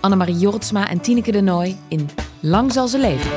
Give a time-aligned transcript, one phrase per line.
[0.00, 2.08] Annemarie Jortsma en Tineke de Nooi in
[2.40, 3.30] Lang zal ze leven.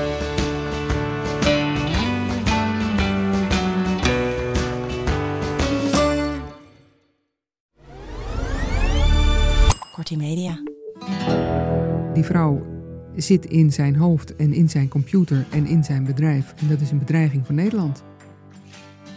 [9.92, 10.62] Kortie Media.
[12.14, 12.62] Die vrouw
[13.16, 16.54] zit in zijn hoofd en in zijn computer en in zijn bedrijf.
[16.58, 18.04] En dat is een bedreiging voor Nederland.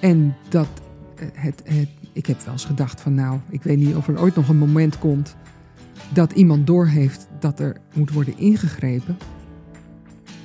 [0.01, 0.69] En dat
[1.17, 4.21] eh, het, het, ik heb wel eens gedacht van nou, ik weet niet of er
[4.21, 5.37] ooit nog een moment komt
[6.13, 9.17] dat iemand doorheeft dat er moet worden ingegrepen.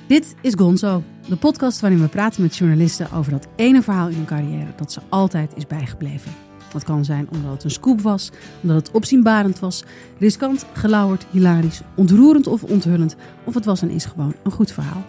[0.06, 4.14] Dit is Gonzo, de podcast waarin we praten met journalisten over dat ene verhaal in
[4.14, 6.32] hun carrière dat ze altijd is bijgebleven.
[6.72, 8.30] Dat kan zijn omdat het een scoop was,
[8.62, 9.84] omdat het opzienbarend was,
[10.18, 15.04] riskant, gelauwerd, hilarisch, ontroerend of onthullend, of het was en is gewoon een goed verhaal.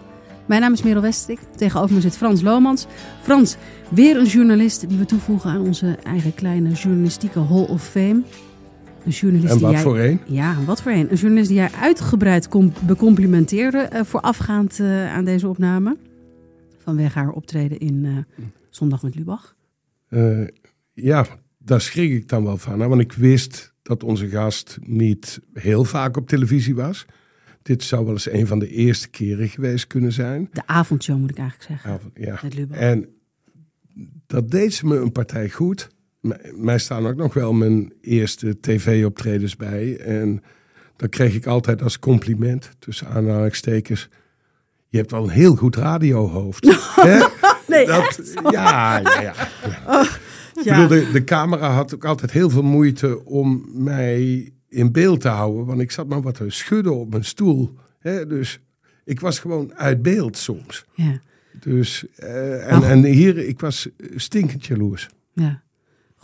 [0.46, 2.86] Mijn naam is Merel Westrik, tegenover me zit Frans Lomans.
[3.22, 3.56] Frans,
[3.88, 8.22] weer een journalist die we toevoegen aan onze eigen kleine journalistieke Hall of Fame.
[9.04, 10.20] Een journalist En die wat jij- voor een?
[10.26, 11.10] Ja, wat voor een.
[11.10, 12.48] Een journalist die jij uitgebreid
[12.86, 15.96] becomplimenteerde eh, voorafgaand eh, aan deze opname.
[16.78, 19.56] Vanwege haar optreden in eh, Zondag met Lubach.
[20.92, 21.26] Ja,
[21.58, 22.80] daar schrik ik dan wel van.
[22.80, 22.88] Hè?
[22.88, 27.06] Want ik wist dat onze gast niet heel vaak op televisie was.
[27.62, 30.48] Dit zou wel eens een van de eerste keren geweest kunnen zijn.
[30.52, 32.00] De avondshow moet ik eigenlijk zeggen.
[32.14, 32.38] Ja.
[32.42, 32.78] Met Lubach.
[32.78, 33.08] En
[34.26, 35.88] dat deed ze me een partij goed.
[36.54, 39.96] Mij staan ook nog wel mijn eerste tv-optredens bij.
[39.96, 40.42] En
[40.96, 44.08] dan kreeg ik altijd als compliment, tussen aanhalingstekens...
[44.88, 46.64] Je hebt wel een heel goed radiohoofd.
[47.00, 47.26] Hè?
[47.66, 49.34] Nee, dat, ja, ja, ja.
[50.54, 55.20] Ik bedoel, de, de camera had ook altijd heel veel moeite om mij in beeld
[55.20, 55.64] te houden.
[55.66, 57.74] Want ik zat maar wat te schudden op mijn stoel.
[57.98, 58.26] Hè?
[58.26, 58.60] Dus
[59.04, 60.84] ik was gewoon uit beeld soms.
[60.94, 61.20] Ja,
[61.60, 65.08] Dus, eh, en, en hier, ik was stinkend jaloers.
[65.32, 65.62] ja.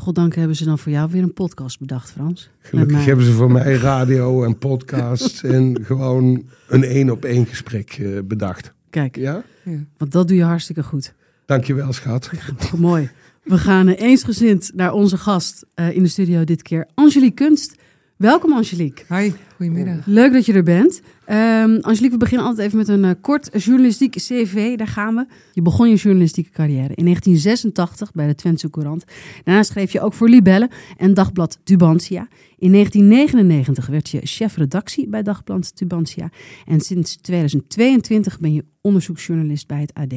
[0.01, 2.51] Goddank hebben ze dan voor jou weer een podcast bedacht, Frans.
[2.61, 7.91] Gelukkig hebben ze voor mij radio en podcast en gewoon een één op één gesprek
[8.01, 8.73] eh, bedacht.
[8.91, 9.43] Kijk, Ja?
[9.65, 9.79] Ja.
[9.97, 11.15] want dat doe je hartstikke goed.
[11.47, 12.31] Dankjewel, schat.
[12.77, 13.11] Mooi.
[13.43, 17.75] We gaan eh, eensgezind naar onze gast eh, in de studio dit keer, Angelique Kunst.
[18.17, 19.05] Welkom Angelique.
[19.17, 20.07] Hi, goedemiddag.
[20.07, 21.01] Leuk dat je er bent.
[21.29, 24.77] Ehm Angelique, we beginnen altijd even met een eh, kort journalistiek cv.
[24.77, 25.27] Daar gaan we.
[25.53, 29.05] Je begon je journalistieke carrière in 1986 bij de Twentse Courant.
[29.45, 32.29] Daarna schreef je ook voor Libelle en Dagblad Tubantia.
[32.59, 36.31] In 1999 werd je chefredactie bij Dagblad Tubantia.
[36.67, 40.15] En sinds 2022 ben je onderzoeksjournalist bij het AD.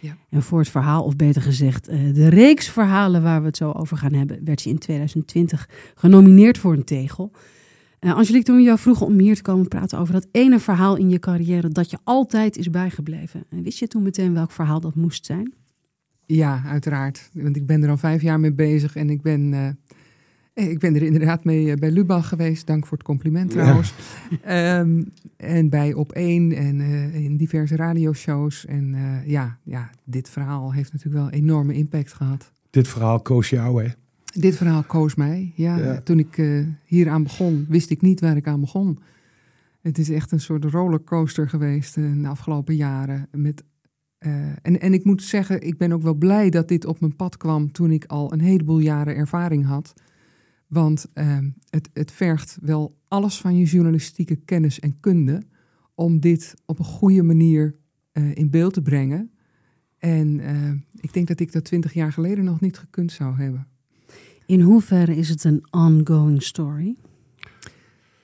[0.00, 0.16] Ja.
[0.30, 3.70] En voor het verhaal, of beter gezegd, eh, de reeks verhalen waar we het zo
[3.70, 7.32] over gaan hebben, werd je in 2020 genomineerd voor een tegel.
[8.00, 10.96] Eh, Angelique, toen we jou vroegen om hier te komen praten over dat ene verhaal
[10.96, 13.44] in je carrière dat je altijd is bijgebleven.
[13.48, 15.54] En wist je toen meteen welk verhaal dat moest zijn?
[16.26, 17.30] Ja, uiteraard.
[17.32, 19.68] Want ik ben er al vijf jaar mee bezig en ik ben, eh,
[20.68, 22.66] ik ben er inderdaad mee eh, bij Lubach geweest.
[22.66, 23.94] Dank voor het compliment trouwens.
[24.42, 25.02] Ehm,
[25.36, 28.66] en bij Op 1 en eh, in diverse radioshows.
[28.66, 32.52] En eh, ja, ja, dit verhaal heeft natuurlijk wel enorme impact gehad.
[32.70, 33.88] Dit verhaal koos jou, hè?
[34.32, 35.52] Dit verhaal koos mij.
[35.54, 36.00] Ja, Ja.
[36.00, 38.98] Toen ik eh, hier aan begon, wist ik niet waar ik aan begon.
[39.80, 43.28] Het is echt een soort rollercoaster geweest eh, de afgelopen jaren.
[43.32, 43.64] Met,
[44.18, 47.16] eh, en, en ik moet zeggen, ik ben ook wel blij dat dit op mijn
[47.16, 49.94] pad kwam toen ik al een heleboel jaren ervaring had.
[50.66, 51.38] Want eh,
[51.70, 55.42] het, het vergt wel alles van je journalistieke kennis en kunde
[55.94, 57.78] om dit op een goede manier
[58.34, 59.30] in beeld te brengen.
[59.98, 60.40] En
[61.00, 63.66] ik denk dat ik dat twintig jaar geleden nog niet gekund zou hebben.
[64.50, 66.96] In hoeverre is het een ongoing story?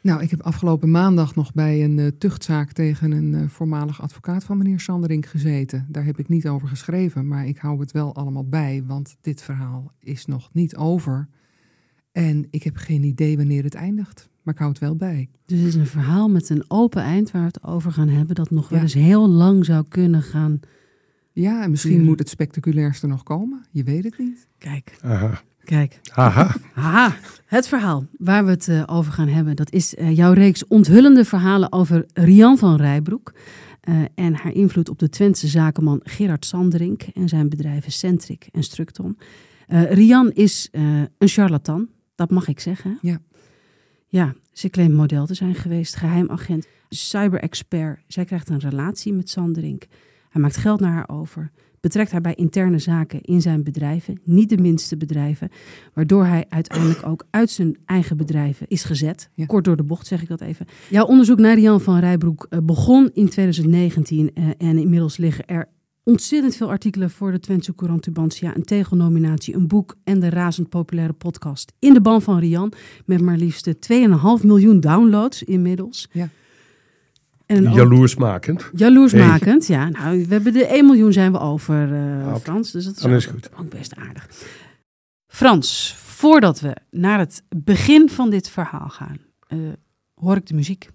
[0.00, 4.44] Nou, ik heb afgelopen maandag nog bij een eh, tuchtzaak tegen een eh, voormalig advocaat
[4.44, 5.87] van meneer Sanderink gezeten.
[5.88, 9.43] Daar heb ik niet over geschreven, maar ik hou het wel allemaal bij, want dit
[9.43, 11.28] verhaal is nog niet over.
[12.12, 15.28] En ik heb geen idee wanneer het eindigt, maar ik hou het wel bij.
[15.44, 18.34] Dus het is een verhaal met een open eind waar we het over gaan hebben,
[18.34, 20.61] dat nog wel eens heel lang zou kunnen gaan.
[21.32, 22.05] Ja, en misschien Ja.
[22.05, 23.67] moet het spectaculairste nog komen.
[23.70, 24.49] Je weet het niet.
[24.58, 25.43] Kijk, Aha.
[25.66, 26.00] Kijk.
[26.14, 26.54] Aha.
[26.74, 27.16] Haha,
[27.46, 31.24] het verhaal waar we het eh, over gaan hebben, dat is eh, jouw reeks onthullende
[31.24, 33.32] verhalen over Rian van Rijbroek.
[33.80, 38.62] eh, en haar invloed op de Twentse zakenman Gerard Sanderink en zijn bedrijven Centric en
[38.62, 39.18] Structon.
[39.66, 40.82] Eh, Rian is eh,
[41.18, 42.98] een charlatan, dat mag ik zeggen.
[43.02, 43.18] Ja.
[44.08, 48.00] Ja, ze claimt model te zijn geweest, geheimagent, cyber-expert.
[48.08, 49.86] Zij krijgt een relatie met Sanderink.
[50.30, 51.50] Hij maakt geld naar haar over,
[51.87, 55.49] betrekt haar bij interne zaken in zijn bedrijven, niet de minste bedrijven,
[55.94, 59.31] waardoor hij uiteindelijk ook uit zijn eigen bedrijven is gezet.
[59.35, 59.47] Ja.
[59.47, 60.67] Kort door de bocht zeg ik dat even.
[60.91, 65.69] Jouw onderzoek naar Jan van Rijbroek eh, begon in 2019 eh, en inmiddels liggen er
[66.03, 70.69] ontzettend veel artikelen voor de Twentse Courant Tubantia, een tegelnominatie, een boek en de razend
[70.69, 72.73] populaire podcast In de Ban van Rian,
[73.05, 73.75] met maar liefst 2,5
[74.43, 76.09] miljoen downloads inmiddels.
[76.12, 76.29] Ja.
[77.46, 78.70] En Jaloersmakend.
[78.72, 79.88] Jaloersmakend, ja.
[79.88, 82.40] Nou, we hebben de 1 miljoen zijn we over, eh, Oké.
[82.40, 82.70] Frans.
[82.70, 83.50] Dus dat is ook, goed.
[83.58, 84.28] ook best aardig.
[85.26, 89.58] Frans, voordat we naar het begin van dit verhaal gaan, eh,
[90.14, 90.88] hoor ik de muziek.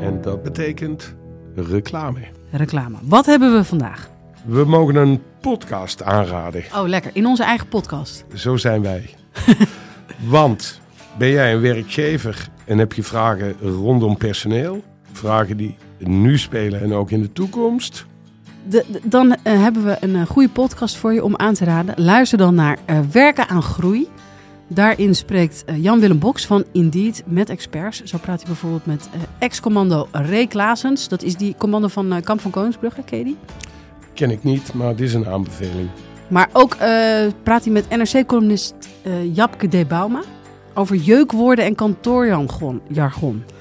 [0.00, 1.14] En dat betekent
[1.54, 2.20] reclame.
[2.50, 2.96] Reclame.
[3.02, 4.10] Wat hebben we vandaag?
[4.44, 6.64] We mogen een podcast aanraden.
[6.74, 7.10] Oh, lekker.
[7.14, 8.24] In onze eigen podcast.
[8.34, 9.10] Zo zijn wij.
[10.28, 10.80] Want
[11.18, 14.82] ben jij een werkgever en heb je vragen rondom personeel?
[15.12, 18.06] Vragen die nu spelen en ook in de toekomst?
[18.68, 21.64] De, de- dan eh, hebben we een eh, goede podcast voor je om aan te
[21.64, 21.94] raden.
[21.96, 24.08] Luister dan naar eh, Werken aan Groei.
[24.68, 28.02] Daarin spreekt Jan-Willem Boks van Indeed met experts.
[28.02, 29.08] Zo praat hij bijvoorbeeld met
[29.38, 31.08] ex-commando Ray Klaasens.
[31.08, 33.36] Dat is die commando van Kamp van Koningsbrugge, ken je die?
[34.14, 35.88] Ken ik niet, maar het is een aanbeveling.
[36.28, 36.76] Maar ook
[37.42, 38.74] praat hij met NRC-columnist
[39.32, 39.88] Japke D.
[39.88, 40.20] Bauma
[40.74, 42.80] over jeukwoorden en kantoorjargon.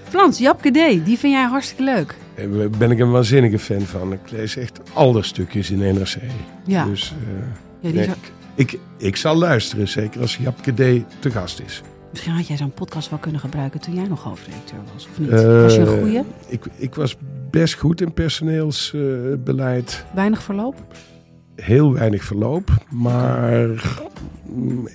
[0.09, 2.15] Frans, Japke D., die vind jij hartstikke leuk.
[2.35, 4.13] Daar ben ik een waanzinnige fan van.
[4.13, 6.15] Ik lees echt alle stukjes in NRC.
[6.65, 7.33] Ja, Dus eh,
[7.79, 8.09] ja die nee,
[8.55, 11.03] ik, ik zal luisteren, zeker als Japke D.
[11.19, 11.81] te gast is.
[12.11, 15.29] misschien had jij zo'n podcast wel kunnen gebruiken toen jij nog hoofdredacteur was, of niet?
[15.29, 16.21] was je een Eh, goeie?
[16.47, 17.15] Ik, ik was
[17.49, 20.05] best goed in personeelsbeleid.
[20.13, 20.75] Weinig verloop?
[21.61, 23.69] Heel weinig verloop, maar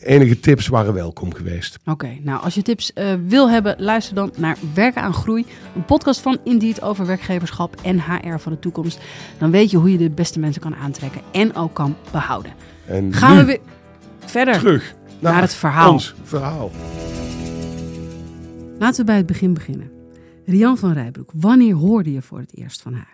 [0.03, 1.79] enige tips waren welkom geweest.
[1.87, 5.47] Oké, nou als je tips eh, wil hebben, luister dan naar Werken aan Groei.
[5.75, 9.01] Een podcast van Indeed over werkgeverschap en HR van de toekomst.
[9.39, 12.53] Dan weet je hoe je de beste mensen kan aantrekken en ook kan behouden.
[12.87, 13.61] En Gaan we weer
[14.19, 15.93] verder terug naar het verhaal.
[15.93, 16.71] ons verhaal.
[18.79, 19.91] Laten we bij het begin beginnen.
[20.47, 23.13] Rian van Rijbroek, wanneer hoorde je voor het eerst van haar?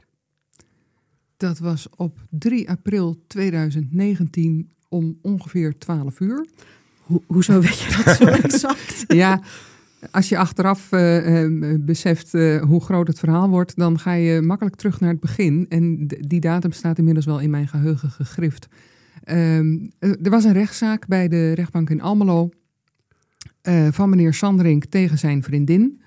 [1.40, 6.46] Dat was op 3 april 2019 om ongeveer 12 uur.
[7.02, 9.04] Ho- hoezo weet je dat zo exact?
[9.08, 9.40] Ja,
[10.10, 11.50] als je achteraf eh, eh,
[11.80, 15.66] beseft eh, hoe groot het verhaal wordt, dan ga je makkelijk terug naar het begin.
[15.68, 18.68] En die datum staat inmiddels wel in mijn geheugen gegrift.
[19.24, 22.50] Ehm, eh, er was een rechtszaak bij de rechtbank in Almelo
[23.90, 26.00] van meneer Sanderink tegen zijn vriendin.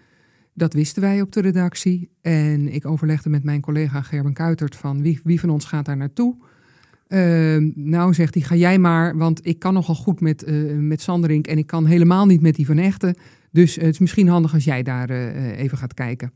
[0.53, 2.09] Dat wisten wij op de redactie.
[2.21, 5.97] En ik overlegde met mijn collega Gerben Kuitert van wie, wie van ons gaat daar
[5.97, 6.35] naartoe.
[7.07, 11.01] Ehm, nou, zegt hij, ga jij maar, want ik kan nogal goed met, eh met
[11.01, 13.15] Sanderink en ik kan helemaal niet met die van Echten.
[13.51, 16.31] Dus het is misschien handig als jij daar eh, eh, even gaat kijken.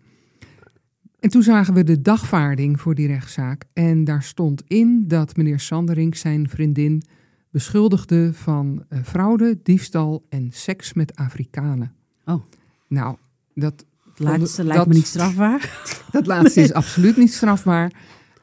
[1.20, 3.64] En toen zagen we de dagvaarding voor die rechtszaak.
[3.74, 7.04] En daar stond in dat meneer Sanderink zijn vriendin
[7.50, 11.94] beschuldigde van eh, fraude, diefstal en seks met Afrikanen.
[12.26, 12.44] Oh.
[12.88, 13.18] Nou,
[13.54, 13.86] dat,
[14.20, 15.84] Laatste lijkt me dat- niet strafbaar.
[16.12, 17.92] dat laatste is absoluut niet strafbaar.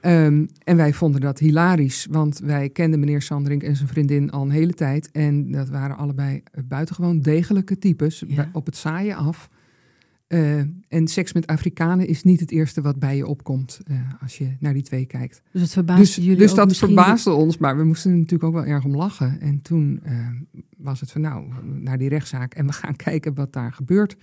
[0.00, 4.42] Ehm, en wij vonden dat hilarisch, want wij kenden meneer Sanderink en zijn vriendin al
[4.42, 5.10] een hele tijd.
[5.12, 8.50] En dat waren allebei buitengewoon degelijke types, Ja.
[8.52, 9.48] op het saaien af.
[10.26, 14.38] Eh, en seks met Afrikanen is niet het eerste wat bij je opkomt eh, als
[14.38, 15.42] je naar die twee kijkt.
[15.52, 18.16] Dus het verbaasde Dus, jullie dus ook dat misschien verbaasde ons, maar we moesten er
[18.16, 19.40] natuurlijk ook wel erg om lachen.
[19.40, 20.12] En toen eh,
[20.76, 21.44] was het van nou,
[21.80, 24.16] naar die rechtszaak en we gaan kijken wat daar gebeurt.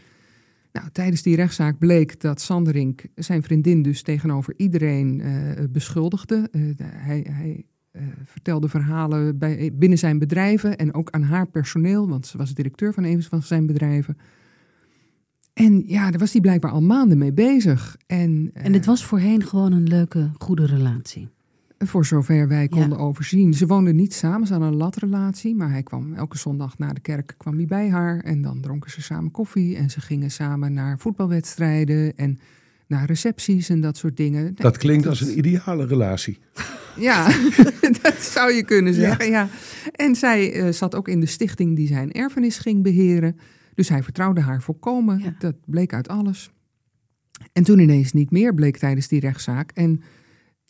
[0.71, 6.47] Nou, tijdens die rechtszaak bleek dat Sanderink zijn vriendin dus tegenover iedereen eh, beschuldigde.
[6.51, 12.07] Eh, hij hij eh, vertelde verhalen bij, binnen zijn bedrijven en ook aan haar personeel,
[12.07, 14.17] want ze was directeur van een van zijn bedrijven.
[15.53, 17.97] En ja, daar was hij blijkbaar al maanden mee bezig.
[18.07, 21.29] En, En eh, was voorheen gewoon een leuke, goede relatie.
[21.87, 22.67] Voor zover wij Ja.
[22.67, 23.53] konden overzien.
[23.53, 25.55] Ze woonden niet samen, ze hadden een latrelatie.
[25.55, 28.19] Maar hij kwam elke zondag na de kerk kwam hij bij haar.
[28.19, 29.75] En dan dronken ze samen koffie.
[29.77, 32.39] En ze gingen samen naar voetbalwedstrijden en
[32.87, 34.55] naar recepties en dat soort dingen.
[34.55, 36.39] Dat klinkt als een ideale relatie.
[36.97, 37.27] Ja,
[38.01, 39.29] dat zou je kunnen zeggen.
[39.29, 39.47] Ja.
[39.91, 43.37] En zij eh, zat ook in de stichting die zijn erfenis ging beheren.
[43.75, 45.19] Dus hij vertrouwde haar volkomen.
[45.19, 45.35] Ja.
[45.39, 46.51] Dat bleek uit alles.
[47.53, 49.71] En toen ineens niet meer bleek tijdens die rechtszaak.
[49.71, 50.01] En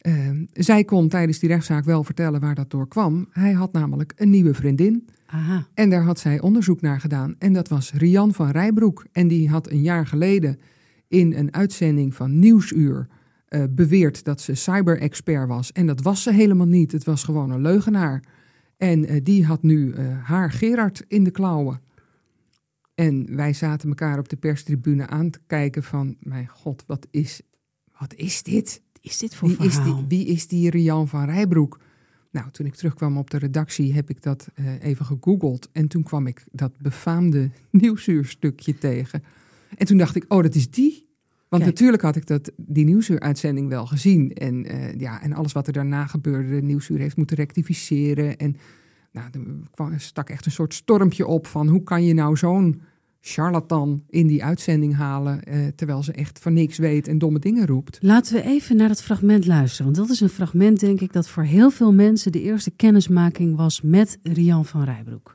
[0.02, 0.14] eh,
[0.54, 3.28] zij kon tijdens die rechtszaak wel vertellen waar dat door kwam.
[3.32, 5.08] Hij had namelijk een nieuwe vriendin.
[5.26, 5.68] Aha.
[5.74, 7.36] En daar had zij onderzoek naar gedaan.
[7.38, 9.06] En dat was Rian van Rijbroek.
[9.12, 10.60] En die had een jaar geleden
[11.08, 13.08] in een uitzending van Nieuwsuur
[13.46, 15.72] eh, beweerd dat ze cyber-expert was.
[15.72, 16.92] En dat was ze helemaal niet.
[16.92, 18.24] Het was gewoon een leugenaar.
[18.78, 21.82] En eh, die had nu eh, haar Gerard in de klauwen.
[22.96, 26.16] En wij zaten elkaar op de perstribune aan te kijken van...
[26.20, 27.42] mijn god, wat is,
[27.98, 28.82] wat is dit?
[29.02, 31.80] Is dit voor Wie is, die, wie is die Rian van Rijbroek?
[32.32, 35.70] Nou, toen ik terugkwam op de redactie heb ik dat eh, even gegoogeld.
[35.72, 39.24] En toen kwam ik dat befaamde nieuwsuurstukje tegen.
[39.78, 41.10] En toen dacht ik, oh, dat is die.
[41.50, 41.76] Want Kijk.
[41.76, 44.34] natuurlijk had ik dat, die nieuwsuuruitzending wel gezien.
[44.34, 48.38] En, eh, ja, en alles wat er daarna gebeurde, de nieuwsuur heeft moeten rectificeren.
[48.38, 48.58] En
[49.12, 52.82] nou, er er stak echt een soort stormpje op van hoe kan je nou zo'n
[53.22, 55.44] charlatan in die uitzending halen...
[55.44, 57.98] eh, terwijl ze echt van niks weet en domme dingen roept.
[58.02, 59.86] Laten we even naar dat fragment luisteren.
[59.86, 63.56] Want dat is een fragment, denk ik, dat voor heel veel mensen de eerste kennismaking
[63.58, 65.32] was met Rian van Rijbroek.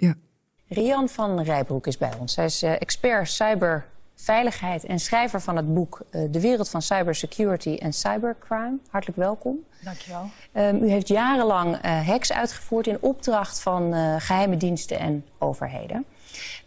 [0.69, 2.37] Rian van Rijbroek is bij ons.
[2.37, 7.75] Hij is eh, expert cyberveiligheid en schrijver van het boek eh, De wereld van cybersecurity
[7.75, 8.79] en cybercrime.
[8.91, 9.59] Hartelijk welkom.
[9.85, 10.31] Dankjewel.
[10.53, 16.05] Um, u heeft jarenlang uh, hacks uitgevoerd in opdracht van uh, geheime diensten en overheden.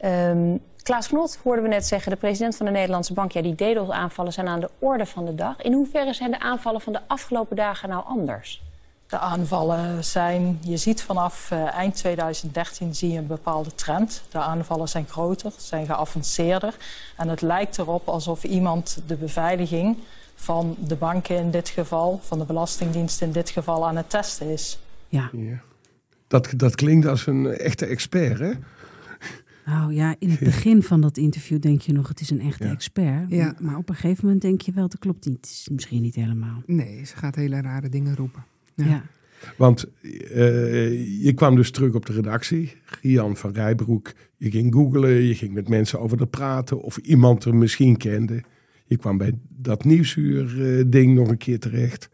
[0.06, 0.60] Um,
[0.90, 4.34] Klaas Knot hoorden we net zeggen, de president van de Nederlandse Bank, ja, die DDoS-aanvallen
[4.34, 5.62] zijn aan de orde van de dag.
[5.62, 8.64] In hoeverre zijn de aanvallen van de afgelopen dagen nou anders?
[9.08, 14.24] De aanvallen zijn, je ziet vanaf uh, eind 2013 zie je een bepaalde trend.
[14.32, 16.76] De aanvallen zijn groter, zijn geavanceerder.
[17.18, 19.98] En het lijkt erop alsof iemand de beveiliging
[20.36, 24.50] van de banken in dit geval, van de Belastingdienst in dit geval, aan het testen
[24.50, 24.80] is.
[25.08, 25.30] Ja.
[25.34, 25.60] Ja.
[26.28, 28.52] Dat, dat klinkt als een echte expert, hè?
[29.70, 32.64] Nou ja, in het begin van dat interview denk je nog, het is een echte
[32.64, 32.72] Ja.
[32.72, 33.26] expert.
[33.32, 33.56] Ja.
[33.60, 35.36] Maar op een gegeven moment denk je wel, dat klopt niet.
[35.36, 36.64] Het is misschien niet helemaal.
[36.66, 38.44] Nee, ze gaat hele rare dingen roepen.
[38.76, 38.86] Ja.
[38.86, 39.04] Ja.
[39.58, 42.74] Want eh, je kwam dus terug op de redactie.
[42.84, 44.14] Gian van Rijbroek.
[44.38, 46.82] Je ging googlen, je ging met mensen over het praten.
[46.82, 48.44] Of iemand er misschien kende.
[48.86, 52.10] Je kwam bij dat nieuwsuur-ding nog een keer terecht.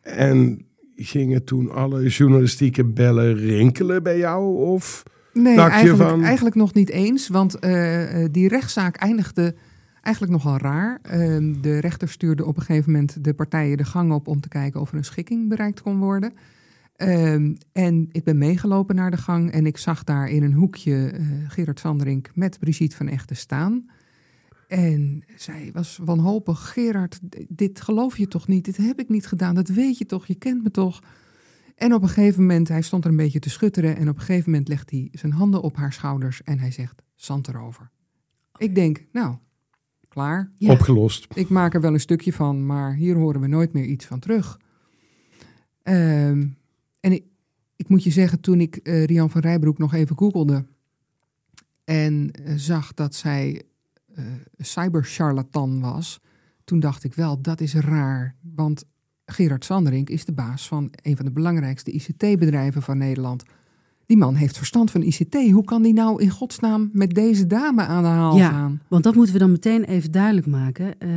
[0.00, 0.64] En
[0.96, 4.56] gingen toen alle journalistieke bellen rinkelen bij jou?
[4.56, 7.28] Of Nee, eigenlijk, van- eigenlijk nog niet eens.
[7.28, 9.54] Want eh, eh, die rechtszaak eindigde
[10.02, 10.98] eigenlijk nogal raar.
[11.02, 14.48] Ehm, de rechter stuurde op een gegeven moment de partijen de gang op om te
[14.48, 16.32] kijken of er een schikking bereikt kon worden.
[16.96, 21.06] Ehm, en ik ben meegelopen naar de gang en ik zag daar in een hoekje
[21.10, 23.84] eh, Gerard Sanderink met Brigitte van Echten staan.
[24.68, 26.72] En zij was wanhopig.
[26.72, 27.18] Gerard,
[27.48, 28.64] dit geloof je toch niet?
[28.64, 29.54] Dit heb ik niet gedaan.
[29.54, 30.26] Dat weet je toch?
[30.26, 31.02] Je kent me toch?
[31.80, 33.96] En op een gegeven moment, hij stond er een beetje te schutteren.
[33.96, 37.02] En op een gegeven moment legt hij zijn handen op haar schouders en hij zegt:
[37.14, 37.90] Zand erover.
[38.56, 39.36] Ik denk, nou,
[40.08, 40.50] klaar.
[40.54, 40.72] Ja.
[40.72, 41.26] opgelost?
[41.34, 44.18] Ik maak er wel een stukje van, maar hier horen we nooit meer iets van
[44.18, 44.60] terug.
[45.82, 46.46] Ehm,
[47.00, 47.24] en ik,
[47.76, 50.66] ik moet je zeggen, toen ik eh, Rian van Rijbroek nog even googelde
[51.84, 53.62] en eh, zag dat zij
[54.14, 54.24] eh
[54.58, 56.20] cybercharlatan was,
[56.64, 58.36] toen dacht ik wel, dat is raar.
[58.40, 58.84] Want
[59.30, 63.42] Gerard Sanderink is de baas van een van de belangrijkste ICT-bedrijven van Nederland.
[64.06, 65.34] Die man heeft verstand van ICT.
[65.52, 68.50] Hoe kan die nou in godsnaam met deze dame aan de haal Ja.
[68.50, 68.80] gaan?
[68.88, 70.98] Want dat moeten we dan meteen even duidelijk maken.
[70.98, 71.08] Eh,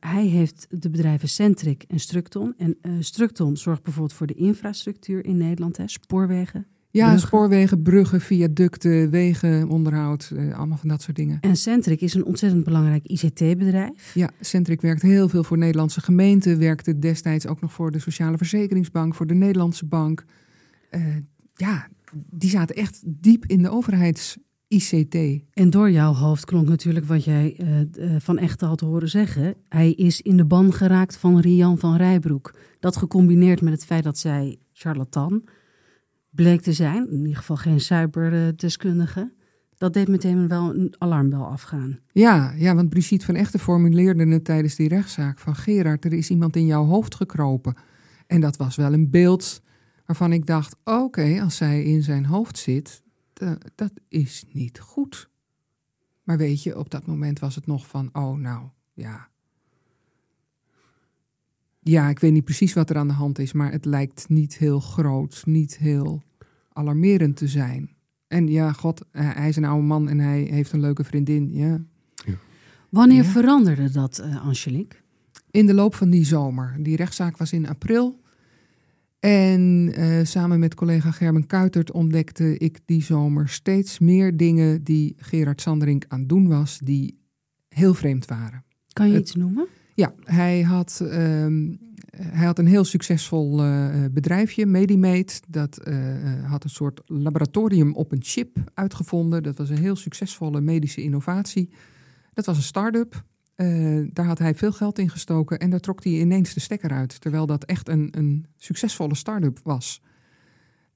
[0.00, 2.54] hij- heeft de bedrijven Centric en Structon.
[2.58, 6.66] En eh, Structon zorgt bijvoorbeeld voor de infrastructuur in Nederland, hè, spoorwegen.
[6.92, 7.28] Ja, Bruggen.
[7.28, 11.38] spoorwegen, bruggen, viaducten, wegen, onderhoud, eh, allemaal van dat soort dingen.
[11.40, 14.14] En Centric is een ontzettend belangrijk ICT-bedrijf.
[14.14, 16.58] Ja, Centric werkt heel veel voor Nederlandse gemeenten.
[16.58, 20.24] Werkte destijds ook nog voor de Sociale Verzekeringsbank, voor de Nederlandse Bank.
[20.90, 21.00] Eh,
[21.54, 21.88] ja,
[22.30, 25.16] die zaten echt diep in de overheids-ICT.
[25.52, 29.54] En door jouw hoofd klonk natuurlijk wat jij eh, van Echte had horen zeggen.
[29.68, 32.54] Hij is in de ban geraakt van Rian van Rijbroek.
[32.80, 35.42] Dat gecombineerd met het feit dat zij charlatan
[36.34, 37.10] bleek te zijn.
[37.10, 39.32] In ieder geval geen cyberdeskundige.
[39.76, 41.98] Dat deed meteen wel een alarmbel afgaan.
[42.12, 46.30] Ja, ja, want Brigitte van Echten formuleerde het tijdens die rechtszaak van Gerard, er is
[46.30, 47.74] iemand in jouw hoofd gekropen.
[48.26, 49.62] En dat was wel een beeld
[50.06, 55.30] waarvan ik dacht, oké, als zij in zijn hoofd zit, da- dat is niet goed.
[56.22, 59.28] Maar weet je, op dat moment was het nog van, oh nou, ja.
[61.84, 64.58] Ja, ik weet niet precies wat er aan de hand is, maar het lijkt niet
[64.58, 66.22] heel groot, niet heel
[66.72, 67.90] alarmerend te zijn.
[68.28, 71.48] En ja, god, eh, hij is een oude man en hij heeft een leuke vriendin,
[71.54, 71.80] ja.
[72.88, 73.30] Wanneer Ja.
[73.30, 74.98] veranderde dat, eh Angelique?
[75.50, 76.76] In de loop van die zomer.
[76.80, 78.20] Die rechtszaak was in april.
[79.18, 85.14] En eh, samen met collega Gerben Kuitert ontdekte ik die zomer steeds meer dingen die
[85.16, 87.18] Gerard Sanderink aan het doen was, die
[87.68, 88.64] heel vreemd waren.
[88.92, 89.66] Kan je Het- iets noemen?
[90.02, 91.74] Ja, hij had, ehm,
[92.16, 95.40] hij had een heel succesvol eh, bedrijfje, Medimate.
[95.48, 99.42] Dat eh, eh, had een soort laboratorium op een chip uitgevonden.
[99.42, 101.70] Dat was een heel succesvolle medische innovatie.
[102.32, 103.24] Dat was een start-up.
[104.12, 107.20] Daar had hij veel geld in gestoken en daar trok hij ineens de stekker uit.
[107.20, 110.02] Terwijl dat echt een, een succesvolle start-up was.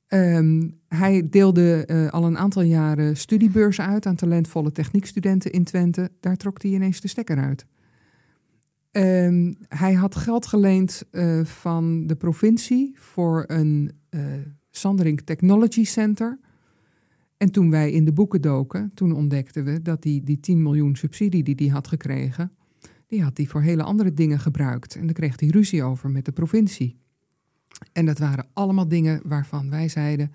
[0.07, 6.11] Ehm, hij deelde al een aantal jaren studiebeurzen uit aan talentvolle techniekstudenten in Twente.
[6.21, 7.67] Daar trok hij ineens de stekker uit.
[8.97, 14.23] Ehm, hij had geld geleend eh, van de provincie voor een uh,
[14.71, 16.39] Sandring Technology Center.
[17.37, 20.97] En toen wij in de boeken doken, toen ontdekten we dat die, die 10 miljoen
[20.97, 22.53] subsidie die hij had gekregen,
[23.07, 24.95] die had hij voor hele andere dingen gebruikt.
[24.95, 26.97] En daar kreeg hij ruzie over met de provincie.
[27.93, 30.33] En dat waren allemaal dingen waarvan wij zeiden,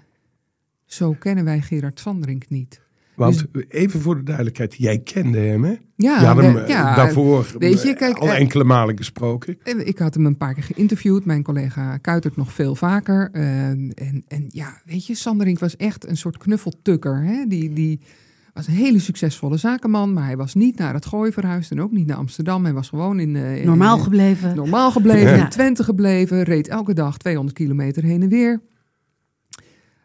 [0.85, 2.81] zo kennen wij Gerard Sandring niet.
[3.25, 5.75] Want dus- even voor de duidelijkheid, jij kende hem, hè?
[5.95, 9.57] Ja, je had hem ja, daarvoor weet je, kijk, al enkele malen gesproken.
[9.63, 13.29] Ik had hem een paar keer geïnterviewd, mijn collega Kuitert nog veel vaker.
[13.31, 17.23] en, en ja, weet je, Sanderink was echt een soort knuffeltukker.
[17.23, 17.45] Hè?
[17.47, 17.99] Die, die
[18.53, 21.91] was een hele succesvolle zakenman, maar hij was niet naar het Gooi verhuisd en ook
[21.91, 22.63] niet naar Amsterdam.
[22.63, 23.35] Hij was gewoon in...
[23.35, 24.55] Uh, normaal gebleven.
[24.55, 28.61] Normaal gebleven, in Twente gebleven, reed elke dag 200 kilometer heen en weer.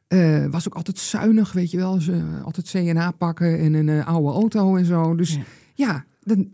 [0.08, 2.00] Uh, was ook altijd zuinig, weet je wel.
[2.00, 5.14] Ze, altijd CNA pakken en een uh, oude auto en zo.
[5.14, 5.44] Dus ja,
[5.75, 6.50] ja dan,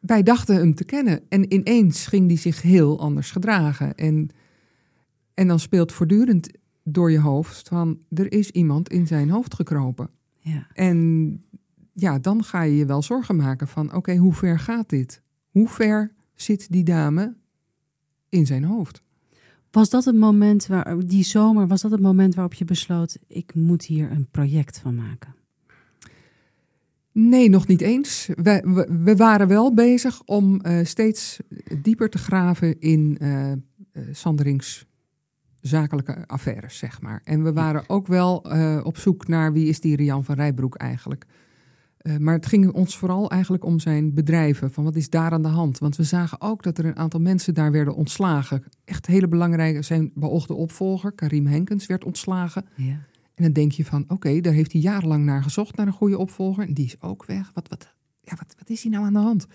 [0.00, 1.20] wij dachten hem te kennen.
[1.28, 3.94] En ineens ging hij zich heel anders gedragen.
[3.94, 4.28] En,
[5.34, 6.48] en dan speelt voortdurend
[6.82, 7.98] door je hoofd van...
[8.08, 10.10] er is iemand in zijn hoofd gekropen.
[10.38, 10.66] Ja.
[10.72, 11.42] En
[11.92, 13.94] ja, dan ga je je wel zorgen maken van...
[13.94, 15.22] oké, hoe ver gaat dit?
[15.48, 17.36] Hoe ver zit die dame
[18.28, 19.02] in zijn hoofd?
[19.70, 23.54] Was dat het moment waar, die zomer, was dat het moment waarop je besloot: ik
[23.54, 25.34] moet hier een project van maken?
[27.12, 28.28] Nee, nog niet eens.
[28.34, 31.38] We, we, we waren wel bezig om uh, steeds
[31.82, 33.52] dieper te graven in uh,
[34.10, 34.86] Sanderings
[35.60, 37.20] zakelijke affaires, zeg maar.
[37.24, 40.76] En we waren ook wel uh, op zoek naar wie is die Rian van Rijbroek
[40.76, 41.26] eigenlijk.
[42.02, 44.72] Uh, maar het ging ons vooral eigenlijk om zijn bedrijven.
[44.72, 45.78] Van wat is daar aan de hand?
[45.78, 48.64] Want we zagen ook dat er een aantal mensen daar werden ontslagen.
[48.84, 49.82] Echt hele belangrijke.
[49.82, 52.64] Zijn beoogde opvolger, Karim Henkens, werd ontslagen.
[52.74, 53.06] Ja.
[53.34, 55.92] En dan denk je van, oké, okay, daar heeft hij jarenlang naar gezocht, naar een
[55.92, 56.66] goede opvolger.
[56.66, 57.50] En die is ook weg.
[57.54, 59.46] Wat, wat, ja, wat, wat is hier nou aan de hand?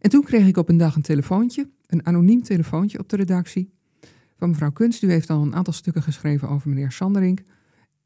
[0.00, 3.70] En toen kreeg ik op een dag een telefoontje, een anoniem telefoontje op de redactie.
[4.36, 5.02] Van mevrouw Kunst.
[5.02, 7.42] U heeft al een aantal stukken geschreven over meneer Sanderink.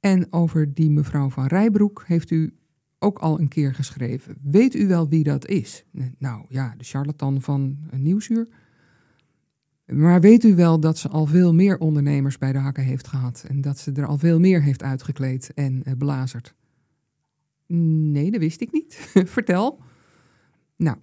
[0.00, 2.54] En over die mevrouw van Rijbroek heeft u
[3.02, 4.36] ook al een keer geschreven.
[4.42, 5.84] Weet u wel wie dat is?
[6.18, 8.48] Nou ja, de charlatan van een nieuwsuur.
[9.86, 13.44] Maar weet u wel dat ze al veel meer ondernemers bij de hakken heeft gehad
[13.48, 16.54] en dat ze er al veel meer heeft uitgekleed en uh, belazerd?
[17.66, 19.10] Nee, dat wist ik niet.
[19.36, 19.80] Vertel.
[20.76, 20.96] Nou,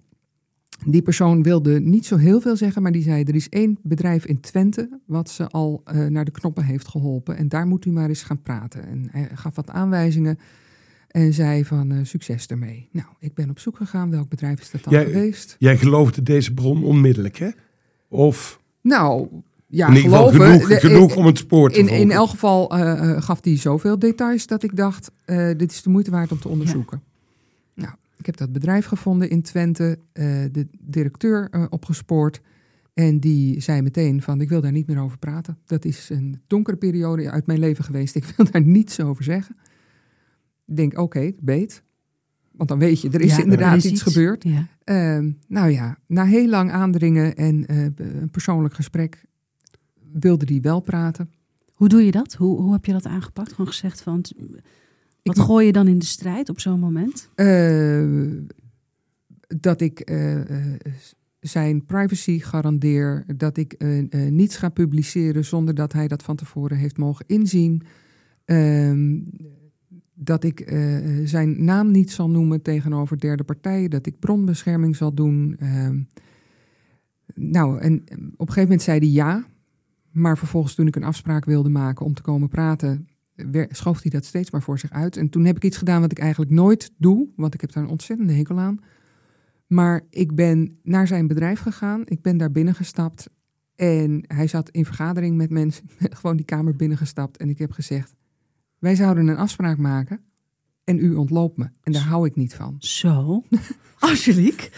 [0.86, 4.26] die persoon wilde niet zo heel veel zeggen, maar die zei: er is één bedrijf
[4.26, 7.90] in Twente wat ze al uh, naar de knoppen heeft geholpen en daar moet u
[7.90, 8.86] maar eens gaan praten.
[8.86, 10.38] En hij gaf wat aanwijzingen.
[11.08, 12.88] En zei van uh, succes ermee.
[12.92, 14.10] Nou, ik ben op zoek gegaan.
[14.10, 15.56] Welk bedrijf is dat dan jij, geweest?
[15.58, 17.48] Jij geloofde deze bron onmiddellijk, hè?
[18.08, 18.60] Of?
[18.80, 19.28] Nou,
[19.66, 22.02] ja, in ieder geval geloven, genoeg, genoeg om het spoor te in, volgen.
[22.02, 25.90] in elk geval uh, gaf hij zoveel details dat ik dacht, uh, dit is de
[25.90, 27.02] moeite waard om te onderzoeken.
[27.74, 27.82] Ja.
[27.82, 29.98] Nou, ik heb dat bedrijf gevonden in Twente,
[30.52, 32.40] de directeur opgespoord.
[32.94, 35.58] En die zei meteen van, ik wil daar niet meer over praten.
[35.66, 38.14] Dat is een donkere periode uit mijn leven geweest.
[38.14, 39.56] Ik wil daar niets over zeggen
[40.74, 41.82] denk, oké, okay, beet.
[42.58, 44.44] Want dan weet je, er is ja, inderdaad er is iets, iets, gebeurd.
[44.44, 44.66] Ja.
[44.84, 49.24] Uh, nou ja, na heel lang aandringen en uh, een persoonlijk gesprek
[50.12, 51.30] wilde die wel praten.
[51.72, 52.34] Hoe doe je dat?
[52.34, 53.50] Hoe, hoe heb je dat aangepakt?
[53.50, 54.24] Gewoon gezegd van,
[55.22, 57.28] wat ik, gooi je dan in de strijd op zo'n moment?
[57.36, 58.32] Uh,
[59.60, 60.40] dat ik uh,
[61.40, 63.84] zijn privacy garandeer, dat ik
[64.30, 67.82] niets ga publiceren zonder dat hij dat van tevoren heeft mogen inzien.
[68.44, 69.18] Ehm,
[70.20, 75.14] dat ik uh, zijn naam niet zal noemen tegenover derde partijen, dat ik bronbescherming zal
[75.14, 75.56] doen.
[75.62, 75.88] Uh,
[77.34, 79.46] nou, en op een gegeven moment zei hij ja,
[80.10, 83.08] maar vervolgens toen ik een afspraak wilde maken om te komen praten,
[83.68, 85.16] schoof hij dat steeds maar voor zich uit.
[85.16, 87.82] En toen heb ik iets gedaan wat ik eigenlijk nooit doe, want ik heb daar
[87.82, 88.78] een ontzettende hekel aan.
[89.66, 93.28] Maar ik ben naar zijn bedrijf gegaan, ik ben daar binnengestapt
[93.74, 95.84] en hij zat in vergadering met mensen,
[96.18, 98.14] gewoon die kamer binnengestapt en ik heb gezegd,
[98.78, 100.20] wij zouden een afspraak maken
[100.84, 101.68] en u ontloopt me.
[101.82, 102.76] En daar hou ik niet van.
[102.78, 103.42] Zo?
[103.98, 104.70] Angelique?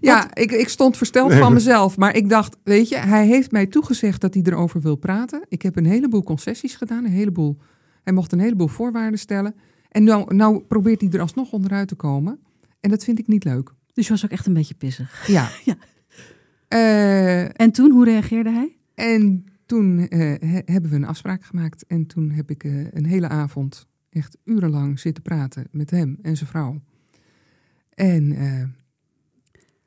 [0.00, 1.96] ja, ik, ik stond versteld van mezelf.
[1.96, 5.44] Maar ik dacht, weet je, hij heeft mij toegezegd dat hij erover wil praten.
[5.48, 7.58] Ik heb een heleboel concessies gedaan, een heleboel.
[8.02, 9.54] Hij mocht een heleboel voorwaarden stellen.
[9.88, 12.38] En nou, nou probeert hij er alsnog onderuit te komen.
[12.80, 13.72] En dat vind ik niet leuk.
[13.92, 15.26] Dus je was ook echt een beetje pissig.
[15.26, 15.50] Ja.
[15.64, 15.76] ja.
[16.68, 18.76] Uh, en toen, hoe reageerde hij?
[18.94, 21.86] En toen he, hebben we een afspraak gemaakt.
[21.86, 26.36] En toen heb ik uh, een hele avond echt urenlang zitten praten met hem en
[26.36, 26.82] zijn vrouw.
[27.90, 28.60] En, uh,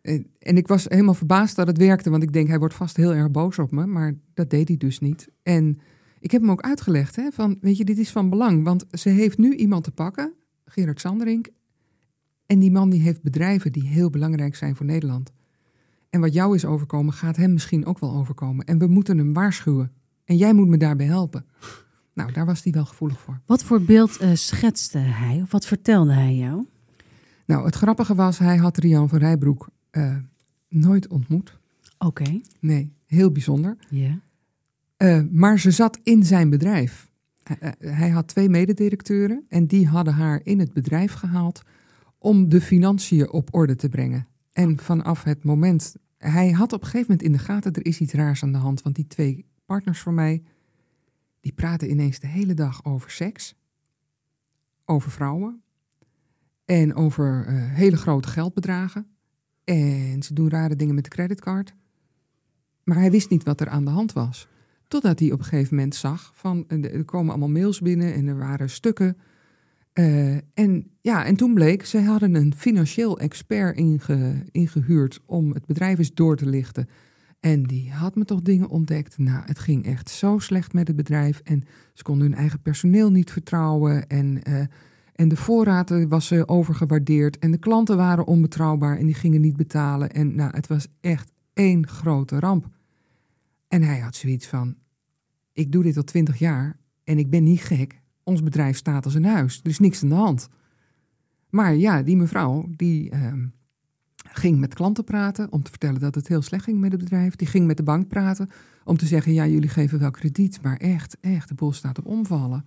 [0.01, 2.09] en, en, ik was helemaal verbaasd dat het werkte.
[2.09, 3.85] Want ik denk, hij wordt vast heel erg boos op me.
[3.85, 5.29] Maar dat deed hij dus niet.
[5.43, 5.79] En
[6.19, 8.63] ik heb hem ook uitgelegd, hè, van, weet je, dit is van belang.
[8.63, 10.33] Want ze heeft nu iemand te pakken,
[10.65, 11.49] Gerard Sanderink.
[12.45, 15.31] En die man die heeft bedrijven die heel belangrijk zijn voor Nederland.
[16.17, 18.65] En wat jou is overkomen, gaat hem misschien ook wel overkomen.
[18.65, 19.91] En we moeten hem waarschuwen.
[20.25, 21.45] En jij moet me daarbij helpen.
[22.13, 23.39] Nou, daar was hij wel gevoelig voor.
[23.45, 25.41] Wat voor beeld uh, schetste hij?
[25.41, 26.65] Of wat vertelde hij jou?
[27.45, 30.15] Nou, het grappige was, hij had Rian van Rijbroek uh,
[30.69, 31.59] nooit ontmoet.
[31.97, 32.05] Oké.
[32.05, 32.43] Okay.
[32.59, 33.77] Nee, heel bijzonder.
[33.89, 34.19] Ja.
[34.97, 35.23] Yeah.
[35.23, 37.09] Uh, maar ze zat in zijn bedrijf.
[37.43, 41.61] Hij, hij had twee mededirecteuren en die hadden haar in het bedrijf gehaald
[42.17, 44.27] om de financiën op orde te brengen.
[44.51, 47.99] En vanaf het moment, hij had op een gegeven moment in de gaten, er is
[47.99, 50.43] iets raars aan de hand, want die twee partners voor mij,
[51.39, 53.55] die praten ineens de hele dag over seks,
[54.85, 55.61] over vrouwen
[56.65, 59.07] en over uh, hele grote geldbedragen.
[59.63, 61.75] En ze doen rare dingen met de creditcard.
[62.83, 64.47] Maar hij wist niet wat er aan de hand was.
[64.87, 68.37] Totdat hij op een gegeven moment zag van er komen allemaal mails binnen en er
[68.37, 69.17] waren stukken.
[69.99, 75.65] Uh, en ja, en toen bleek, ze hadden een financieel expert inge, ingehuurd om het
[75.65, 76.87] bedrijf eens door te lichten.
[77.39, 79.17] En die had me toch dingen ontdekt.
[79.17, 81.41] Nou, het ging echt zo slecht met het bedrijf.
[81.43, 84.07] En ze konden hun eigen personeel niet vertrouwen.
[84.07, 84.59] En, uh,
[85.15, 87.39] en de voorraad was uh, overgewaardeerd.
[87.39, 90.11] En de klanten waren onbetrouwbaar en die gingen niet betalen.
[90.11, 92.69] En nou, het was echt één grote ramp.
[93.67, 94.75] En hij had zoiets van:
[95.53, 98.01] Ik doe dit al twintig jaar en ik ben niet gek.
[98.27, 99.59] Ons bedrijf staat als een huis.
[99.63, 100.49] Er is niks aan de hand.
[101.49, 103.13] Maar ja, die mevrouw, die.
[103.13, 103.33] Uh,
[104.31, 107.35] ging met klanten praten om te vertellen dat het heel slecht ging met het bedrijf.
[107.35, 108.49] Die ging met de bank praten
[108.83, 112.05] om te zeggen: ja, jullie geven wel krediet, maar echt, echt, de boel staat op
[112.05, 112.65] omvallen.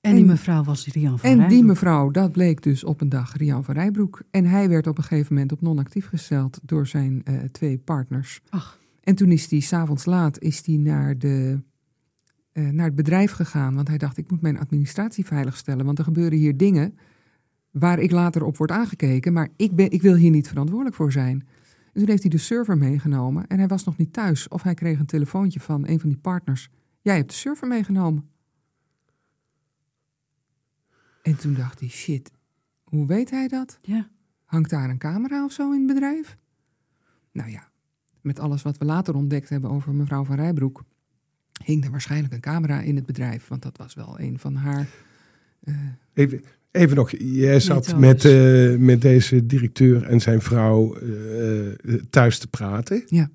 [0.00, 1.58] En die mevrouw was Rian van En Rijbroek.
[1.58, 4.22] die mevrouw, dat bleek dus op een dag Rian van Rijbroek.
[4.30, 8.40] En hij werd op een gegeven moment op non-actief gesteld door zijn uh, twee partners.
[8.48, 8.78] Ach.
[9.00, 11.62] En toen is hij s'avonds laat is die naar, de,
[12.52, 13.74] naar het bedrijf gegaan.
[13.74, 15.86] Want hij dacht, ik moet mijn administratie veiligstellen.
[15.86, 16.98] Want er gebeuren hier dingen
[17.70, 19.32] waar ik later op word aangekeken.
[19.32, 21.46] Maar ik, ben, ik wil hier niet verantwoordelijk voor zijn.
[21.92, 23.46] En toen heeft hij de server meegenomen.
[23.46, 24.48] En hij was nog niet thuis.
[24.48, 26.70] Of hij kreeg een telefoontje van een van die partners.
[27.00, 28.28] Jij hebt de server meegenomen.
[31.22, 32.30] En toen dacht hij, shit,
[32.84, 33.78] hoe weet hij dat?
[33.82, 34.08] Ja.
[34.44, 36.36] Hangt daar een camera of zo in het bedrijf?
[37.32, 37.70] Nou ja,
[38.20, 40.84] met alles wat we later ontdekt hebben over mevrouw van Rijbroek...
[41.64, 43.48] hing er waarschijnlijk een camera in het bedrijf.
[43.48, 44.86] Want dat was wel een van haar...
[45.64, 45.74] Uh,
[46.14, 51.74] Even, Even nog, jij zat met, uh, met deze directeur en zijn vrouw uh,
[52.10, 53.02] thuis te praten.
[53.06, 53.30] Ja.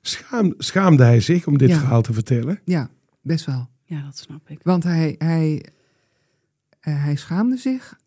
[0.00, 1.78] Schaam, schaamde hij zich om dit ja.
[1.78, 2.60] verhaal te vertellen?
[2.64, 3.68] Ja, best wel.
[3.84, 4.60] Ja, dat snap ik.
[4.62, 7.98] Want hij, hij, uh, hij schaamde zich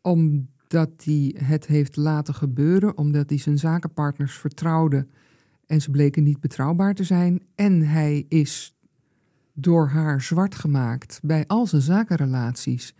[0.00, 5.06] omdat hij het heeft laten gebeuren, omdat hij zijn zakenpartners vertrouwde
[5.68, 7.42] en ze bleken niet betrouwbaar te zijn.
[7.54, 8.76] En hij is
[9.52, 12.94] door haar zwart gemaakt bij al zijn zakenrelaties.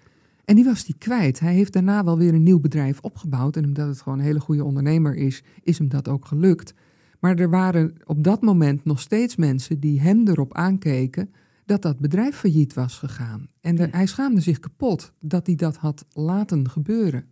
[0.45, 1.41] En die was hij kwijt.
[1.41, 3.57] Hij heeft daarna wel weer een nieuw bedrijf opgebouwd.
[3.57, 6.75] En omdat het gewoon een hele goede ondernemer is, is hem dat ook gelukt.
[7.21, 11.33] Maar er waren op dat moment nog steeds mensen die hem erop aankeken
[11.65, 13.47] dat dat bedrijf failliet was gegaan.
[13.61, 13.89] En de, ja.
[13.91, 17.25] hij schaamde zich kapot dat hij dat had laten gebeuren.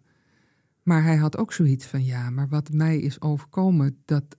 [0.82, 4.36] Maar hij had ook zoiets van, ja, maar wat mij is overkomen, dat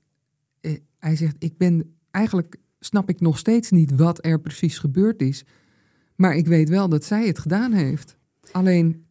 [1.07, 5.45] hij zegt, ik ben eigenlijk snap ik nog steeds niet wat er precies gebeurd is.
[6.15, 8.17] Maar ik weet wel dat zij het gedaan heeft.
[8.51, 9.05] Alleen,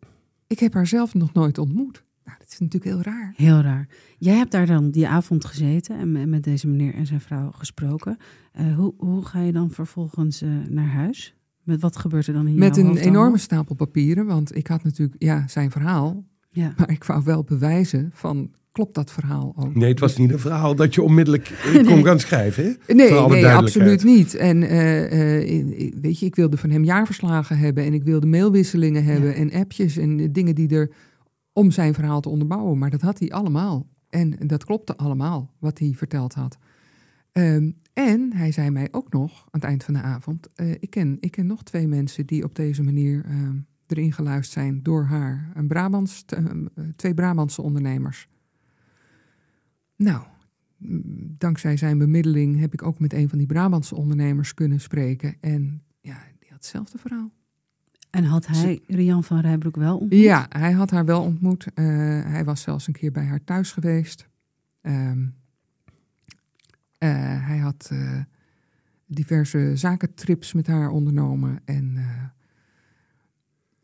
[0.46, 2.04] ik heb haar zelf nog nooit ontmoet.
[2.24, 3.32] Nou, dat is natuurlijk heel raar.
[3.36, 3.88] Heel raar.
[4.18, 8.16] Jij hebt daar dan die avond gezeten en met deze meneer en zijn vrouw gesproken.
[8.60, 11.34] Uh, hoe, hoe ga je dan vervolgens uh, naar huis?
[11.62, 12.58] Met wat gebeurt er dan hier?
[12.58, 16.24] Met een enorme stapel papieren, want ik had natuurlijk ja, zijn verhaal.
[16.50, 16.74] Ja.
[16.76, 19.74] Maar ik wou wel bewijzen van, klopt dat verhaal ook?
[19.74, 21.84] Nee, het was niet een verhaal dat je onmiddellijk nee.
[21.84, 22.64] kon gaan schrijven.
[22.64, 22.94] Hè?
[22.94, 24.34] Nee, nee absoluut niet.
[24.34, 29.04] En uh, uh, weet je, ik wilde van hem jaarverslagen hebben en ik wilde mailwisselingen
[29.04, 29.34] hebben ja.
[29.34, 30.90] en appjes en dingen die er
[31.52, 32.78] om zijn verhaal te onderbouwen.
[32.78, 33.86] Maar dat had hij allemaal.
[34.08, 36.58] En dat klopte allemaal, wat hij verteld had.
[37.32, 40.90] Um, en hij zei mij ook nog, aan het eind van de avond, uh, ik,
[40.90, 43.24] ken, ik ken nog twee mensen die op deze manier
[43.86, 45.50] erin geluisterd zijn door haar.
[45.54, 46.24] Een Brabants,
[46.96, 48.28] twee Brabantse ondernemers.
[49.96, 50.22] Nou,
[51.38, 55.36] dankzij zijn bemiddeling heb ik ook met een van die Brabantse ondernemers kunnen spreken.
[55.40, 57.30] En ja, die had hetzelfde verhaal.
[58.10, 60.20] En had hij Rian van Rijbroek wel ontmoet?
[60.20, 61.66] Ja, hij had haar wel ontmoet.
[61.74, 61.86] Uh,
[62.24, 64.28] hij was zelfs een keer bij haar thuis geweest.
[64.82, 65.34] Um,
[66.98, 68.20] uh, hij had uh,
[69.06, 71.60] diverse zakentrips met haar ondernomen.
[71.64, 71.98] En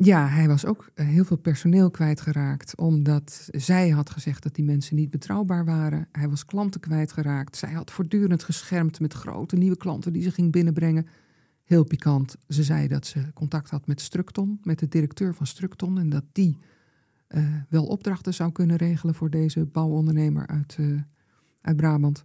[0.05, 2.77] ja, hij was ook eh, heel veel personeel kwijtgeraakt.
[2.77, 6.09] Omdat zij had gezegd dat die mensen niet betrouwbaar waren.
[6.13, 7.57] Hij was klanten kwijtgeraakt.
[7.57, 11.07] Zij had voortdurend geschermd met grote nieuwe klanten die ze ging binnenbrengen.
[11.65, 12.37] Heel pikant.
[12.49, 15.99] Ze zei dat ze contact had met Structon, met de directeur van Structon.
[15.99, 16.59] En dat die
[17.29, 21.01] uh, wel opdrachten zou kunnen regelen voor deze bouwondernemer uit, uh,
[21.61, 22.23] uit Brabant.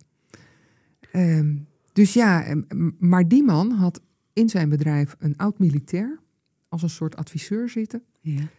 [1.13, 1.55] Uh,
[1.93, 2.55] dus ja,
[2.99, 4.01] maar die man had
[4.33, 6.19] in zijn bedrijf een oud militair
[6.67, 8.03] als een soort adviseur zitten.
[8.21, 8.49] Ja.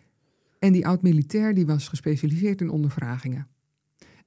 [0.58, 3.48] En die oud-militair die was gespecialiseerd in ondervragingen.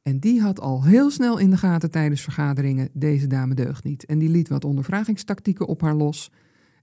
[0.02, 4.06] En die had al heel snel in de gaten tijdens vergaderingen, deze dame deugt niet.
[4.06, 6.32] En die liet wat ondervragingstactieken op haar los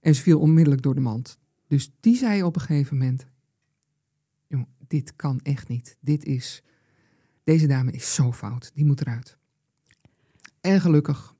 [0.01, 1.37] en ze viel onmiddellijk door de mand.
[1.67, 3.25] Dus die zei op een gegeven moment,
[4.47, 5.97] jongen, dit kan echt niet.
[5.99, 6.63] Dit is,
[7.43, 9.37] deze dame is zo fout, die moet eruit.
[10.61, 11.35] En gelukkig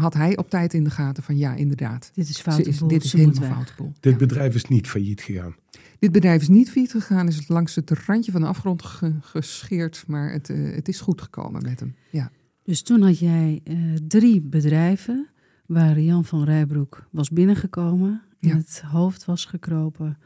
[0.00, 2.10] had hij op tijd in de gaten van ja, inderdaad.
[2.14, 2.88] Dit is fout.
[2.88, 3.92] Dit is helemaal foute boel.
[4.00, 5.56] Dit bedrijf is niet failliet gegaan.
[5.98, 8.82] Dit bedrijf is niet failliet gegaan, is het langs het randje van de afgrond
[9.20, 11.94] gescheerd, maar het, uh, het is goed gekomen met hem.
[12.10, 12.30] Ja.
[12.62, 15.28] Dus toen had jij uh, drie bedrijven
[15.66, 18.56] waar Jan van Rijbroek was binnengekomen, in ja.
[18.56, 20.18] het hoofd was gekropen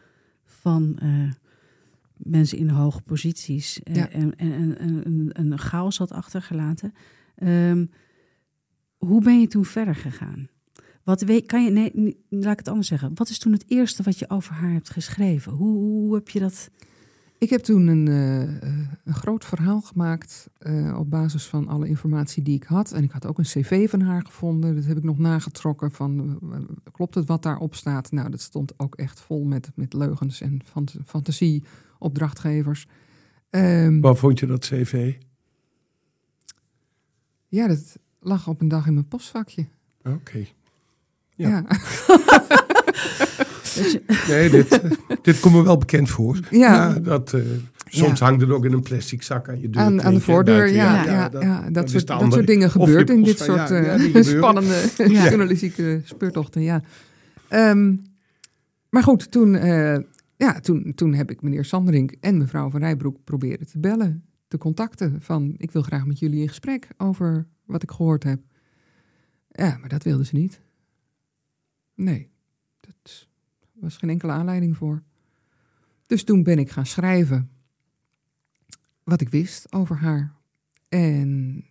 [0.45, 1.31] van uh,
[2.17, 4.11] mensen in hoge posities ja.
[4.11, 5.05] en, en, en,
[5.35, 6.95] en, een chaos had achtergelaten.
[7.43, 7.91] Um,
[9.01, 10.49] hoe ben je toen verder gegaan?
[11.05, 13.11] Wat weet, kan je, nee, laat ik het anders zeggen.
[13.15, 15.53] Wat is toen het eerste wat je over haar hebt geschreven?
[15.53, 16.71] Hoe, hoe heb je dat?
[17.39, 18.41] Ik heb toen een, uh,
[19.05, 22.93] een groot verhaal gemaakt uh, op basis van alle informatie die ik had.
[22.93, 24.75] En ik had ook een cv van haar gevonden.
[24.75, 26.59] Dat heb ik nog nagetrokken van, uh,
[26.93, 28.11] klopt het wat daarop staat?
[28.11, 31.65] Nou, dat stond ook echt vol met, met leugens en fant fantasie
[31.99, 32.87] opdrachtgevers.
[33.51, 35.15] Um, Waar vond je dat cv?
[37.49, 39.67] Ja, dat, lag op een dag in mijn postvakje.
[40.03, 40.47] Oké.
[41.35, 41.49] Ja.
[41.49, 41.65] ja.
[44.29, 44.81] nee, dit,
[45.23, 46.39] dit komt me wel bekend voor.
[46.51, 46.93] Ja.
[46.93, 47.43] dat, uh,
[47.87, 48.25] soms ja.
[48.25, 49.83] hangt het ook in een plastic zak aan je deur.
[49.83, 51.05] Aan, aan de voordeur, ja.
[51.05, 56.01] ja, dat, ja, dat, soort, dat soort dingen gebeurt in dit soort uh, spannende journalistieke
[56.05, 56.63] speurtochten.
[56.63, 56.83] Ja.
[57.51, 58.03] Um,
[58.91, 59.99] maar goed, toen, uh,
[60.37, 64.59] ja, toen, toen heb ik meneer Sanderink en mevrouw van Rijbroek proberen te bellen, te
[64.59, 65.17] contacten.
[65.21, 68.41] Van, ik wil graag met jullie in gesprek over wat ik gehoord heb.
[69.49, 70.61] Ja, maar dat wilden ze niet.
[71.95, 72.31] Nee,
[72.81, 73.29] dat
[73.73, 75.03] was geen enkele aanleiding voor.
[76.07, 77.51] Dus toen ben ik gaan schrijven
[79.05, 80.35] wat ik wist over haar.
[80.89, 81.65] En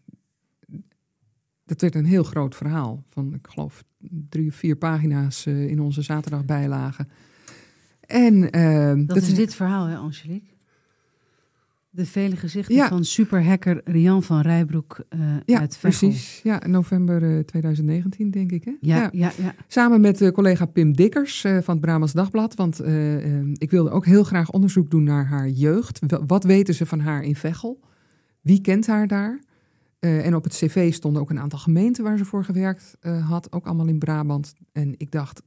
[1.66, 3.84] dat werd een heel groot verhaal van, ik geloof,
[4.30, 7.10] drie of vier pagina's uh, in onze zaterdagbijlagen.
[8.00, 10.54] En, uh, dat, dat, is dit verhaal, hè, Angelique?
[11.92, 16.10] De vele gezichten van superhacker Rian van Rijbroek uh, ja, uit Veghel.
[16.10, 16.40] precies.
[16.44, 18.66] Ja, november uh, 2019 denk ik.
[18.66, 18.76] Hè?
[18.82, 19.10] Ja, ja.
[19.12, 19.56] ja, ja.
[19.68, 22.56] Samen met uh, collega Pim Dikkers van het Brabants Dagblad.
[22.56, 22.80] Want
[23.54, 26.00] ik wilde ook heel graag onderzoek doen naar haar jeugd.
[26.28, 27.80] Wat weten ze van haar in Veghel?
[28.42, 29.40] Wie kent haar daar?
[30.00, 32.98] en op het cv stonden ook een aantal gemeenten waar ze voor gewerkt
[33.28, 33.52] had.
[33.52, 34.54] Ook allemaal in Brabant.
[34.72, 35.42] En ik dacht,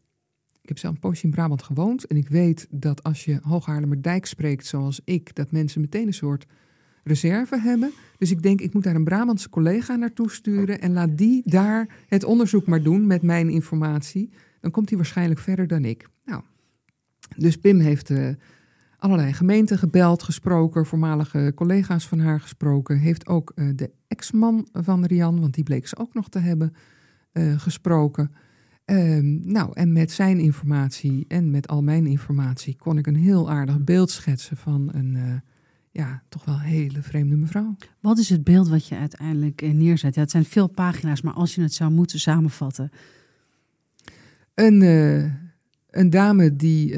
[0.62, 2.06] ik heb zelf een poosje in Brabant gewoond.
[2.06, 6.46] En ik weet dat als je Hooghaarlemmerdijk spreekt zoals ik, dat mensen meteen een soort
[7.04, 7.92] reserve hebben.
[8.18, 10.80] Dus ik denk, ik moet daar een Brabantse collega naartoe sturen.
[10.80, 14.30] En laat die daar het onderzoek maar doen met mijn informatie.
[14.60, 16.08] Dan komt hij waarschijnlijk verder dan ik.
[16.24, 16.42] Nou,
[17.36, 18.28] dus Pim heeft uh,
[18.96, 22.98] allerlei gemeenten gebeld, gesproken, voormalige collega's van haar gesproken.
[22.98, 26.74] Heeft ook uh, de ex-man van Rian, want die bleek ze ook nog te hebben,
[27.32, 28.30] uh, gesproken.
[28.84, 33.50] Um, nou, en met zijn informatie en met al mijn informatie kon ik een heel
[33.50, 35.34] aardig beeld schetsen van een, uh,
[35.90, 37.76] ja, toch wel hele vreemde mevrouw.
[38.00, 40.14] Wat is het beeld wat je uiteindelijk eh, neerzet?
[40.14, 42.90] Ja, het zijn veel pagina's, maar als je het zou moeten samenvatten.
[44.54, 45.24] Een, uh,
[45.90, 46.96] een dame die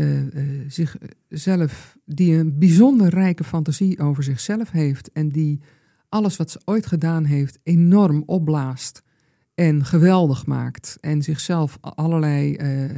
[0.69, 5.61] zichzelf, die een bijzonder rijke fantasie over zichzelf heeft en die
[6.09, 9.03] alles wat ze ooit gedaan heeft enorm opblaast
[9.55, 12.91] en geweldig maakt en zichzelf allerlei uh,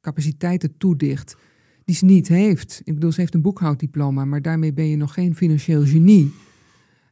[0.00, 1.36] capaciteiten toedicht
[1.84, 2.80] die ze niet heeft.
[2.84, 6.32] Ik bedoel, ze heeft een boekhouddiploma, maar daarmee ben je nog geen financieel genie.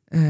[0.08, 0.20] Uh,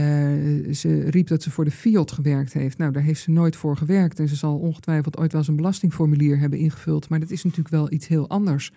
[0.74, 2.78] ze riep dat ze voor de Fiat gewerkt heeft.
[2.78, 4.18] Nou, daar heeft ze nooit voor gewerkt.
[4.18, 7.08] En ze zal ongetwijfeld ooit wel eens een belastingformulier hebben ingevuld.
[7.08, 8.72] Maar dat is natuurlijk wel iets heel anders.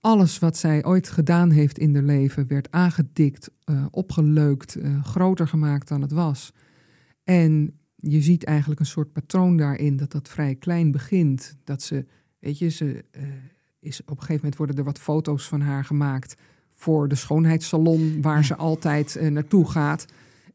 [0.00, 5.88] Alles wat zij ooit gedaan heeft in haar leven werd aangedikt, uh, opgeleukt, groter gemaakt
[5.88, 6.52] dan het was.
[7.24, 11.56] En je ziet eigenlijk een soort patroon daarin dat dat vrij klein begint.
[11.64, 12.06] Dat ze,
[12.38, 13.22] weet je, ze uh,
[13.80, 16.34] is op een gegeven moment worden er wat foto's van haar gemaakt
[16.70, 20.04] voor de schoonheidssalon waar ze altijd uh, naartoe gaat.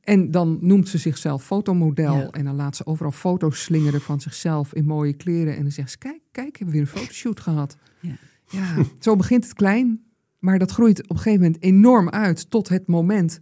[0.01, 4.73] En dan noemt ze zichzelf fotomodel en dan laat ze overal foto's slingeren van zichzelf
[4.73, 5.55] in mooie kleren.
[5.55, 7.77] En dan zegt ze, kijk, kijk, hebben we weer een fotoshoot gehad.
[7.99, 8.17] Ja.
[8.49, 10.03] Ja, zo begint het klein,
[10.39, 13.39] maar dat groeit op een gegeven moment enorm uit tot het moment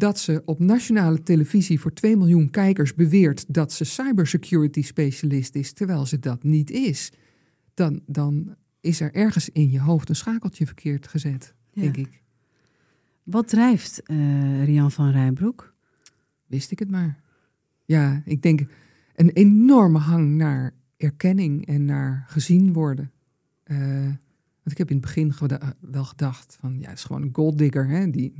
[0.00, 5.72] dat ze op nationale televisie voor 2 miljoen kijkers beweert dat ze cybersecurity specialist is,
[5.72, 7.12] terwijl ze dat niet is.
[7.74, 11.82] Dan, dan is er ergens in je hoofd een schakeltje verkeerd gezet, Ja.
[11.82, 12.22] denk ik.
[13.22, 15.74] Wat drijft eh, Rian van Rijnbroek?
[16.46, 17.20] Wist ik het maar.
[17.84, 18.60] Ja, ik denk
[19.14, 23.12] een enorme hang naar erkenning en naar gezien worden.
[23.62, 23.78] Eh,
[24.62, 25.32] want ik heb in het begin
[25.80, 28.10] wel gedacht van, ja, het is gewoon een golddigger, hè?
[28.10, 28.34] Die,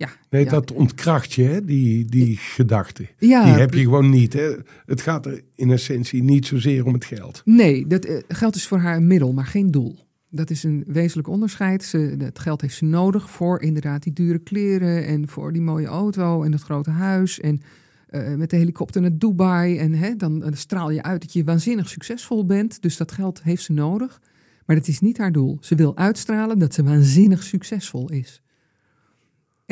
[0.00, 0.50] ja, Nee, ja.
[0.50, 3.06] dat ontkracht je, hè, die, die gedachte.
[3.18, 4.32] ja, Die heb je gewoon niet.
[4.32, 4.52] Hè.
[4.86, 7.42] Het gaat er in essentie niet zozeer om het geld.
[7.44, 9.98] Nee, dat, eh, geld is voor haar een middel, maar geen doel.
[10.30, 11.84] Dat is een wezenlijk onderscheid.
[11.84, 15.86] Ze, het geld heeft ze nodig voor inderdaad die dure kleren en voor die mooie
[15.86, 17.60] auto en het grote huis en
[18.06, 19.78] eh, met de helikopter naar Dubai.
[19.78, 22.82] En hè, dan, dan straal je uit dat je waanzinnig succesvol bent.
[22.82, 24.20] Dus dat geld heeft ze nodig.
[24.66, 25.58] Maar dat is niet haar doel.
[25.60, 28.42] Ze wil uitstralen dat ze waanzinnig succesvol is.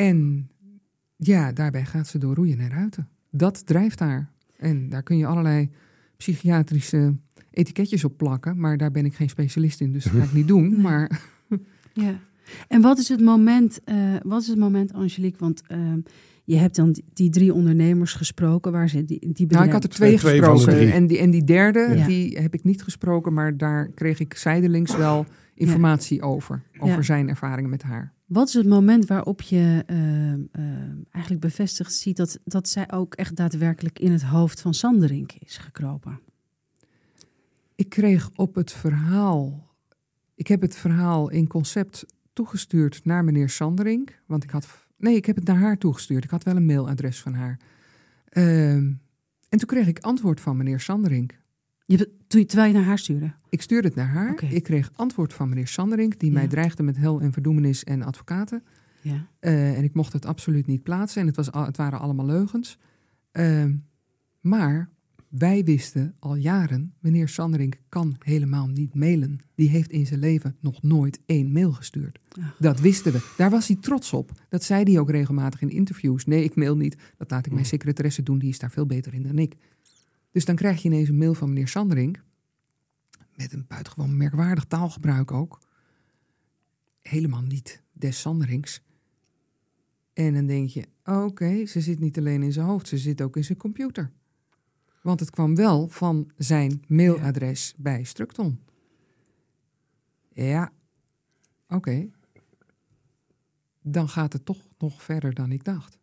[0.05, 0.49] En
[1.15, 3.07] ja, daarbij gaat ze door roeien en ruiten.
[3.31, 4.31] Dat drijft haar.
[4.57, 5.69] En daar kun je allerlei
[6.17, 7.15] psychiatrische
[7.51, 8.59] etiketjes op plakken.
[8.59, 10.69] Maar daar ben ik geen specialist in, dus dat ga ik niet doen.
[10.69, 10.79] Nee.
[10.79, 11.21] Maar
[11.93, 12.19] Ja.
[12.67, 15.39] En wat is het moment, eh, wat is het moment, Angelique?
[15.39, 15.99] Want ehm,
[16.43, 19.89] je hebt dan die, drie ondernemers gesproken waar ze die, die nou, ik had er
[19.89, 20.91] twee, de gesproken.
[20.91, 22.05] En die, en die derde, Ja.
[22.05, 23.33] die heb ik niet gesproken.
[23.33, 26.61] Maar daar kreeg ik zijdelings wel informatie over.
[26.79, 27.01] Over Ja.
[27.01, 28.13] zijn ervaringen met haar.
[28.29, 33.13] Wat is het moment waarop je ehm, ehm, eigenlijk bevestigd ziet dat, dat zij ook
[33.13, 36.19] echt daadwerkelijk in het hoofd van Sanderink is gekropen?
[37.75, 39.67] Ik kreeg op het verhaal.
[40.35, 44.21] Ik heb het verhaal in concept toegestuurd naar meneer Sanderink.
[44.25, 44.67] Want ik had.
[44.97, 46.23] Nee, ik heb het naar haar toegestuurd.
[46.23, 47.59] Ik had wel een mailadres van haar.
[48.29, 48.91] Ehm,
[49.49, 51.38] en toen kreeg ik antwoord van meneer Sanderink.
[51.97, 53.31] Je, toen je, terwijl je naar haar stuurde.
[53.49, 54.43] Ik stuurde het naar haar.
[54.43, 58.63] Ik kreeg antwoord van meneer Sanderink, die mij dreigde met hel en verdoemenis en advocaten.
[59.01, 59.27] Ja.
[59.39, 61.21] Eh, en ik mocht het absoluut niet plaatsen.
[61.21, 62.77] En het, was, al- het waren allemaal leugens.
[63.31, 63.75] Ehm,
[64.41, 64.89] maar
[65.29, 69.39] wij wisten al jaren, meneer Sanderink kan helemaal niet mailen.
[69.55, 72.19] Die heeft in zijn leven nog nooit één mail gestuurd.
[72.41, 72.55] Ach.
[72.59, 73.33] Dat wisten we.
[73.37, 74.31] Daar was hij trots op.
[74.49, 76.25] Dat zei hij ook regelmatig in interviews.
[76.25, 76.97] Nee, ik mail niet.
[77.17, 78.39] Dat laat ik mijn secretaresse doen.
[78.39, 79.55] Die is daar veel beter in dan ik.
[80.31, 82.23] Dus dan krijg je ineens een mail van meneer Sanderink.
[83.35, 85.59] Met een buitengewoon merkwaardig taalgebruik ook.
[87.01, 88.81] Helemaal niet des Sanderings.
[90.13, 93.35] En dan denk je, oké, ze zit niet alleen in zijn hoofd, ze zit ook
[93.35, 94.11] in zijn computer.
[95.01, 98.59] Want het kwam wel van zijn mailadres bij Structon.
[100.33, 100.71] Ja,
[101.67, 102.09] oké.
[103.81, 105.97] Dan gaat het toch nog verder dan ik dacht.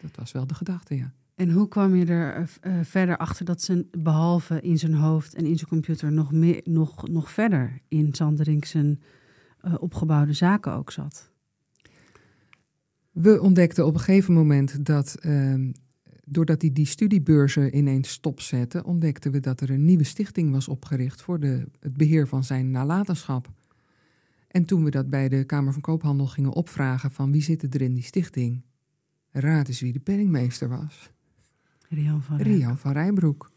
[0.00, 1.14] Dat was wel de gedachte, ja.
[1.42, 5.34] En hoe kwam je er eh, eh, verder achter dat ze behalve in zijn hoofd
[5.34, 8.94] en in zijn computer nog, meer, nog, nog verder in Sanderink eh,
[9.78, 11.30] opgebouwde zaken ook zat?
[13.10, 15.72] We ontdekten op een gegeven moment dat, ehm,
[16.24, 21.22] doordat hij die studiebeurzen ineens stopzette, ontdekten we dat er een nieuwe stichting was opgericht
[21.22, 23.50] voor de, het beheer van zijn nalatenschap.
[24.48, 27.82] En toen we dat bij de Kamer van Koophandel gingen opvragen van wie zit er
[27.82, 28.62] in die stichting,
[29.30, 31.11] raad eens wie de penningmeester was.
[32.38, 33.50] Rian van Rijbroek.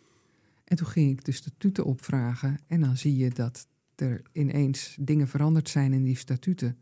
[0.63, 5.27] En toen ging ik de statuten opvragen en dan zie je dat er ineens dingen
[5.27, 6.77] veranderd zijn in die statuten.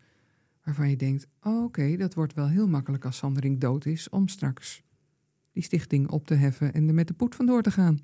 [0.63, 4.27] Waarvan je denkt, oh, oké, dat wordt wel heel makkelijk als Sandering dood is om
[4.27, 4.83] straks
[5.53, 7.99] die stichting op te heffen en er met de poet vandoor te gaan.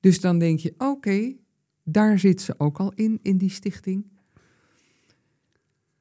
[0.00, 1.34] Dus dan denk je, oké,
[1.82, 4.06] daar zit ze ook al in, in die stichting.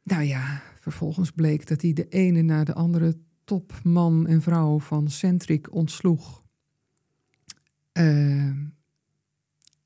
[0.03, 5.09] Nou ja, vervolgens bleek dat hij de ene na de andere topman en vrouw van
[5.09, 6.43] Centric ontsloeg.
[7.91, 8.65] Ehm,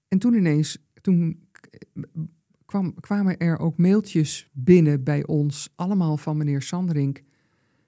[0.08, 1.48] en toen ineens, toen
[2.66, 7.24] kwam, kwamen er ook mailtjes binnen bij ons, allemaal van meneer Sanderink,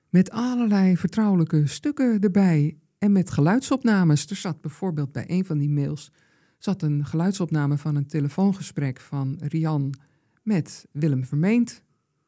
[0.09, 4.29] met allerlei vertrouwelijke stukken erbij en met geluidsopnames.
[4.29, 6.11] Er zat bijvoorbeeld bij een van die mails
[6.57, 9.93] zat een geluidsopname van een telefoongesprek van Rian
[10.43, 11.83] met Willem Vermeend,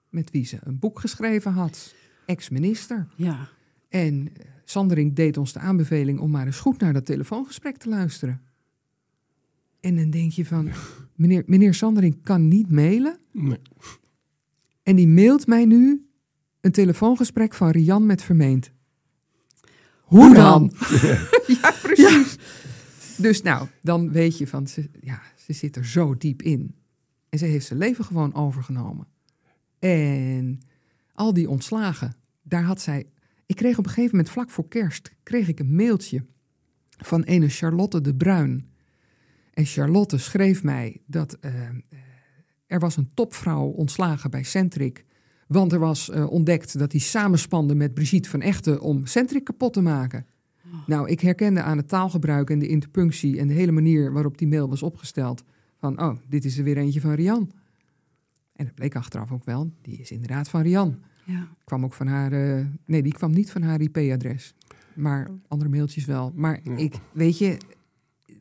[0.09, 1.95] met wie ze een boek geschreven had,
[2.29, 3.07] ex-minister.
[3.15, 3.49] Ja,
[3.89, 4.31] En
[4.65, 8.41] Sandering deed ons de aanbeveling om maar eens goed naar dat telefoongesprek te luisteren.
[9.79, 10.69] En dan denk je van,
[11.15, 13.17] meneer, meneer Sandering kan niet mailen.
[13.31, 13.59] Nee.
[14.83, 16.07] En die mailt mij nu
[16.61, 18.71] een telefoongesprek van Rian met Vermeend.
[20.01, 20.73] Hoe dan?
[21.61, 22.37] ja, precies.
[23.17, 26.75] Dus nou, dan weet je van, ze, ja, ze zit er zo diep in.
[27.29, 29.07] En ze heeft zijn leven gewoon overgenomen.
[29.79, 30.59] En
[31.13, 32.15] al die ontslagen,
[32.49, 33.09] daar had zij...
[33.45, 36.25] Ik kreeg op een gegeven moment, vlak voor kerst, kreeg ik een mailtje
[36.97, 38.69] van ene Charlotte de Bruin.
[39.53, 41.75] En Charlotte schreef mij dat eh, eh,
[42.67, 45.05] er was een topvrouw ontslagen bij Centric.
[45.47, 49.73] Want er was uh, ontdekt dat hij samenspande met Brigitte van Echten om Centric kapot
[49.73, 50.25] te maken.
[50.85, 54.47] Nou, ik herkende aan het taalgebruik en de interpunctie en de hele manier waarop die
[54.47, 55.43] mail was opgesteld.
[55.77, 57.51] Van, oh, dit is er weer eentje van Rian.
[58.55, 60.99] En dat bleek achteraf ook wel, die is inderdaad van Rian.
[61.29, 61.47] Ja.
[61.63, 64.53] Kwam ook van haar, uh, nee, die kwam niet van haar IP-adres.
[64.93, 66.31] Maar andere mailtjes wel.
[66.35, 67.57] Maar ik, weet je...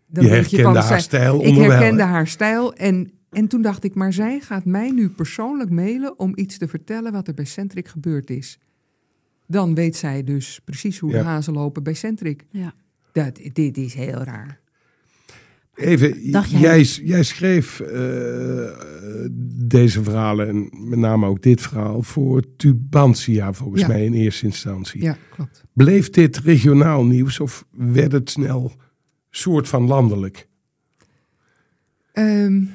[0.07, 3.95] Dan je herkende van, haar stijl Ik herkende haar stijl en, en toen dacht ik,
[3.95, 7.89] maar zij gaat mij nu persoonlijk mailen om iets te vertellen wat er bij Centric
[7.89, 8.59] gebeurd is.
[9.47, 12.47] Dan weet zij dus precies hoe de hazen lopen bij Centric.
[12.51, 12.74] Ja.
[13.12, 14.61] Dat, dit is heel raar.
[15.79, 18.70] Even, jij, jij, schreef uh,
[19.66, 25.03] deze verhalen en met name ook dit verhaal voor Tubantia volgens mij in eerste instantie.
[25.03, 25.64] Ja, klopt.
[25.72, 28.72] Bleef dit regionaal nieuws of werd het snel
[29.31, 30.49] soort van landelijk?
[32.12, 32.70] Um,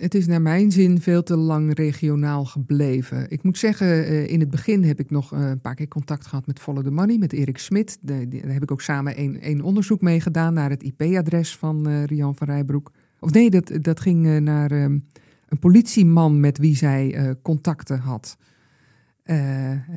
[0.00, 3.30] het is naar mijn zin veel te lang regionaal gebleven.
[3.30, 6.26] Ik moet zeggen, uh, in het begin heb ik nog uh, een paar keer contact
[6.26, 7.98] gehad met Follow the Money, met Erik Smit.
[8.00, 12.36] Daar heb ik ook samen een, onderzoek mee gedaan naar het IP-adres van uh, Rian
[12.36, 12.92] van Rijbroek.
[13.18, 15.06] Of nee, dat, dat ging naar um,
[15.48, 18.36] een politieman met wie zij contacten had.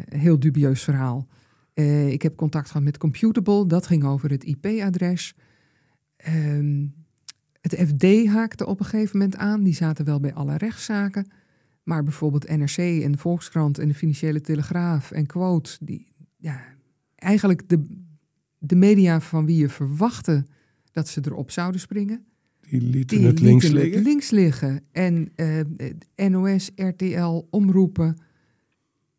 [0.05, 1.27] heel dubieus verhaal.
[2.07, 5.35] ik heb contact gehad met Computable, dat ging over het IP-adres.
[6.27, 7.02] Um,
[7.63, 9.63] het FD haakte op een gegeven moment aan.
[9.63, 11.27] Die zaten wel bij alle rechtszaken.
[11.83, 16.07] Maar bijvoorbeeld NRC en Volkskrant en de Financiële Telegraaf en Quote, die,
[16.37, 16.61] ja,
[17.15, 17.85] eigenlijk de,
[18.57, 20.45] de media van wie je verwachtte
[20.91, 22.25] dat ze erop zouden springen.
[22.69, 23.93] Die lieten het links liggen.
[23.93, 24.83] Het links liggen.
[24.91, 28.17] En uh, NOS, RTL, omroepen.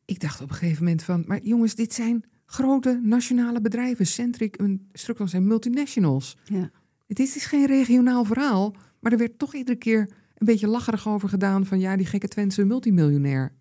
[0.04, 4.06] Ik dacht op een gegeven moment van, maar jongens, dit zijn grote nationale bedrijven.
[4.06, 6.36] Centric en Structon zijn multinationals.
[6.44, 6.70] Ja.
[7.06, 10.00] Het is, is geen regionaal verhaal, maar er werd toch iedere keer
[10.34, 13.52] een beetje lacherig over gedaan van ja, die gekke Twentse multimiljonair.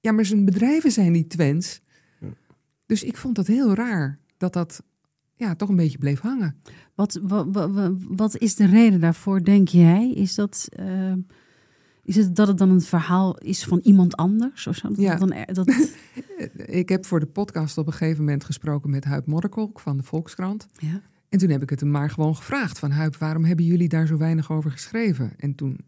[0.00, 1.80] Ja, maar zijn bedrijven zijn niet Twents.
[2.86, 4.82] Dus ik vond dat heel raar dat dat
[5.34, 6.56] ja, toch een beetje bleef hangen.
[6.94, 10.10] Wat, wat, wat, wat is de reden daarvoor, denk jij?
[10.10, 11.12] Is dat, uh,
[12.02, 14.66] is het dat het dan een verhaal is van iemand anders?
[14.66, 14.88] Of zo?
[14.92, 15.16] Ja.
[15.16, 15.68] Dan, dat...
[16.82, 20.02] ik heb voor de podcast op een gegeven moment gesproken met Huip Modderkolk van de
[20.02, 20.66] Volkskrant.
[20.78, 21.02] Ja.
[21.32, 24.06] En toen heb ik het hem maar gewoon gevraagd van Huip, waarom hebben jullie daar
[24.06, 25.38] zo weinig over geschreven?
[25.38, 25.78] En toen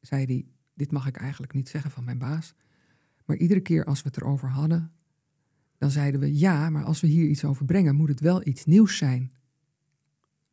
[0.00, 2.54] zei hij, dit mag ik eigenlijk niet zeggen van mijn baas.
[3.24, 4.92] Maar iedere keer als we het erover hadden,
[5.78, 8.64] dan zeiden we ja, maar als we hier iets over brengen, moet het wel iets
[8.64, 9.32] nieuws zijn.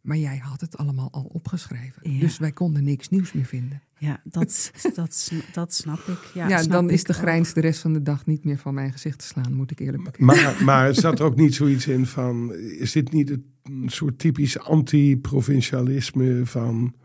[0.04, 2.20] Maar jij had het allemaal al opgeschreven.
[2.20, 3.82] Dus wij konden niks nieuws meer vinden.
[3.98, 6.32] Ja, dat, dat, dat snap ik.
[6.34, 8.92] Ja, ja dan is de grijns de rest van de dag niet meer van mijn
[8.92, 10.36] gezicht te slaan, moet ik eerlijk bekennen.
[10.36, 14.60] Maar, maar zat er ook niet zoiets in van, is dit niet een soort typisch
[14.60, 16.96] anti-provincialisme van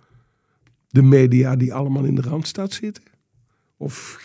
[0.88, 3.04] de media die allemaal in de Randstad zitten?
[3.76, 4.20] Of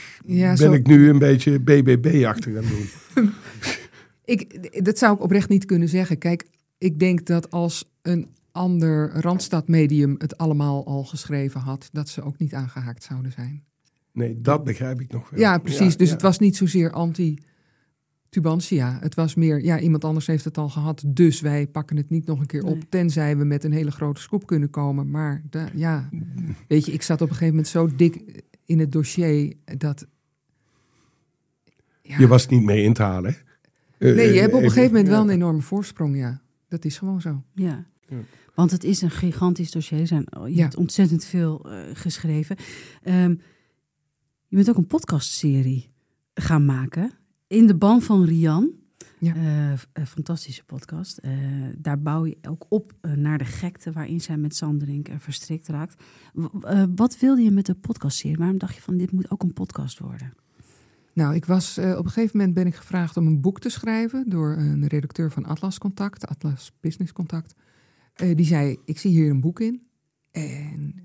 [0.58, 2.90] ben ik nu een beetje BBB-achtig aan doen?
[4.36, 6.18] ik, dat zou ik oprecht niet kunnen zeggen.
[6.18, 6.48] Kijk,
[6.78, 12.38] ik denk dat als een ander Randstadmedium het allemaal al geschreven had, dat ze ook
[12.38, 13.64] niet aangehaakt zouden zijn.
[14.12, 15.39] Nee, dat begrijp ik nog wel.
[15.39, 15.97] Ja, precies.
[15.97, 18.97] dus het was niet zozeer anti-Tubantia.
[19.01, 22.26] Het was meer, ja, iemand anders heeft het al gehad, dus wij pakken het niet
[22.26, 25.10] nog een keer op, tenzij we met een hele grote scoop kunnen komen.
[25.10, 25.43] Maar
[25.74, 26.10] ja,
[26.68, 30.08] weet je, ik zat op een gegeven moment zo dik in het dossier dat...
[32.01, 32.18] Ja.
[32.18, 33.36] Je was niet mee in te halen,
[34.12, 36.41] Nee, je hebt op een gegeven moment wel een enorme voorsprong, ja.
[36.68, 37.43] Dat is gewoon zo.
[37.54, 37.86] Ja.
[38.54, 40.08] Want het is een gigantisch dossier.
[40.08, 42.58] Zijn, je hebt ontzettend veel uh, geschreven.
[43.04, 43.41] Um,
[44.47, 45.89] je bent ook een podcastserie
[46.34, 47.12] gaan maken.
[47.47, 48.72] In de ban van Rian.
[49.20, 49.36] Ja.
[49.36, 51.20] Uh, een fantastische podcast.
[51.22, 51.32] Uh,
[51.78, 56.04] daar bouw je ook op naar de gekte waarin zij met Sanderink verstrikt raakt.
[56.95, 58.38] wat wilde je met de podcastserie?
[58.38, 60.34] Waarom dacht je van dit moet ook een podcast worden?
[61.14, 64.30] Nou, ik was op een gegeven moment ben ik gevraagd om een boek te schrijven
[64.30, 67.56] door een redacteur van Atlas Contact, Atlas Business Contact.
[68.22, 69.88] Uh, die zei, ik zie hier een boek in.
[70.32, 70.95] En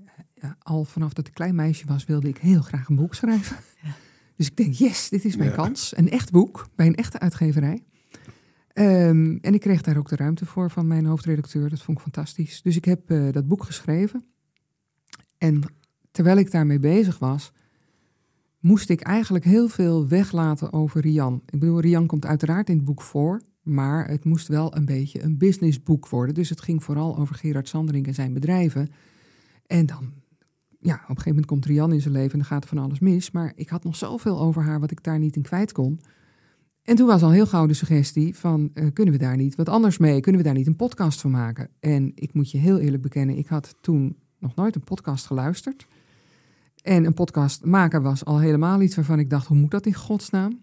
[0.43, 3.57] uh, al vanaf dat ik klein meisje was, wilde ik heel graag een boek schrijven.
[3.83, 3.95] Ja.
[4.35, 5.97] Dus ik denk, yes, dit is mijn kans.
[5.97, 7.83] Een echt boek, bij een echte uitgeverij.
[8.73, 11.69] Um, en ik kreeg daar ook de ruimte voor van mijn hoofdredacteur.
[11.69, 12.61] Dat vond ik fantastisch.
[12.61, 14.25] Dus ik heb uh, dat boek geschreven.
[15.37, 15.61] En
[16.11, 17.51] terwijl ik daarmee bezig was,
[18.59, 21.41] moest ik eigenlijk heel veel weglaten over Rian.
[21.45, 23.41] Ik bedoel, Rian komt uiteraard in het boek voor.
[23.61, 26.35] Maar het moest wel een beetje een businessboek worden.
[26.35, 28.89] Dus het ging vooral over Gerard Sandering en zijn bedrijven.
[29.65, 30.13] En dan,
[30.79, 32.77] ja, op een gegeven moment komt Rian in zijn leven en dan gaat er van
[32.77, 33.31] alles mis.
[33.31, 35.99] Maar ik had nog zoveel over haar wat ik daar niet in kwijt kon.
[36.83, 39.69] En toen was al heel gauw de suggestie van, uh, kunnen we daar niet wat
[39.69, 40.19] anders mee?
[40.19, 41.69] Kunnen we daar niet een podcast van maken?
[41.79, 45.87] En ik moet je heel eerlijk bekennen, ik had toen nog nooit een podcast geluisterd.
[46.81, 49.93] En een podcast maken was al helemaal iets waarvan ik dacht, hoe moet dat in
[49.93, 50.59] godsnaam?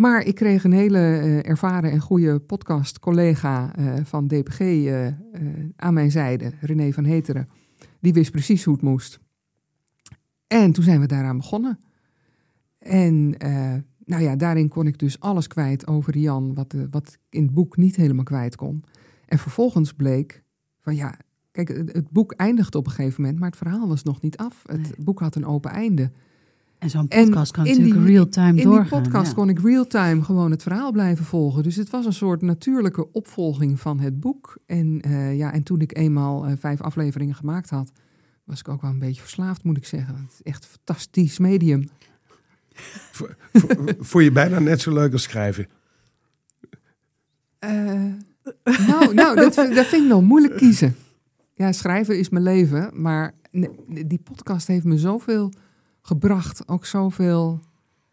[0.00, 5.06] Maar ik kreeg een hele uh, ervaren en goede podcast-collega uh, van DPG uh,
[5.76, 7.48] aan mijn zijde, René van Heteren.
[7.98, 9.20] Die wist precies hoe het moest.
[10.46, 11.78] En toen zijn we daaraan begonnen.
[12.78, 13.28] En
[14.04, 17.76] nou ja, daarin kon ik dus alles kwijt over Jan, wat, wat in het boek
[17.76, 18.84] niet helemaal kwijt kon.
[19.26, 20.42] En vervolgens bleek
[20.78, 21.18] van ja,
[21.50, 24.62] kijk, het, boek eindigde op een gegeven moment, maar het verhaal was nog niet af.
[24.66, 26.10] Het boek had een open einde.
[26.80, 28.84] En zo'n podcast kan natuurlijk real-time doorgaan.
[28.84, 31.62] In die podcast kon ik real-time gewoon het verhaal blijven volgen.
[31.62, 34.58] Dus het was een soort natuurlijke opvolging van het boek.
[34.66, 37.92] En, uh, ja, en toen ik eenmaal uh, vijf afleveringen gemaakt had,
[38.44, 40.14] was ik ook wel een beetje verslaafd, moet ik zeggen.
[40.14, 41.88] Het is echt een fantastisch medium.
[43.98, 45.66] Vond je bijna net zo leuk als schrijven?
[47.64, 48.14] Uh,
[48.86, 50.96] nou, nou dat, dat vind ik nog moeilijk kiezen.
[51.54, 53.34] Ja, schrijven is mijn leven, maar
[53.86, 55.52] die podcast heeft me zoveel
[56.02, 56.68] gebracht.
[56.68, 57.60] Ook zoveel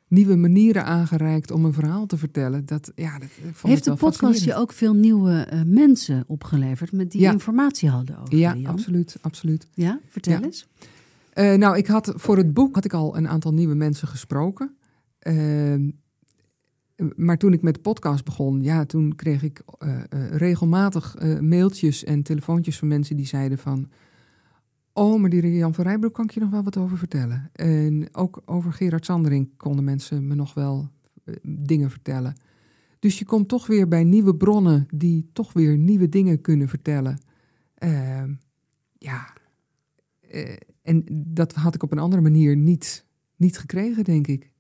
[0.07, 2.65] nieuwe manieren aangereikt om een verhaal te vertellen.
[2.65, 3.29] Dat, ja, dat,
[3.61, 7.31] Heeft de podcast je ook veel nieuwe uh, mensen opgeleverd met die ja.
[7.31, 8.71] informatie hadden over Ja, Jan?
[8.71, 9.67] absoluut, absoluut.
[9.73, 10.41] Ja, vertel Ja.
[10.43, 10.67] eens.
[11.33, 14.75] Uh, nou, ik had voor het boek had ik al een aantal nieuwe mensen gesproken.
[15.21, 15.91] Uh,
[17.15, 19.99] maar toen ik met de podcast begon, ja, toen kreeg ik uh,
[20.31, 23.89] regelmatig mailtjes en telefoontjes van mensen die zeiden van...
[24.97, 27.49] Oh, maar die Jan van Rijbroek kan ik je nog wel wat over vertellen.
[27.53, 30.89] En ook over Gerard Sandering konden mensen me nog wel
[31.25, 32.35] uh, dingen vertellen.
[32.99, 37.19] Dus je komt toch weer bij nieuwe bronnen die toch weer nieuwe dingen kunnen vertellen.
[37.83, 38.23] Uh,
[38.97, 39.33] ja,
[40.33, 44.51] uh, en dat had ik op een andere manier niet, niet gekregen, denk ik.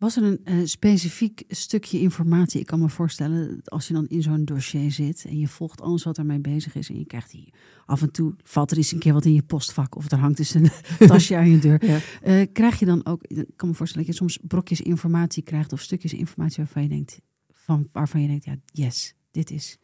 [0.00, 2.60] Was er een uh, specifiek stukje informatie?
[2.60, 6.04] Ik kan me voorstellen, als je dan in zo'n dossier zit en je volgt alles
[6.04, 7.48] wat ermee bezig is en je krijgt hier
[7.86, 10.36] af en toe valt er eens een keer wat in je postvak of er hangt
[10.36, 10.70] dus een
[11.08, 11.86] tasje aan je deur.
[11.86, 11.98] Ja.
[12.24, 15.72] Uh, krijg je dan ook, ik kan me voorstellen dat je soms brokjes informatie krijgt
[15.72, 17.20] of stukjes informatie waarvan je denkt,
[17.52, 19.78] van, waarvan je denkt, ja, yes, dit is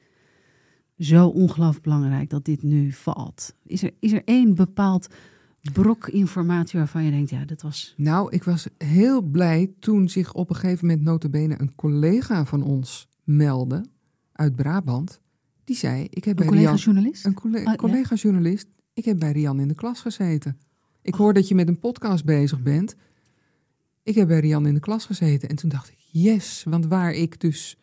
[0.99, 3.55] zo ongelooflijk belangrijk dat dit nu valt.
[3.67, 5.09] Is er, is er één bepaald
[5.73, 7.95] brok informatie waarvan je denkt, ja, dat was...
[7.97, 12.63] Nou, ik was heel blij toen zich op een gegeven moment notabene een collega van
[12.63, 13.85] ons meldde
[14.33, 15.21] uit Brabant.
[15.65, 16.79] Die zei, ik heb Een bij Rian...
[17.23, 17.75] Een colle- Ah, ja.
[17.77, 18.69] collega-journalist.
[18.93, 20.59] Ik heb bij Rian in de klas gezeten.
[21.03, 22.97] Ik hoor dat je met een podcast bezig bent.
[24.03, 25.49] Ik heb bij Rian in de klas gezeten.
[25.49, 26.65] En toen dacht ik, yes.
[26.69, 27.79] Want waar ik dus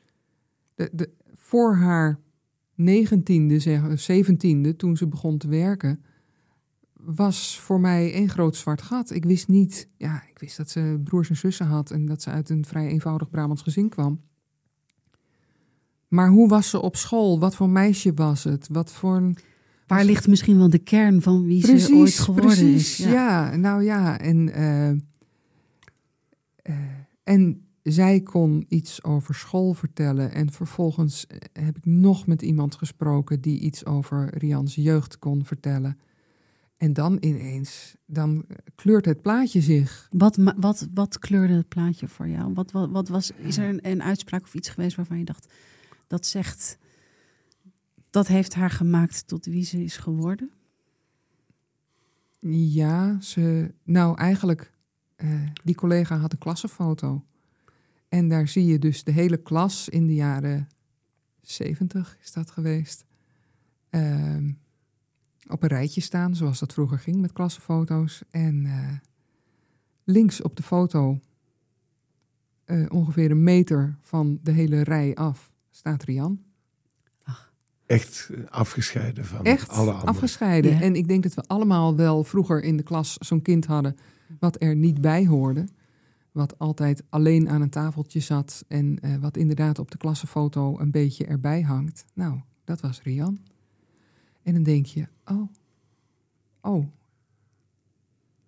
[0.76, 2.20] de, de, voor haar
[2.76, 6.04] negentiende, zeg, zeventiende, toen ze begon te werken
[7.06, 9.12] was voor mij één groot zwart gat.
[9.12, 12.30] Ik wist niet, ja, ik wist dat ze broers en zussen had en dat ze
[12.30, 14.22] uit een vrij eenvoudig Brabants gezin kwam.
[16.08, 17.40] Maar hoe was ze op school?
[17.40, 18.68] Wat voor meisje was het?
[18.72, 19.38] Wat voor een...
[19.88, 23.06] Waar ligt misschien wel de kern van wie precies, ze ooit geworden precies, is?
[23.06, 23.12] Ja.
[23.12, 24.20] ja, nou ja.
[24.20, 24.96] En, uh, uh,
[27.24, 30.32] en zij kon iets over school vertellen.
[30.32, 35.98] En vervolgens heb ik nog met iemand gesproken die iets over Rians jeugd kon vertellen.
[36.84, 40.08] En dan ineens, dan kleurt het plaatje zich.
[40.12, 42.54] Wat, wat, wat kleurde het plaatje voor jou?
[42.54, 45.54] Wat, wat, wat was, is er een, een, uitspraak of iets geweest waarvan je dacht,
[46.08, 46.78] dat zegt,
[48.10, 50.52] dat heeft haar gemaakt tot wie ze is geworden?
[52.50, 54.74] Ja, ze, nou eigenlijk,
[55.18, 57.26] uh, die collega had een klassenfoto.
[58.08, 60.70] En daar zie je dus de hele klas in de jaren
[61.42, 63.06] zeventig is dat geweest.
[63.92, 64.38] Uh,
[65.48, 68.24] op een rijtje staan, zoals dat vroeger ging met klassenfoto's.
[68.30, 68.90] En uh,
[70.04, 71.20] links op de foto,
[72.66, 76.42] uh, ongeveer een meter van de hele rij af, staat Rian.
[77.24, 77.54] Ach.
[77.86, 80.10] Echt afgescheiden van Echt alle anderen.
[80.10, 80.72] afgescheiden.
[80.72, 80.82] Ja.
[80.82, 83.96] En ik denk dat we allemaal wel vroeger in de klas zo'n kind hadden
[84.40, 85.68] wat er niet bij hoorde.
[86.32, 90.92] Wat altijd alleen aan een tafeltje zat en uh, wat inderdaad op de klassenfoto een
[90.92, 92.06] beetje erbij hangt.
[92.14, 93.40] Nou, dat was Rian.
[94.44, 95.50] En dan denk je, oh,
[96.62, 96.88] oh,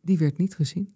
[0.02, 0.94] die werd niet gezien.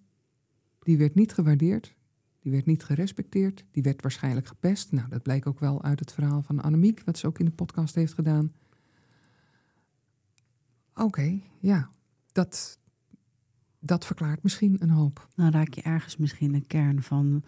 [0.79, 1.95] Die werd niet gewaardeerd.
[2.39, 3.65] Die werd niet gerespecteerd.
[3.71, 4.91] Die werd waarschijnlijk gepest.
[4.91, 7.51] Nou, dat blijkt ook wel uit het verhaal van Annemiek, wat ze ook in de
[7.51, 8.53] podcast heeft gedaan.
[10.93, 11.89] Oké, okay, ja,
[12.31, 12.79] dat,
[13.79, 15.27] dat verklaart misschien een hoop.
[15.35, 17.43] Nou raak je ergens misschien een kern van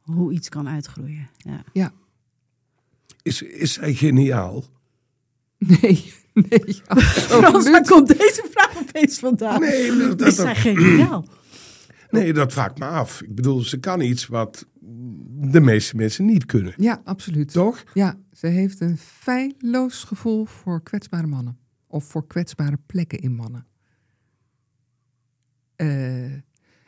[0.00, 1.30] hoe iets kan uitgroeien.
[1.36, 1.64] Ja.
[1.72, 1.92] ja.
[3.22, 4.64] Is, is zij geniaal?
[5.58, 6.14] Nee,
[6.48, 6.74] nee.
[6.84, 9.60] Frans, waar komt deze vraag opeens vandaan?
[9.60, 11.24] Nee, dat, is zij geniaal?
[12.10, 13.22] Nee, dat vraagt me af.
[13.22, 14.66] Ik bedoel, ze kan iets wat
[15.40, 16.72] de meeste mensen niet kunnen.
[16.76, 17.52] Ja, absoluut.
[17.52, 17.84] Toch?
[17.94, 21.58] Ja, ze heeft een feilloos gevoel voor kwetsbare mannen.
[21.86, 23.66] Of voor kwetsbare plekken in mannen.
[25.76, 26.32] Uh,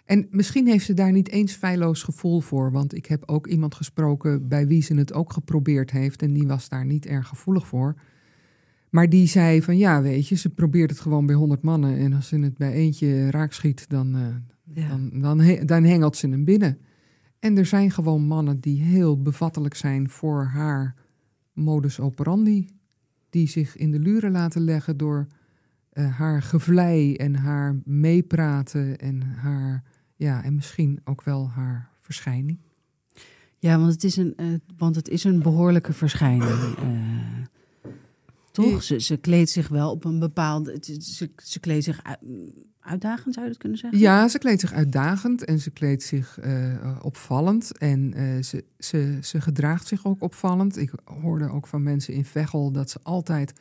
[0.05, 2.72] En misschien heeft ze daar niet eens feilloos gevoel voor.
[2.72, 6.22] Want ik heb ook iemand gesproken bij wie ze het ook geprobeerd heeft.
[6.22, 7.94] En die was daar niet erg gevoelig voor.
[8.91, 11.97] Maar die zei van ja, weet je, ze probeert het gewoon bij honderd mannen.
[11.97, 14.26] En als ze het bij eentje raak schiet, dan, uh,
[14.74, 14.88] Ja.
[14.88, 16.78] dan, dan, he- dan hengelt ze hem binnen.
[17.38, 20.95] En er zijn gewoon mannen die heel bevattelijk zijn voor haar
[21.53, 22.68] modus operandi.
[23.30, 25.26] Die zich in de luren laten leggen door
[25.91, 29.82] eh, haar gevlei en haar meepraten en haar,
[30.16, 32.59] ja, en misschien ook wel haar verschijning.
[33.59, 36.51] Ja, want het is een, eh, want het is een behoorlijke verschijning.
[38.51, 38.82] Toch?
[38.82, 40.76] Ze, ze kleedt zich wel op een bepaalde.
[41.01, 42.18] Ze, ze kleedt zich uit-
[42.80, 43.98] uitdagend, zou je dat kunnen zeggen?
[43.98, 47.78] Ja, ze kleedt zich uitdagend en ze kleedt zich eh, opvallend.
[47.78, 50.76] En eh, ze, ze, ze gedraagt zich ook opvallend.
[50.76, 53.53] Ik hoorde ook van mensen in Veghel dat ze altijd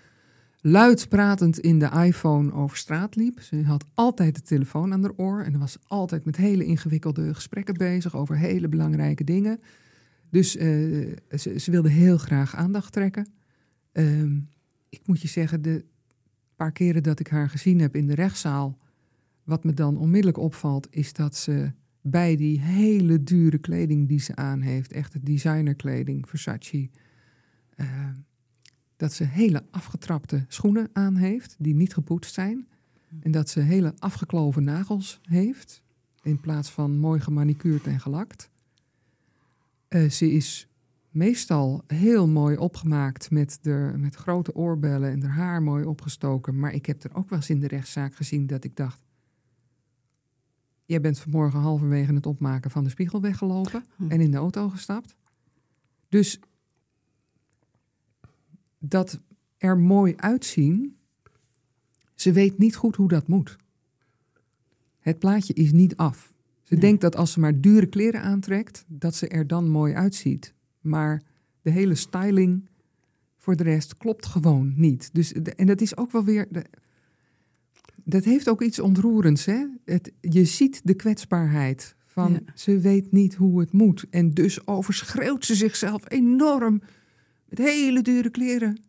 [0.62, 3.42] luid pratend in de iPhone over straat liep.
[3.42, 7.74] Ze had altijd de telefoon aan haar oor en was altijd met hele ingewikkelde gesprekken
[7.74, 9.60] bezig over hele belangrijke dingen.
[10.30, 10.68] Dus eh,
[11.38, 13.28] ze, ze wilde heel graag aandacht trekken.
[13.92, 14.38] Ehm,
[14.90, 15.86] ik moet je zeggen, de
[16.56, 18.78] paar keren dat ik haar gezien heb in de rechtszaal,
[19.44, 21.72] wat me dan onmiddellijk opvalt, is dat ze
[22.02, 26.90] bij die hele dure kleding die ze aan heeft, echte designerkleding, Versace,
[27.76, 28.10] eh,
[28.96, 32.68] dat ze hele afgetrapte schoenen aan heeft, die niet gepoetst zijn.
[33.20, 35.82] En dat ze hele afgekloven nagels heeft,
[36.22, 38.50] in plaats van mooi gemanicuurd en gelakt.
[39.88, 40.69] Eh, ze is
[41.10, 46.60] meestal heel mooi opgemaakt met, de, met grote oorbellen en haar haar mooi opgestoken.
[46.60, 49.02] Maar ik heb er ook wel eens in de rechtszaak gezien dat ik dacht...
[50.86, 54.12] Jij bent vanmorgen halverwege het opmaken van de spiegel weggelopen Hm.
[54.12, 55.16] en in de auto gestapt.
[56.10, 56.40] Dus
[58.80, 59.22] dat
[59.58, 60.98] er mooi uitzien,
[62.16, 63.58] ze weet niet goed hoe dat moet.
[65.00, 66.34] Het plaatje is niet af.
[66.64, 66.84] Ze Nee.
[66.84, 70.54] denkt dat als ze maar dure kleren aantrekt, dat ze er dan mooi uitziet.
[70.82, 71.22] Maar
[71.62, 72.70] de hele styling
[73.38, 75.10] voor de rest klopt gewoon niet.
[75.14, 76.48] Dus, en dat is ook wel weer.
[76.50, 76.66] de-
[78.04, 79.46] dat heeft ook iets ontroerends.
[79.46, 79.66] Hè?
[79.86, 82.40] Het, je ziet de kwetsbaarheid van Ja.
[82.56, 84.06] ze weet niet hoe het moet.
[84.10, 86.82] En dus overschreeuwt ze zichzelf enorm
[87.50, 88.82] met hele dure kleren.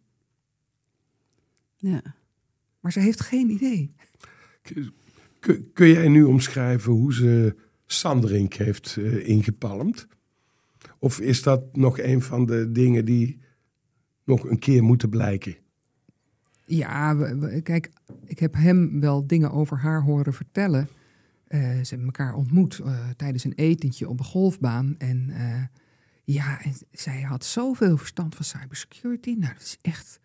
[1.77, 2.03] Ja.
[2.81, 3.95] Maar ze heeft geen idee.
[5.41, 10.07] Kun, kun jij nu omschrijven hoe ze Sanderink heeft eh, ingepalmd?
[11.01, 13.41] Of is dat nog een van de dingen die
[14.25, 15.57] nog een keer moeten blijken?
[16.65, 17.15] Ja,
[17.63, 17.91] kijk,
[18.25, 20.89] ik heb hem wel dingen over haar horen vertellen.
[21.47, 24.95] Eh, ze hebben elkaar ontmoet eh, tijdens een etentje op een golfbaan.
[24.99, 25.63] En eh,
[26.25, 29.31] ja, en zij had zoveel verstand van cybersecurity.
[29.39, 30.21] Nou, dat is echt...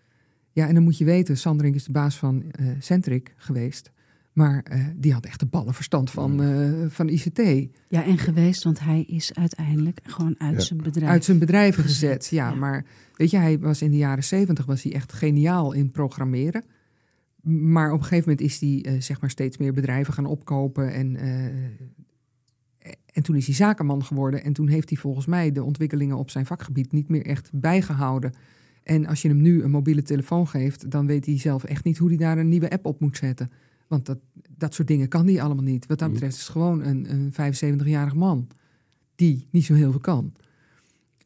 [0.51, 3.91] Ja, en dan moet je weten, Sandring is de baas van Centric geweest.
[4.35, 7.69] Maar eh, die had echt de ballenverstand van, eh, van ICT.
[7.87, 10.59] ja, en geweest, want hij is uiteindelijk gewoon uit Ja.
[10.59, 11.11] zijn bedrijf.
[11.11, 12.27] uit zijn bedrijven gezet.
[12.31, 12.55] Ja, ja.
[12.55, 16.63] maar weet je, hij was in de jaren zeventig was hij echt geniaal in programmeren.
[17.41, 20.93] Maar op een gegeven moment is hij eh, zeg maar steeds meer bedrijven gaan opkopen
[20.93, 21.45] en eh,
[23.05, 26.29] en toen is hij zakenman geworden en toen heeft hij volgens mij de ontwikkelingen op
[26.29, 28.33] zijn vakgebied niet meer echt bijgehouden.
[28.83, 31.97] En als je hem nu een mobiele telefoon geeft, dan weet hij zelf echt niet
[31.97, 33.51] hoe hij daar een nieuwe app op moet zetten.
[33.87, 34.17] Want dat,
[34.57, 35.85] dat soort dingen kan hij allemaal niet.
[35.85, 37.33] Wat dat betreft is het gewoon een, een
[37.83, 38.47] 75-jarig man
[39.15, 40.33] die niet zo heel veel kan.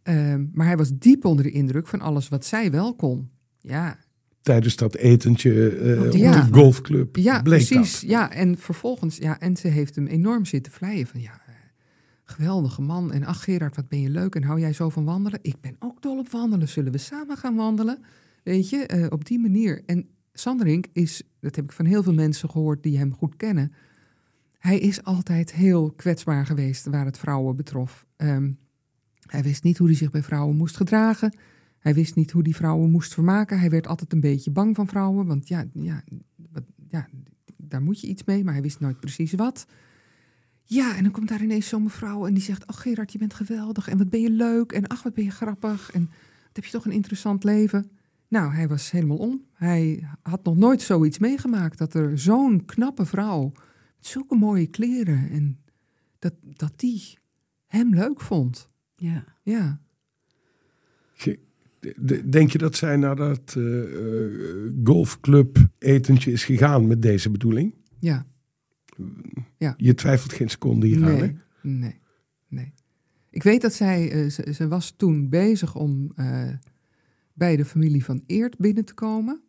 [0.04, 3.30] Ehm, maar hij was diep onder de indruk van alles wat zij wel kon.
[3.62, 3.98] Ja,
[4.42, 6.42] Tijdens dat etentje eh, op Ja.
[6.46, 8.00] de golfclub ja precies.
[8.00, 8.10] dat.
[8.10, 11.54] Ja, en vervolgens, ja, en ze heeft hem enorm zitten vleien van ja, eh,
[12.24, 13.12] geweldige man.
[13.12, 15.40] En ach Gerard, wat ben je leuk en hou jij zo van wandelen?
[15.42, 16.68] Ik ben ook dol op wandelen.
[16.68, 18.04] Zullen we samen gaan wandelen?
[18.44, 19.82] Weet je, eh, op die manier.
[19.86, 23.74] En Sanderink is, dat heb ik van heel veel mensen gehoord die hem goed kennen.
[24.58, 28.06] Hij is altijd heel kwetsbaar geweest waar het vrouwen betrof.
[28.16, 28.52] Ehm,
[29.26, 31.38] hij wist niet hoe hij zich bij vrouwen moest gedragen.
[31.80, 33.60] Hij wist niet hoe die vrouwen moest vermaken.
[33.60, 35.26] Hij werd altijd een beetje bang van vrouwen.
[35.26, 36.04] Want ja, ja,
[36.88, 37.08] ja,
[37.58, 39.66] daar moet je iets mee, maar hij wist nooit precies wat.
[40.64, 42.68] Ja, en dan komt daar ineens zo'n mevrouw en die zegt...
[42.68, 45.32] Oh Gerard, je bent geweldig en wat ben je leuk en ach, wat ben je
[45.32, 45.92] grappig...
[45.92, 46.02] en
[46.46, 47.92] wat heb je toch een interessant leven.
[48.30, 49.46] Nou, hij was helemaal om.
[49.54, 51.78] Hij had nog nooit zoiets meegemaakt...
[51.78, 53.52] dat er zo'n knappe vrouw
[53.96, 55.30] met zulke mooie kleren...
[55.30, 55.60] en
[56.20, 57.18] dat, dat die
[57.68, 58.70] hem leuk vond.
[58.96, 59.24] Ja.
[59.44, 59.82] Ja,
[62.30, 67.74] Denk je dat zij naar dat eh, eh, golfclub etentje is gegaan met deze bedoeling?
[69.58, 69.74] ja.
[69.78, 71.18] Je twijfelt geen seconde hieraan, hè?
[71.18, 72.00] Nee, nee,
[72.48, 72.74] nee.
[73.30, 76.50] Ik weet dat zij, eh, ze, ze was toen bezig om eh,
[77.40, 79.42] bij de familie van Eert binnen te komen.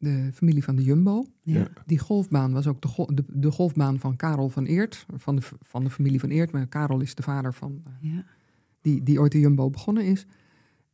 [0.00, 1.24] de familie van de Jumbo.
[1.42, 1.68] Ja.
[1.86, 5.84] Die golfbaan was ook de, de, de golfbaan van Karel van Eert, van de, van
[5.84, 6.52] de familie van Eert.
[6.52, 8.24] Maar Karel is de vader van, eh, Ja.
[8.80, 10.26] die, die ooit de Jumbo begonnen is.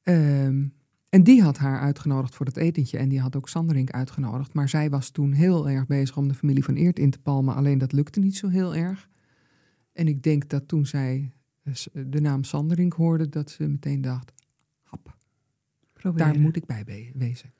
[0.02, 0.66] Ehm,
[1.09, 2.98] en die had haar uitgenodigd voor het etentje.
[2.98, 4.55] En die had ook Sanderink uitgenodigd.
[4.55, 7.55] Maar zij was toen heel erg bezig om de familie van Eert in te palmen.
[7.55, 9.09] Alleen dat lukte niet zo heel erg.
[9.92, 11.32] En ik denk dat toen zij
[11.62, 11.72] eh,
[12.07, 14.32] de naam Sanderink hoorde, dat ze meteen dacht:
[16.11, 16.32] Proberen.
[16.32, 16.84] daar moet ik bij
[17.14, 17.52] wezen.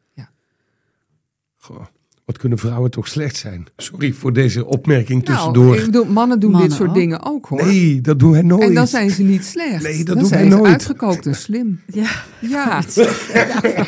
[1.57, 1.84] Goh,
[2.24, 3.66] wat kunnen vrouwen toch slecht zijn?
[3.76, 5.76] Sorry voor deze opmerking Nou, tussendoor.
[5.76, 6.95] ik bedoel, mannen doen Mannen dit soort ook.
[6.95, 7.64] dingen ook hoor.
[7.66, 8.62] nee, dat doen wij nooit.
[8.62, 9.82] En dan zijn ze niet slecht.
[9.82, 10.72] Nee, dat dan doen wij nooit.
[10.72, 11.80] uitgekookt en slim.
[11.86, 12.11] Ja.
[12.40, 12.82] Ja,
[13.32, 13.84] Ja.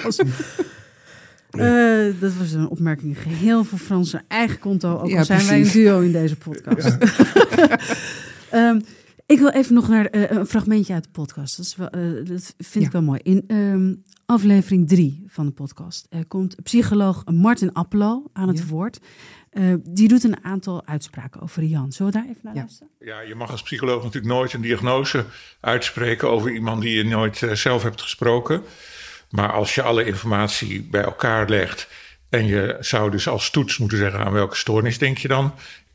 [1.50, 4.98] Eh, dat was een opmerking geheel voor Frans zijn eigen konto.
[4.98, 6.96] Ook Ja, al zijn wij een duo in deze podcast.
[8.50, 8.80] Ehm,
[9.26, 11.56] ik wil even nog naar eh, een fragmentje uit de podcast.
[11.56, 13.20] Dat, is wel, eh, dat vind ik wel mooi.
[13.22, 13.94] In ehm,
[14.26, 18.64] aflevering drie van de podcast komt psycholoog Martin Appelo aan het Ja.
[18.64, 19.00] woord.
[19.50, 21.92] Eh, die doet een aantal uitspraken over Jan.
[21.92, 22.60] Zullen we daar even naar Ja.
[22.60, 22.92] luisteren?
[22.98, 25.24] Ja, je mag als psycholoog natuurlijk nooit een diagnose
[25.60, 28.62] uitspreken over iemand die je nooit zelf hebt gesproken.
[29.30, 31.88] Maar als je alle informatie bij elkaar legt
[32.28, 35.52] en je zou dus als toets moeten zeggen aan welke stoornis denk je dan,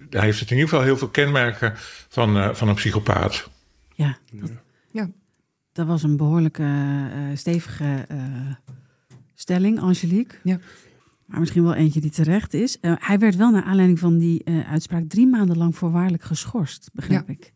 [0.09, 1.73] dan heeft het in ieder geval heel veel kenmerken
[2.09, 3.49] van, eh, van een psychopaat.
[3.95, 4.51] Ja, dat,
[4.91, 5.09] Ja.
[5.73, 6.63] dat was een behoorlijke
[7.13, 8.17] eh, stevige eh,
[9.35, 10.37] stelling, Angelique.
[10.43, 10.59] Ja.
[11.25, 12.79] Maar misschien wel eentje die terecht is.
[12.79, 16.89] Eh, hij werd wel naar aanleiding van die eh, uitspraak drie maanden lang voorwaardelijk geschorst,
[16.93, 17.33] begrijp Ja.
[17.33, 17.51] ik.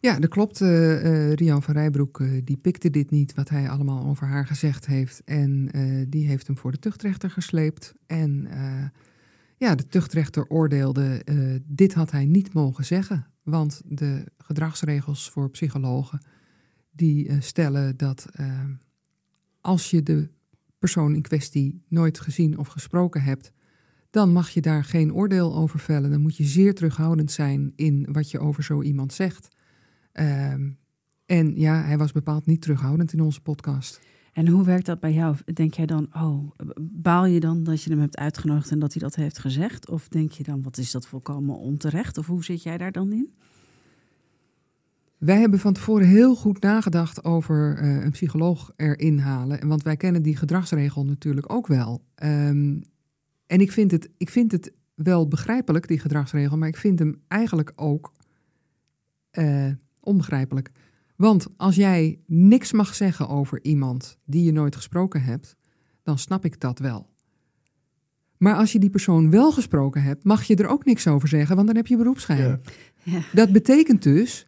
[0.00, 0.60] Ja dat klopt.
[0.60, 4.46] eh, eh, Rian van Rijbroek eh, die pikte dit niet, wat hij allemaal over haar
[4.46, 5.22] gezegd heeft.
[5.24, 5.70] En
[6.08, 7.94] die heeft hem voor de tuchtrechter gesleept.
[8.06, 8.48] En
[9.56, 11.22] ja, de tuchtrechter oordeelde,
[11.64, 13.26] dit had hij niet mogen zeggen.
[13.42, 16.20] Want de gedragsregels voor psychologen,
[16.90, 18.26] die stellen dat
[19.60, 20.30] als je de
[20.78, 23.52] persoon in kwestie nooit gezien of gesproken hebt,
[24.10, 26.10] dan mag je daar geen oordeel over vellen.
[26.10, 29.48] Dan moet je zeer terughoudend zijn in wat je over zo iemand zegt.
[30.18, 30.70] Ehm,
[31.26, 34.00] en ja, hij was bepaald niet terughoudend in onze podcast.
[34.32, 35.36] En hoe werkt dat bij jou?
[35.54, 36.50] Denk jij dan, oh,
[36.80, 39.88] baal je dan dat je hem hebt uitgenodigd en dat hij dat heeft gezegd?
[39.88, 42.18] Of denk je dan, wat is dat volkomen onterecht?
[42.18, 43.34] Of hoe zit jij daar dan in?
[45.18, 49.68] Wij hebben van tevoren heel goed nagedacht over eh, een psycholoog erin halen.
[49.68, 52.02] Want wij kennen die gedragsregel natuurlijk ook wel.
[52.14, 52.80] Ehm,
[53.46, 57.20] en ik vind, het, ik vind het wel begrijpelijk, die gedragsregel, maar ik vind hem
[57.28, 58.12] eigenlijk ook
[59.30, 59.70] eh,
[60.08, 60.70] onbegrijpelijk.
[61.16, 65.56] Want als jij niks mag zeggen over iemand die je nooit gesproken hebt,
[66.02, 67.10] dan snap ik dat wel.
[68.36, 71.54] Maar als je die persoon wel gesproken hebt, mag je er ook niks over zeggen,
[71.54, 72.60] want dan heb je beroepsgeheim.
[73.02, 73.12] Ja.
[73.12, 73.20] Ja.
[73.32, 74.46] Dat betekent dus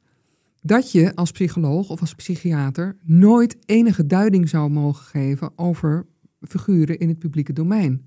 [0.60, 6.06] dat je als psycholoog of als psychiater nooit enige duiding zou mogen geven over
[6.40, 8.04] figuren in het publieke domein.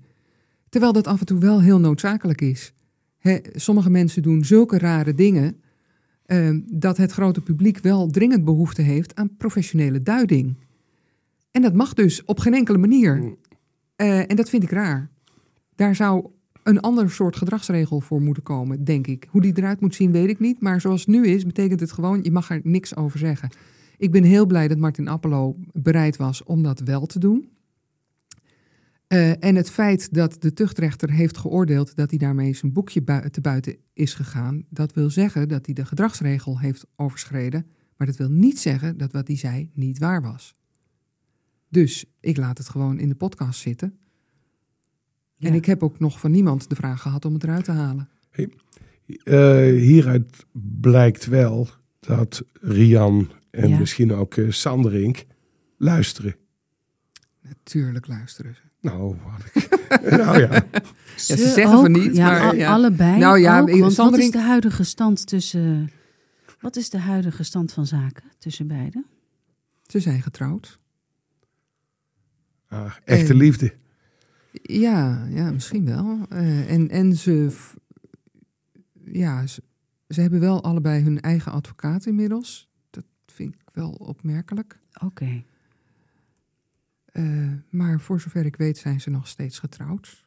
[0.68, 2.72] Terwijl dat af en toe wel heel noodzakelijk is.
[3.18, 5.60] Hè, sommige mensen doen zulke rare dingen
[6.24, 10.56] eh, dat het grote publiek wel dringend behoefte heeft aan professionele duiding.
[11.50, 13.36] En dat mag dus op geen enkele manier.
[13.96, 15.10] Eh, en dat vind ik raar.
[15.74, 16.26] Daar zou
[16.62, 19.26] een ander soort gedragsregel voor moeten komen, denk ik.
[19.30, 20.60] Hoe die eruit moet zien, weet ik niet.
[20.60, 23.50] Maar zoals het nu is, betekent het gewoon, je mag er niks over zeggen.
[23.96, 27.48] Ik ben heel blij dat Martin Appelo bereid was om dat wel te doen.
[29.14, 33.30] Eh, en het feit dat de tuchtrechter heeft geoordeeld dat hij daarmee zijn boekje bui-
[33.30, 37.66] te buiten is gegaan, dat wil zeggen dat hij de gedragsregel heeft overschreden.
[37.96, 40.54] Maar dat wil niet zeggen dat wat hij zei niet waar was.
[41.68, 43.98] Dus ik laat het gewoon in de podcast zitten.
[45.38, 48.08] En ik heb ook nog van niemand de vraag gehad om het eruit te halen.
[49.24, 50.44] Eh, hieruit
[50.80, 51.68] blijkt wel
[52.00, 53.78] dat Rian en Ja.
[53.78, 55.24] misschien ook eh, Sanderink
[55.76, 56.36] luisteren.
[57.42, 58.60] Natuurlijk luisteren ze.
[58.84, 59.68] Nou, wat ik.
[60.24, 60.64] nou ja.
[61.26, 62.72] Ja, ze zeggen van niet, ja, maar ja.
[62.72, 65.90] allebei Nou ja, ook, want wat is de huidige stand tussen...
[66.60, 69.06] Wat is de huidige stand van zaken tussen beiden?
[69.86, 70.78] Ze zijn getrouwd.
[72.68, 73.74] Ah, echte En- liefde.
[74.62, 76.18] Ja, ja misschien wel.
[76.28, 77.56] Eh, en, en ze,
[79.04, 79.62] ja, ze,
[80.08, 82.68] ze hebben wel allebei hun eigen advocaat inmiddels.
[82.90, 84.78] Dat vind ik wel opmerkelijk.
[85.02, 85.44] Oké.
[87.14, 90.26] Eh, maar voor zover ik weet zijn ze nog steeds getrouwd.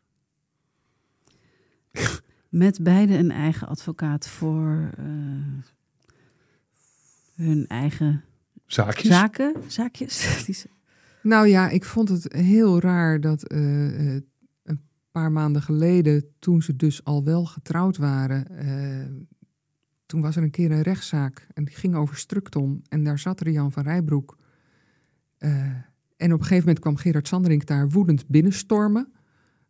[2.49, 5.05] Met beide een eigen advocaat voor eh,
[7.35, 8.23] hun eigen
[8.65, 9.07] Zaakjes.
[9.07, 10.65] zaken, zaakjes.
[11.27, 14.21] Nou ja, ik vond het heel raar dat eh, eh,
[14.63, 14.81] een
[15.11, 19.25] paar maanden geleden, toen ze dus al wel getrouwd waren, eh,
[20.05, 23.41] toen was er een keer een rechtszaak en die ging over Structon en daar zat
[23.41, 24.38] Rian van Rijbroek.
[26.18, 29.11] En op een gegeven moment kwam Gerard Sanderink daar woedend binnenstormen.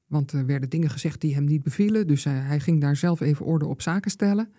[0.08, 2.08] Want er werden dingen gezegd die hem niet bevielen.
[2.08, 4.50] Dus hij, hij ging daar zelf even orde op zaken stellen.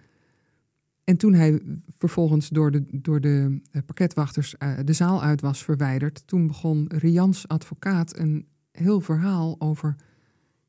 [1.05, 1.61] En toen hij
[1.99, 6.85] vervolgens door de, door de eh, pakketwachters eh, de zaal uit was verwijderd, toen begon
[6.89, 9.97] Rians advocaat een heel verhaal over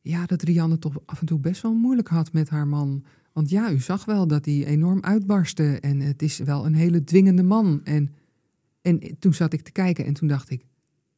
[0.01, 3.03] ja, dat Rianne toch af en toe best wel moeilijk had met haar man.
[3.33, 7.03] Want ja, u zag wel dat hij enorm uitbarstte en het is wel een hele
[7.03, 7.81] dwingende man.
[7.83, 8.13] En,
[8.81, 10.63] en toen zat ik te kijken en toen dacht ik,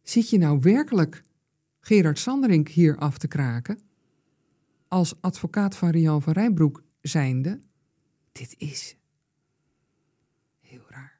[0.03, 1.23] zit je nou werkelijk
[1.79, 3.79] Gerard Sanderink hier af te kraken?
[4.87, 7.59] Als advocaat van Rian van Rijbroek zijnde,
[8.31, 8.97] dit is
[10.59, 11.19] heel raar.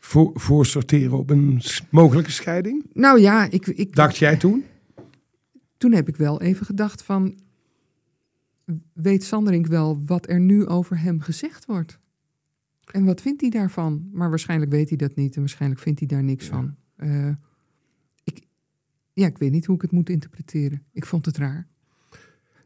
[0.00, 2.90] Voor, voor sorteren op een mogelijke scheiding?
[2.92, 4.64] Nou ja, ik, ik, Dacht jij toen?
[5.80, 7.38] toen heb ik wel even gedacht van...
[8.92, 11.98] Weet Sanderink wel wat er nu over hem gezegd wordt?
[12.90, 14.08] En wat vindt hij daarvan?
[14.12, 16.76] Maar waarschijnlijk weet hij dat niet en waarschijnlijk vindt hij daar niks van.
[16.96, 17.06] Ik,
[19.20, 20.82] ja, ik weet niet hoe ik het moet interpreteren.
[20.92, 21.66] Ik vond het raar.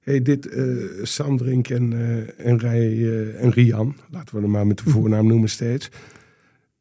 [0.00, 4.66] Hey, dit eh Sandrink en, eh, en, Rij, eh, en Rian, laten we hem maar
[4.66, 5.90] met de voornaam noemen steeds.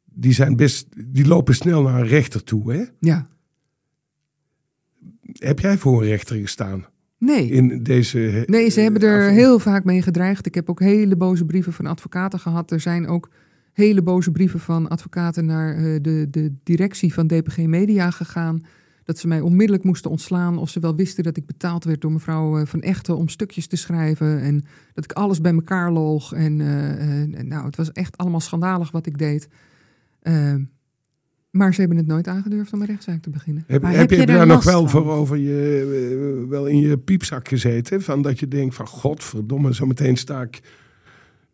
[0.04, 2.72] Die, zijn best, die lopen snel naar een rechter toe.
[2.72, 2.84] Hè?
[2.98, 3.26] Ja,
[5.32, 6.86] Heb jij voor een rechter gestaan
[7.18, 7.48] nee.
[7.50, 8.42] in deze...
[8.46, 10.46] Nee, ze hebben er af- heel vaak mee gedreigd.
[10.46, 12.70] Ik heb ook hele boze brieven van advocaten gehad.
[12.70, 13.30] Er zijn ook
[13.72, 18.62] hele boze brieven van advocaten naar de, de directie van DPG Media gegaan.
[19.04, 20.58] Dat ze mij onmiddellijk moesten ontslaan.
[20.58, 23.66] Of ze wel wisten dat ik betaald werd door mevrouw eh, Van Echten om stukjes
[23.66, 24.40] te schrijven.
[24.40, 26.32] En dat ik alles bij elkaar loog.
[26.32, 29.48] En eh, eh, nou, het was echt allemaal schandalig wat ik deed.
[30.20, 30.54] Eh,
[31.50, 33.64] maar ze hebben het nooit aangedurfd om een rechtszaak te beginnen.
[33.66, 34.88] Heb, Maar heb, heb je je daar nog wel van?
[34.88, 38.02] voor over je, wel in je piepzak gezeten?
[38.02, 40.60] Van dat je denkt van godverdomme, zometeen sta ik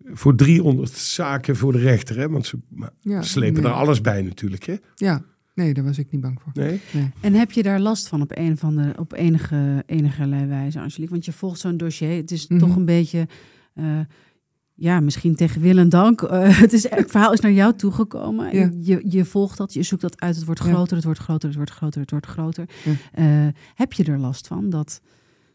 [0.04, 2.16] voor 300 zaken voor de rechter.
[2.18, 2.28] Hè?
[2.28, 2.58] Want ze
[3.00, 3.72] Ja, slepen nee.
[3.72, 4.64] er alles bij natuurlijk.
[4.64, 4.74] Hè?
[4.94, 5.22] Ja,
[5.64, 6.52] nee, daar was ik niet bang voor.
[6.54, 6.80] Nee?
[7.20, 11.10] En heb je daar last van op, een van de, op enige, enigerlei wijze, Angelique?
[11.12, 12.16] Want je volgt zo'n dossier.
[12.16, 12.58] Het is Mhm.
[12.58, 13.28] toch een beetje,
[13.74, 14.00] eh,
[14.74, 16.22] ja, misschien tegen wil en dank.
[16.22, 18.54] Eh, het, is, het verhaal is naar jou toegekomen.
[18.56, 18.70] Ja.
[18.80, 20.36] Je, je volgt dat, je zoekt dat uit.
[20.36, 20.72] Het wordt Ja.
[20.72, 22.68] groter, het wordt groter, het wordt groter, het wordt groter.
[22.84, 22.92] Ja.
[23.12, 25.00] Eh, heb je er last van dat,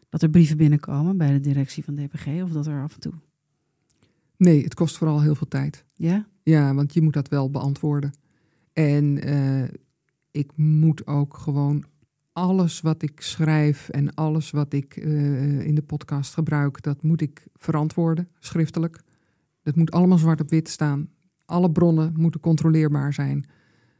[0.08, 2.26] dat er brieven binnenkomen bij de directie van DPG?
[2.42, 3.12] Of dat er af en toe...
[4.36, 5.84] Nee, het kost vooral heel veel tijd.
[5.94, 6.26] Ja?
[6.42, 8.12] Ja, want je moet dat wel beantwoorden.
[8.72, 9.62] En eh,
[10.36, 11.84] ik moet ook gewoon
[12.32, 17.20] alles wat ik schrijf en alles wat ik eh, in de podcast gebruik, dat moet
[17.20, 19.00] ik verantwoorden, schriftelijk.
[19.62, 21.08] Dat moet allemaal zwart op wit staan.
[21.44, 23.44] Alle bronnen moeten controleerbaar zijn.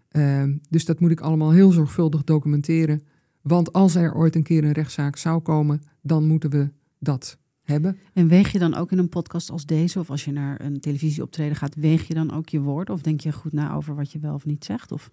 [0.09, 3.03] Ehm, dus dat moet ik allemaal heel zorgvuldig documenteren.
[3.41, 7.99] Want als er ooit een keer een rechtszaak zou komen, dan moeten we dat hebben.
[8.13, 10.81] En weeg je dan ook in een podcast als deze, of als je naar een
[10.81, 12.95] televisieoptreden gaat, weeg je dan ook je woorden?
[12.95, 14.93] Of denk je goed na over wat je wel of niet zegt?
[14.93, 15.11] Of...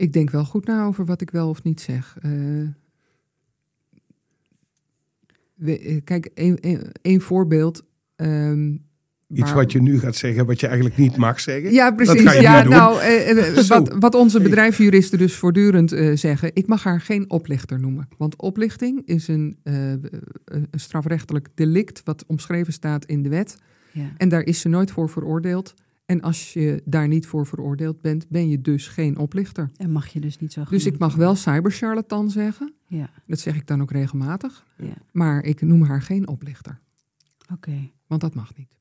[0.00, 2.16] Ik denk wel goed na over wat ik wel of niet zeg.
[2.22, 2.30] Eh,
[5.54, 6.26] we- eh, kijk,
[7.02, 7.82] één voorbeeld.
[8.16, 8.70] ehm,
[9.28, 11.72] Iets waar- wat je nu gaat zeggen, wat je eigenlijk niet mag zeggen.
[11.72, 12.22] Ja, Dat precies.
[12.22, 16.82] ga je ja, nou, eh, wat, wat onze bedrijfsjuristen dus voortdurend eh, zeggen, ik mag
[16.82, 18.08] haar geen oplichter noemen.
[18.18, 19.90] Want oplichting is een, eh,
[20.44, 23.56] een strafrechtelijk delict wat omschreven staat in de wet.
[23.92, 24.10] Ja.
[24.16, 25.74] En daar is ze nooit voor veroordeeld.
[26.10, 29.70] En als je daar niet voor veroordeeld bent, ben je dus geen oplichter.
[29.76, 32.72] En mag je dus niet zo Dus ik mag wel cybercharlatan zeggen.
[32.86, 34.66] Ja, Dat zeg ik dan ook regelmatig.
[34.76, 34.94] ja.
[35.12, 36.80] Maar ik noem haar geen oplichter.
[37.52, 37.90] oké.
[38.06, 38.78] Want dat mag niet.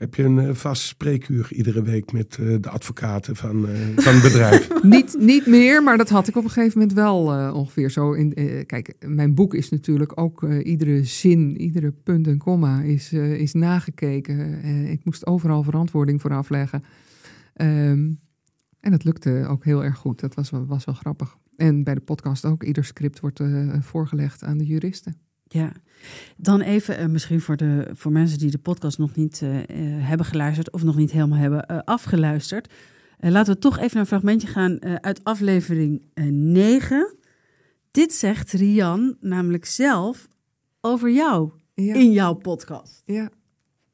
[0.00, 4.14] Heb je een eh, vast spreekuur iedere week met eh, de advocaten van, eh, van
[4.14, 4.68] het bedrijf?
[4.82, 8.12] niet, niet meer, maar dat had ik op een gegeven moment wel ongeveer zo.
[8.12, 8.34] In,
[8.66, 14.64] kijk, mijn boek is natuurlijk ook iedere zin, iedere punt en komma is, is nagekeken.
[14.90, 16.84] Ik moest overal verantwoording voor afleggen.
[17.54, 18.12] Ehm,
[18.80, 20.20] en dat lukte ook heel erg goed.
[20.20, 21.36] Dat was, was wel grappig.
[21.56, 22.62] En bij de podcast ook.
[22.62, 23.40] Ieder script wordt
[23.80, 25.29] voorgelegd aan de juristen.
[25.52, 25.72] Ja,
[26.36, 29.66] dan even eh, misschien voor, de, voor mensen die de podcast nog niet eh, eh,
[30.08, 32.72] hebben geluisterd of nog niet helemaal hebben afgeluisterd.
[33.18, 37.14] Laten we toch even naar een fragmentje gaan uit aflevering eh, 9.
[37.90, 40.28] Dit zegt Rian namelijk zelf
[40.80, 43.02] over jou Ja, in jouw podcast.
[43.04, 43.30] ja.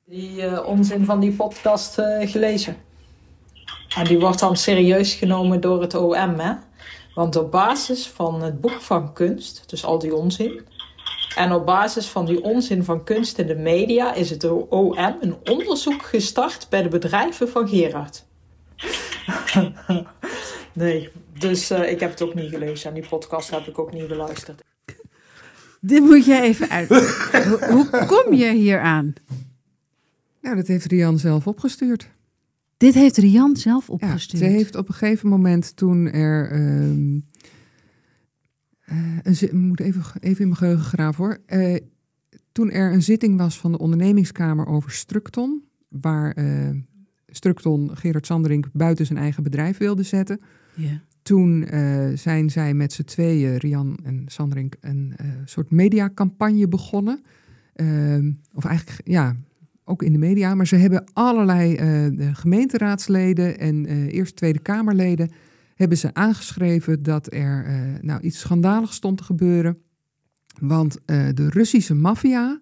[0.05, 2.77] Die onzin van die podcast eh, gelezen.
[3.97, 6.55] En die wordt dan serieus genomen door het OM, hè?
[7.15, 10.61] Want op basis van het boek van kunst, dus al die onzin.
[11.35, 15.37] En op basis van die onzin van kunst in de media is het OM een
[15.45, 18.25] onderzoek gestart bij de bedrijven van Gerard.
[20.73, 21.09] nee,
[21.39, 24.09] dus eh, ik heb het ook niet gelezen en die podcast heb ik ook niet
[24.09, 24.63] beluisterd.
[25.81, 27.49] Dit moet je even uitleggen.
[27.51, 29.15] hoe, hoe kom je hier aan?
[30.41, 32.09] Nou, dat heeft Rian zelf opgestuurd.
[32.77, 34.43] Dit heeft Rian zelf Ja, opgestuurd.
[34.43, 36.51] ze heeft op een gegeven moment toen er.
[36.51, 37.23] ehm, Uh,
[39.23, 41.39] ik moet even, even in mijn geheugen graven hoor.
[41.49, 41.77] Uh,
[42.53, 46.71] toen er een zitting was van de ondernemingskamer over Structon, waar uh,
[47.27, 50.41] Structon Gerard Sanderink buiten zijn eigen bedrijf wilde zetten.
[50.75, 50.93] Yeah.
[51.23, 51.67] Toen
[52.15, 55.15] zijn zij met z'n tweeën, Rian en Sanderink, een
[55.45, 57.23] soort mediacampagne begonnen.
[57.75, 59.37] Ehm, of eigenlijk, ja,
[59.85, 60.55] ook in de media.
[60.55, 61.77] Maar ze hebben allerlei
[62.33, 65.31] gemeenteraadsleden en Eerste Tweede Kamerleden
[65.77, 69.77] hebben ze aangeschreven dat er uh, nou, iets schandaligs stond te gebeuren.
[70.61, 72.61] Want uh, de Russische maffia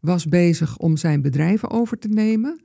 [0.00, 2.60] was bezig om zijn bedrijven over te nemen.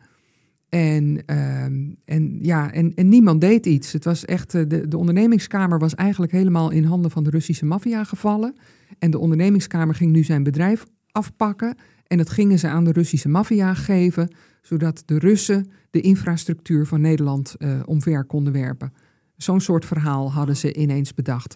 [0.70, 1.64] En, uh,
[2.06, 3.92] en, ja, en, en niemand deed iets.
[3.92, 7.66] Het was echt, uh, de, de ondernemingskamer was eigenlijk helemaal in handen van de Russische
[7.66, 8.56] maffia gevallen.
[9.00, 11.76] En de ondernemingskamer ging nu zijn bedrijf afpakken.
[12.08, 17.02] En dat gingen ze aan de Russische maffia geven, zodat de Russen de infrastructuur van
[17.02, 18.94] Nederland omver konden werpen.
[19.42, 21.56] Zo'n soort verhaal hadden ze ineens bedacht.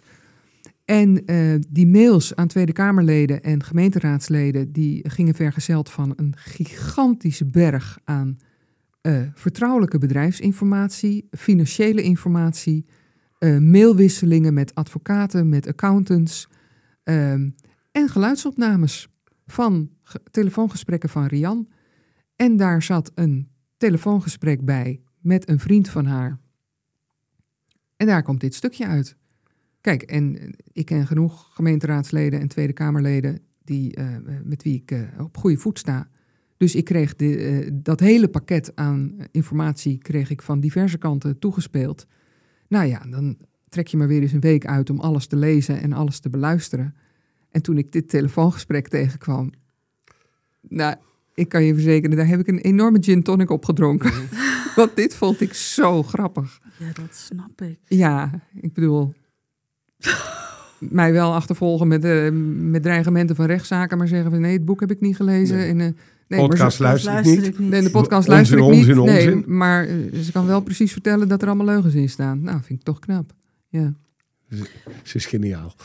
[0.85, 7.45] En uh, die mails aan Tweede Kamerleden en gemeenteraadsleden, die gingen vergezeld van een gigantische
[7.45, 8.37] berg aan
[9.01, 12.85] uh, vertrouwelijke bedrijfsinformatie, financiële informatie,
[13.39, 16.49] uh, mailwisselingen met advocaten, met accountants
[17.03, 17.49] ehm,
[17.91, 19.09] en geluidsopnames
[19.45, 19.89] van
[20.31, 21.67] telefoongesprekken van Rian.
[22.35, 26.39] En daar zat een telefoongesprek bij met een vriend van haar
[28.03, 29.15] en daar komt dit stukje uit.
[29.81, 34.05] Kijk, en ik ken genoeg gemeenteraadsleden en Tweede Kamerleden die, uh,
[34.43, 36.09] met wie ik uh, op goede voet sta.
[36.57, 41.39] Dus ik kreeg de, uh, dat hele pakket aan informatie kreeg ik van diverse kanten
[41.39, 42.07] toegespeeld.
[42.67, 43.37] Nou ja, dan
[43.69, 46.29] trek je maar weer eens een week uit om alles te lezen en alles te
[46.29, 46.95] beluisteren.
[47.51, 49.51] En toen ik dit telefoongesprek tegenkwam,
[50.61, 50.95] nou,
[51.33, 54.11] ik kan je verzekeren, daar heb ik een enorme gin tonic op gedronken.
[54.75, 56.61] Want dit vond ik zo grappig.
[56.77, 57.79] Ja, dat snap ik.
[57.87, 59.13] Ja, ik bedoel,
[60.89, 62.29] mij wel achtervolgen met, uh,
[62.71, 65.57] met dreigementen van rechtszaken, maar zeggen van nee, het boek heb ik niet gelezen.
[65.57, 65.69] Nee.
[65.69, 65.87] En, uh,
[66.27, 67.59] nee, podcast luister ik niet.
[67.59, 68.95] Nee, de podcast luister ik niet.
[68.95, 72.41] Nee, maar uh, ze kan wel precies vertellen dat er allemaal leugens in staan.
[72.41, 73.33] Nou, vind ik toch knap.
[73.67, 73.93] Ja.
[75.03, 75.75] Ze is geniaal.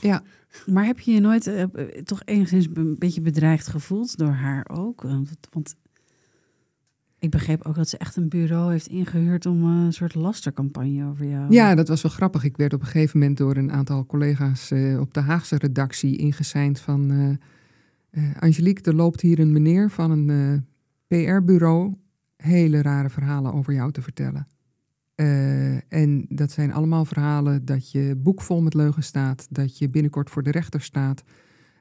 [0.00, 0.22] Ja.
[0.66, 1.64] Maar heb je je nooit uh,
[2.04, 5.02] toch enigszins een beetje bedreigd gevoeld door haar ook?
[5.02, 5.74] Want, want
[7.22, 11.06] ik begreep ook dat ze echt een bureau heeft ingehuurd om uh, een soort lastercampagne
[11.08, 11.52] over jou.
[11.52, 12.44] Ja, dat was wel grappig.
[12.44, 16.16] Ik werd op een gegeven moment door een aantal collega's uh, op de Haagse redactie
[16.16, 17.10] ingeseind van
[18.10, 20.66] uh, Angelique, er loopt hier een meneer van een
[21.06, 21.94] PR-bureau
[22.36, 24.46] hele rare verhalen over jou te vertellen.
[25.88, 30.30] en dat zijn allemaal verhalen dat je boek vol met leugens staat, dat je binnenkort
[30.30, 31.22] voor de rechter staat,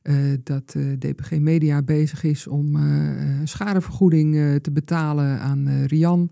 [0.04, 6.32] uh, dat uh, DPG Media bezig is om uh, schadevergoeding te betalen aan Rian.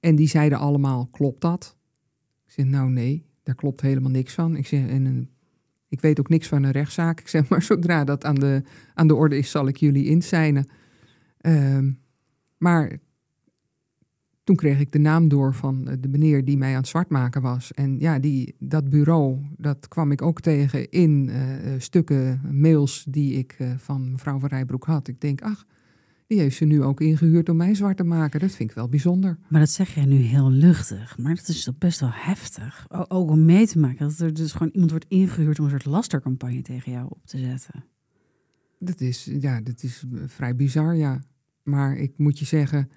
[0.00, 1.76] en die zeiden allemaal, klopt dat?
[2.46, 4.56] Ik zeg, nou nee, daar klopt helemaal niks van.
[4.56, 5.30] Ik zeg, en
[5.88, 7.20] ik weet ook niks van een rechtszaak.
[7.20, 8.62] Ik zeg, maar zodra dat aan de,
[8.94, 10.66] aan de orde is, zal ik jullie inzijnen.
[11.40, 11.90] Ehm,
[12.58, 12.98] maar
[14.50, 17.42] toen kreeg ik de naam door van de meneer die mij aan het zwart maken
[17.42, 17.72] was.
[17.72, 21.34] En ja, die, dat bureau, dat kwam ik ook tegen in uh,
[21.78, 25.08] stukken mails die ik uh, van mevrouw van Rijbroek had.
[25.08, 25.66] Ik denk, ach,
[26.26, 28.40] die heeft ze nu ook ingehuurd om mij zwart te maken.
[28.40, 29.38] Dat vind ik wel bijzonder.
[29.48, 31.18] Maar dat zeg jij nu heel luchtig.
[31.18, 32.86] Maar dat is toch best wel heftig.
[33.08, 35.84] Ook om mee te maken dat er dus gewoon iemand wordt ingehuurd om een soort
[35.84, 37.84] lastercampagne tegen jou op te zetten.
[38.78, 41.20] Dat is, ja, dat is vrij bizar, ja.
[41.62, 42.88] Maar ik moet je zeggen,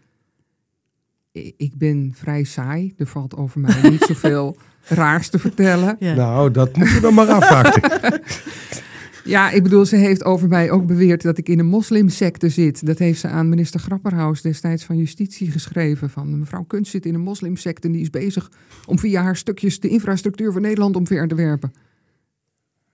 [1.58, 2.94] ik ben vrij saai.
[2.98, 5.96] Er valt over mij niet zoveel raars te vertellen.
[6.00, 6.14] Ja.
[6.14, 8.22] Nou, dat moeten we dan maar afwachten.
[9.34, 12.86] ja, ik bedoel, ze heeft over mij ook beweerd dat ik in een moslimsecte zit.
[12.86, 16.10] Dat heeft ze aan minister Grapperhaus destijds van Justitie geschreven.
[16.10, 18.52] Van mevrouw Kunst zit in een moslimsecte en die is bezig
[18.86, 21.74] om via haar stukjes de infrastructuur van Nederland omver te werpen.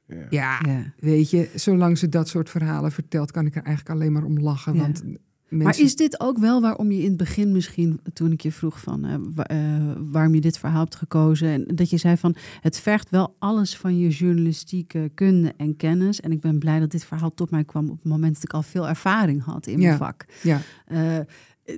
[0.07, 0.25] Ja.
[0.29, 4.11] Ja, ja, weet je, zolang ze dat soort verhalen vertelt, kan ik er eigenlijk alleen
[4.11, 4.73] maar om lachen.
[4.73, 4.79] Ja.
[4.79, 5.03] Want
[5.49, 5.67] Mensen...
[5.67, 8.79] Maar is dit ook wel waarom je in het begin misschien, toen ik je vroeg
[8.79, 12.79] van uh, uh, waarom je dit verhaal hebt gekozen, en dat je zei van het
[12.79, 16.19] vergt wel alles van je journalistieke kunde en kennis.
[16.19, 18.53] En ik ben blij dat dit verhaal tot mij kwam op het moment dat ik
[18.53, 19.97] al veel ervaring had in mijn ja.
[19.97, 20.25] vak.
[20.43, 20.61] Ja.
[20.91, 21.19] Uh,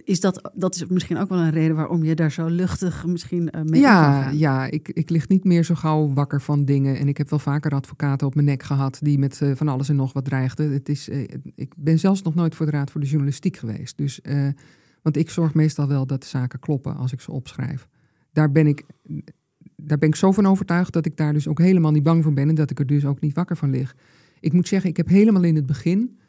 [0.03, 3.49] is dat, dat is misschien ook wel een reden waarom je daar zo luchtig misschien
[3.55, 6.97] uh, mee Ja, ja ik, ik lig niet meer zo gauw wakker van dingen.
[6.97, 9.89] En ik heb wel vaker advocaten op mijn nek gehad die met uh, van alles
[9.89, 10.71] en nog wat dreigden.
[10.71, 13.97] Het is, uh, ik ben zelfs nog nooit voor de Raad voor de Journalistiek geweest.
[13.97, 14.19] Dus,
[15.01, 17.87] want ik zorg meestal wel dat de zaken kloppen als ik ze opschrijf.
[18.31, 18.83] Daar ben ik,
[19.75, 22.33] daar ben ik zo van overtuigd dat ik daar dus ook helemaal niet bang voor
[22.33, 22.49] ben.
[22.49, 23.95] En dat ik er dus ook niet wakker van lig.
[24.39, 26.19] Ik moet zeggen, ik heb helemaal in het begin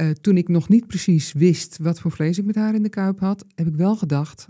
[0.00, 2.88] uh, toen ik nog niet precies wist wat voor vlees ik met haar in de
[2.88, 4.46] kuip had, heb ik wel gedacht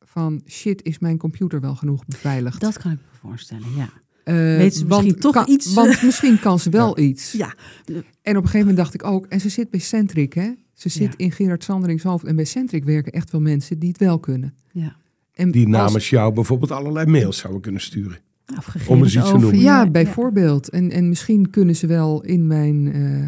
[0.00, 2.60] van shit, is mijn computer wel genoeg beveiligd?
[2.60, 3.88] Dat kan ik me voorstellen, ja.
[4.24, 5.74] Eh, Weet ze misschien toch kan- iets?
[5.74, 7.32] Want misschien kan ze wel iets.
[7.32, 7.54] Ja.
[7.86, 10.50] En op een gegeven moment dacht ik ook, en ze zit bij Centric, hè?
[10.74, 11.24] Ze zit Ja.
[11.24, 12.24] in Gerard Sanderings hoofd.
[12.24, 14.54] En bij Centric werken echt wel mensen die het wel kunnen.
[14.72, 14.96] Ja.
[15.32, 18.18] En Die als- namens jou bijvoorbeeld allerlei mails zouden kunnen sturen.
[18.56, 19.60] Of gegevens Om eens iets te noemen.
[19.60, 20.68] Ja, bijvoorbeeld.
[20.68, 23.24] En, en misschien kunnen ze wel in mijn eh,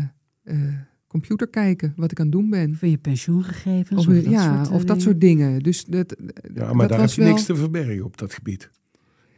[0.55, 0.75] eh,
[1.11, 2.74] computer kijken wat ik aan het doen ben.
[2.76, 4.00] Van je pensioengegevens.
[4.00, 5.00] Of, Of, eh, dat ja, soort, eh, of dat dingen.
[5.02, 5.58] soort dingen.
[5.62, 8.34] Dus dat, Ja, dat maar daar heb was je wel- niks te verbergen op dat
[8.34, 8.70] gebied.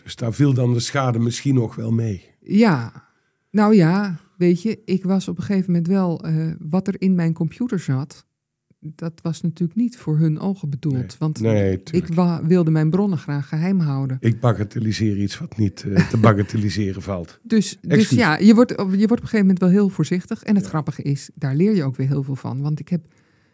[0.03, 2.31] Dus daar viel dan de schade misschien nog wel mee.
[2.41, 3.09] Ja,
[3.51, 7.15] nou ja, weet je, ik was op een gegeven moment wel, eh, wat er in
[7.15, 8.27] mijn computer zat,
[8.85, 10.95] dat was natuurlijk niet voor hun ogen bedoeld.
[10.95, 11.17] Nee.
[11.19, 12.07] Want Nee, ik
[12.47, 14.17] wilde mijn bronnen graag geheim houden.
[14.21, 17.39] Ik bagatelliseer iets wat niet eh, te bagatelliseren valt.
[17.43, 20.43] Dus, dus ja, je wordt, je wordt op een gegeven moment wel heel voorzichtig.
[20.43, 22.61] En het grappige is, daar leer je ook weer heel veel van.
[22.61, 23.01] Want ik heb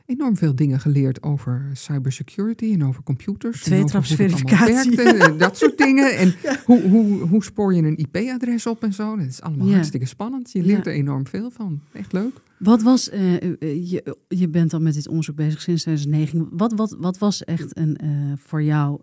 [0.09, 3.63] enorm veel dingen geleerd over cybersecurity en over computers.
[3.63, 5.37] Tweetrapsverificatie.
[5.37, 6.17] dat soort dingen.
[6.17, 6.35] En
[6.65, 9.17] hoe, hoe, hoe spoor je een IP-adres op en zo.
[9.17, 9.73] Dat is allemaal Ja.
[9.75, 10.53] hartstikke spannend.
[10.53, 10.91] Je leert Ja.
[10.91, 11.81] er enorm veel van.
[11.93, 12.41] Echt leuk.
[12.59, 16.49] Wat was, eh, eh, je, je bent al met dit onderzoek bezig sinds 2009.
[16.57, 19.01] Wat, wat, wat was echt een, eh, voor jou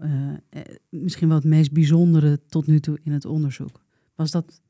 [0.89, 3.81] misschien wel het meest bijzondere tot nu toe in het onderzoek?
[4.15, 4.61] Was dat,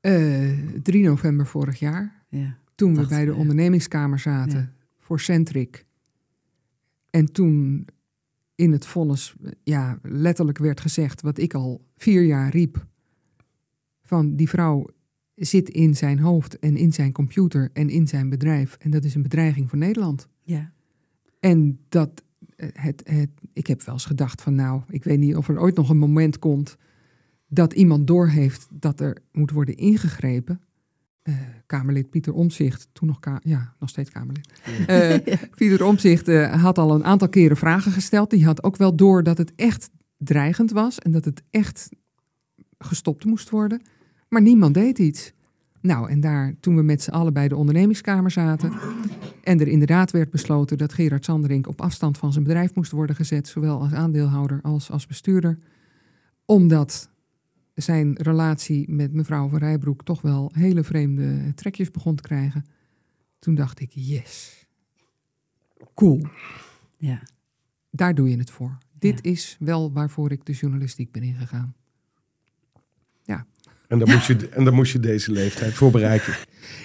[0.00, 4.72] Eh 3 november vorig jaar, ja, toen we bij de ondernemingskamer zaten Ja.
[4.98, 5.84] voor Centric.
[7.10, 7.86] En toen
[8.54, 12.86] in het vonnis ja, letterlijk werd gezegd wat ik al vier jaar riep.
[14.02, 14.86] Van die vrouw
[15.34, 18.76] zit in zijn hoofd en in zijn computer en in zijn bedrijf.
[18.78, 20.28] En dat is een bedreiging voor Nederland.
[20.42, 20.72] ja,
[21.40, 22.22] En dat,
[22.56, 25.60] eh, het, het, ik heb wel eens gedacht van nou, ik weet niet of er
[25.60, 26.76] ooit nog een moment komt
[27.48, 30.60] dat iemand doorheeft dat er moet worden ingegrepen.
[31.30, 34.52] Eh, Kamerlid Pieter Omzicht, toen nog, ka ja, nog steeds Kamerlid.
[34.86, 38.30] Eh, Pieter Omzicht eh, had al een aantal keren vragen gesteld.
[38.30, 41.88] Die had ook wel door dat het echt dreigend was en dat het echt
[42.78, 43.82] gestopt moest worden.
[44.28, 45.32] Maar niemand deed iets.
[45.80, 48.72] Nou, en daar, toen we met z'n allen bij de ondernemingskamer zaten.
[49.42, 53.16] en er inderdaad werd besloten dat Gerard Sanderink op afstand van zijn bedrijf moest worden
[53.16, 53.48] gezet.
[53.48, 55.58] zowel als aandeelhouder als als bestuurder.
[56.44, 57.09] omdat
[57.74, 62.64] zijn relatie met mevrouw van Rijbroek toch wel hele vreemde trekjes begon te krijgen.
[63.38, 64.66] Toen dacht ik, yes.
[65.94, 66.26] Cool,
[66.96, 67.22] ja.
[67.90, 68.78] daar doe je het voor.
[68.98, 71.74] Dit is wel waarvoor ik de journalistiek ben ingegaan.
[73.90, 76.34] En daar, moet je, en daar moest je deze leeftijd voor bereiken.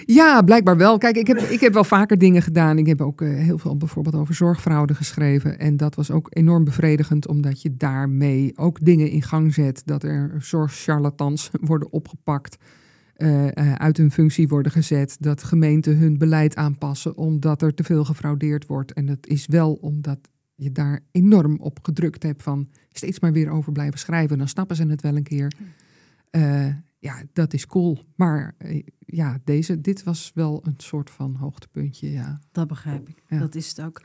[0.04, 0.98] Ja, blijkbaar wel.
[0.98, 2.78] Kijk, ik heb, ik heb wel vaker dingen gedaan.
[2.78, 5.58] Ik heb ook eh, heel veel bijvoorbeeld over zorgfraude geschreven.
[5.58, 9.82] En dat was ook enorm bevredigend, omdat je daarmee ook dingen in gang zet.
[9.84, 12.56] Dat er zorgcharlatans worden opgepakt,
[13.14, 15.16] eh, eh, uit hun functie worden gezet.
[15.20, 18.92] Dat gemeenten hun beleid aanpassen omdat er te veel gefraudeerd wordt.
[18.92, 20.18] En dat is wel omdat
[20.54, 24.38] je daar enorm op gedrukt hebt van steeds maar weer over blijven schrijven.
[24.38, 25.52] Dan snappen ze het wel een keer.
[26.30, 26.66] Eh,
[27.06, 27.98] ja, dat is cool.
[28.16, 32.40] Maar eh, ja, deze, dit was wel een soort van hoogtepuntje, ja.
[32.52, 33.22] Dat begrijp ik.
[33.28, 33.38] Ja.
[33.38, 34.02] Dat is het ook.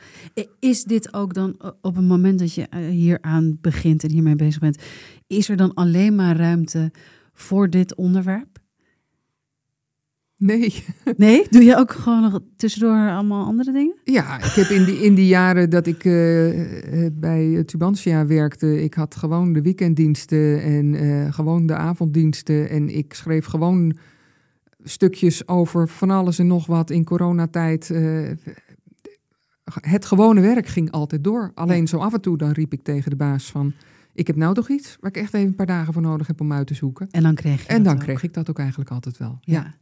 [0.60, 4.36] Is dit ook dan op het moment dat je eh, hier aan begint en hiermee
[4.36, 4.82] bezig bent,
[5.28, 6.91] is er dan alleen maar ruimte
[7.34, 8.61] voor dit onderwerp?
[10.42, 10.84] Nee.
[11.18, 11.46] Nee?
[11.50, 13.96] Doe je ook gewoon nog tussendoor allemaal andere dingen?
[14.04, 18.84] Ja, ik heb in die, in die jaren dat ik eh, eh, bij Tubantia werkte,
[18.84, 22.70] ik had gewoon de weekenddiensten en eh, gewoon de avonddiensten.
[22.70, 23.98] En ik schreef gewoon
[24.84, 27.89] stukjes over van alles en nog wat in coronatijd.
[27.89, 28.30] eh,
[29.82, 31.52] het gewone werk ging altijd door.
[31.54, 33.74] Alleen zo af en toe dan riep ik tegen de baas van...
[34.14, 36.42] ik heb nou toch iets waar ik echt even een paar dagen voor nodig heb
[36.42, 37.08] om uit te zoeken.
[37.12, 38.00] En dan kreeg je En dan ook.
[38.00, 39.38] kreeg ik dat ook eigenlijk altijd wel.
[39.42, 39.54] Ja.
[39.54, 39.76] Ja.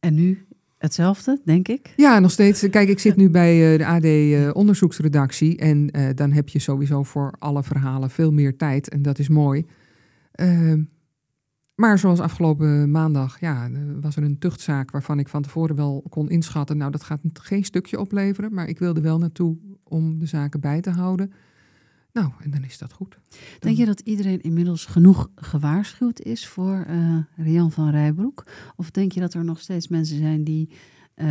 [0.00, 0.46] En nu
[0.78, 1.92] hetzelfde, denk ik.
[1.96, 2.68] Ja, nog steeds.
[2.68, 5.58] Kijk, ik zit nu bij eh, de AD eh, onderzoeksredactie.
[5.58, 8.88] En eh, dan heb je sowieso voor alle verhalen veel meer tijd.
[8.88, 9.66] En dat is mooi.
[10.32, 10.82] Ehm,
[11.74, 13.70] maar zoals afgelopen maandag, ja,
[14.00, 16.76] was er een tuchtzaak waarvan ik van tevoren wel kon inschatten.
[16.76, 18.54] Nou, dat gaat geen stukje opleveren.
[18.54, 21.32] Maar ik wilde wel naartoe om de zaken bij te houden.
[22.12, 23.18] Nou, en dan is dat goed.
[23.58, 28.46] Denk je dat iedereen inmiddels genoeg gewaarschuwd is voor eh Rian van Rijbroek?
[28.76, 30.70] Of denk je dat er nog steeds mensen zijn die,
[31.14, 31.26] eh,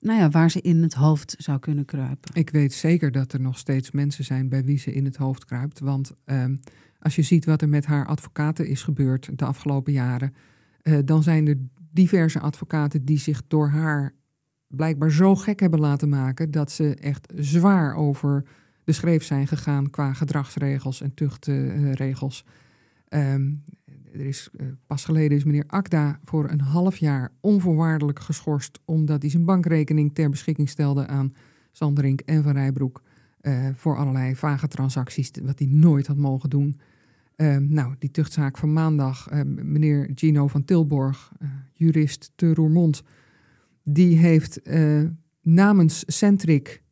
[0.00, 2.34] nou ja, waar ze in het hoofd zou kunnen kruipen?
[2.34, 5.44] Ik weet zeker dat er nog steeds mensen zijn bij wie ze in het hoofd
[5.44, 5.80] kruipt.
[5.80, 6.56] Want ehm,
[6.98, 10.34] als je ziet wat er met haar advocaten is gebeurd de afgelopen jaren,
[10.82, 11.58] eh, dan zijn er
[11.92, 14.14] diverse advocaten die zich door haar
[14.66, 18.44] blijkbaar zo gek hebben laten maken dat ze echt zwaar over
[18.88, 22.44] de schreef zijn gegaan qua gedragsregels en tuchtregels.
[23.08, 23.50] Ehm,
[24.12, 29.22] er is, eh, pas geleden is meneer Akda voor een half jaar onvoorwaardelijk geschorst omdat
[29.22, 31.34] hij zijn bankrekening ter beschikking stelde aan
[31.72, 33.02] Sanderink en Van Rijbroek.
[33.38, 36.80] eh, voor allerlei vage transacties, wat hij nooit had mogen doen.
[37.36, 43.02] Ehm, nou, die tuchtzaak van maandag, ehm, meneer Gino van Tilborg, eh, jurist te Roermond,
[43.82, 45.02] die heeft eh,
[45.42, 46.87] namens Centric eh,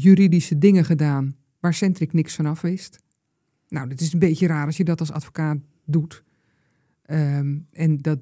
[0.00, 3.02] juridische dingen gedaan waar Centric niks vanaf wist.
[3.68, 6.24] Nou, dit is een beetje raar als je dat als advocaat doet.
[7.02, 8.18] Ehm, en dat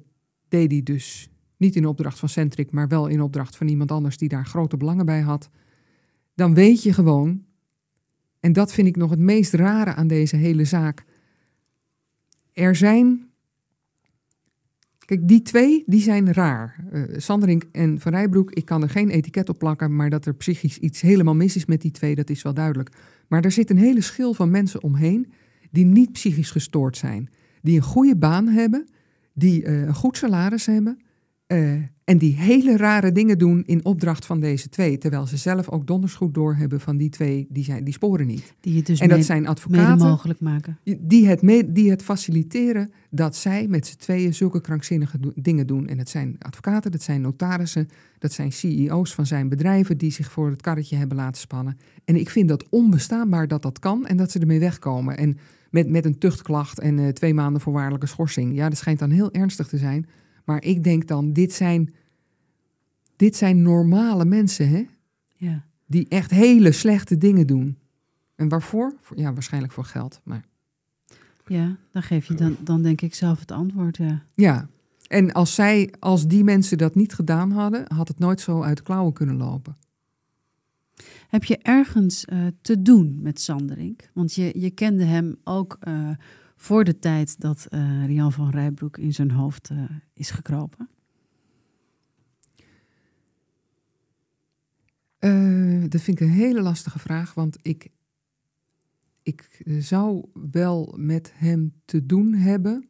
[0.47, 4.17] deed hij dus niet in opdracht van Centric, maar wel in opdracht van iemand anders
[4.17, 5.49] die daar grote belangen bij had.
[6.35, 7.45] Dan weet je gewoon,
[8.39, 11.05] en dat vind ik nog het meest rare aan deze hele zaak.
[12.53, 13.31] Er zijn.
[15.05, 16.85] Kijk, die twee, die zijn raar.
[16.93, 20.35] Uh, Sanderink en Van Rijbroek, ik kan er geen etiket op plakken, maar dat er
[20.35, 22.89] psychisch iets helemaal mis is met die twee, dat is wel duidelijk.
[23.27, 25.31] Maar er zit een hele schil van mensen omheen
[25.71, 27.29] die niet psychisch gestoord zijn.
[27.61, 28.87] Die een goede baan hebben,
[29.33, 30.99] die uh, een goed salaris hebben.
[31.47, 34.97] Uh, en die hele rare dingen doen in opdracht van deze twee.
[34.97, 38.53] Terwijl ze zelf ook donders goed doorhebben van die twee, die, zijn, die sporen niet.
[38.59, 40.07] Die het dus en dat mee, zijn advocaten.
[40.07, 40.77] mogelijk maken.
[40.83, 45.67] Die het, mee, die het faciliteren dat zij met z'n tweeën zulke krankzinnige do dingen
[45.67, 45.87] doen.
[45.87, 47.89] En het zijn advocaten, dat zijn notarissen,
[48.19, 51.77] dat zijn CEO's van zijn bedrijven die zich voor het karretje hebben laten spannen.
[52.05, 55.17] En ik vind dat onbestaanbaar dat dat kan en dat ze ermee wegkomen.
[55.17, 55.37] En
[55.69, 58.55] met, met een tuchtklacht en uh, twee maanden voorwaardelijke schorsing.
[58.55, 60.05] Ja, dat schijnt dan heel ernstig te zijn.
[60.43, 61.93] Maar ik denk dan, dit zijn,
[63.15, 64.85] dit zijn normale mensen, hè?
[65.35, 65.65] Ja.
[65.85, 67.77] Die echt hele slechte dingen doen.
[68.35, 68.95] En waarvoor?
[69.15, 70.21] Ja, waarschijnlijk voor geld.
[70.23, 70.45] Maar...
[71.47, 74.25] Ja, dan geef je dan, dan denk ik zelf het antwoord, ja.
[74.33, 74.69] Ja,
[75.07, 78.77] en als, zij, als die mensen dat niet gedaan hadden, had het nooit zo uit
[78.77, 79.77] de klauwen kunnen lopen.
[81.27, 84.09] Heb je ergens uh, te doen met Sanderink?
[84.13, 86.09] Want je, je kende hem ook uh,
[86.63, 89.83] voor de tijd dat uh, Rian van Rijbroek in zijn hoofd uh,
[90.13, 90.89] is gekropen?
[95.19, 97.89] Uh, dat vind ik een hele lastige vraag, want ik,
[99.23, 102.89] ik zou wel met hem te doen hebben,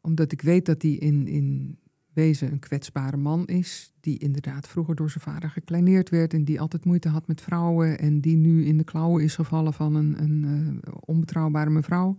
[0.00, 1.78] omdat ik weet dat hij in, in
[2.14, 6.60] wezen een kwetsbare man is, die inderdaad vroeger door zijn vader gekleineerd werd en die
[6.60, 10.22] altijd moeite had met vrouwen en die nu in de klauwen is gevallen van een,
[10.22, 10.44] een
[10.86, 12.16] uh, onbetrouwbare mevrouw.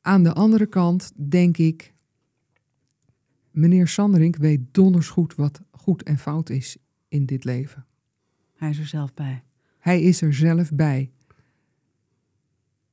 [0.00, 1.94] Aan de andere kant denk ik,
[3.50, 6.76] meneer Sanderink weet donders goed wat goed en fout is
[7.08, 7.86] in dit leven.
[8.54, 9.42] Hij is er zelf bij.
[9.78, 11.10] Hij is er zelf bij.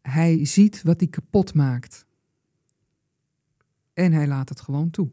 [0.01, 2.05] Hij ziet wat hij kapot maakt.
[3.93, 5.09] En hij laat het gewoon toe.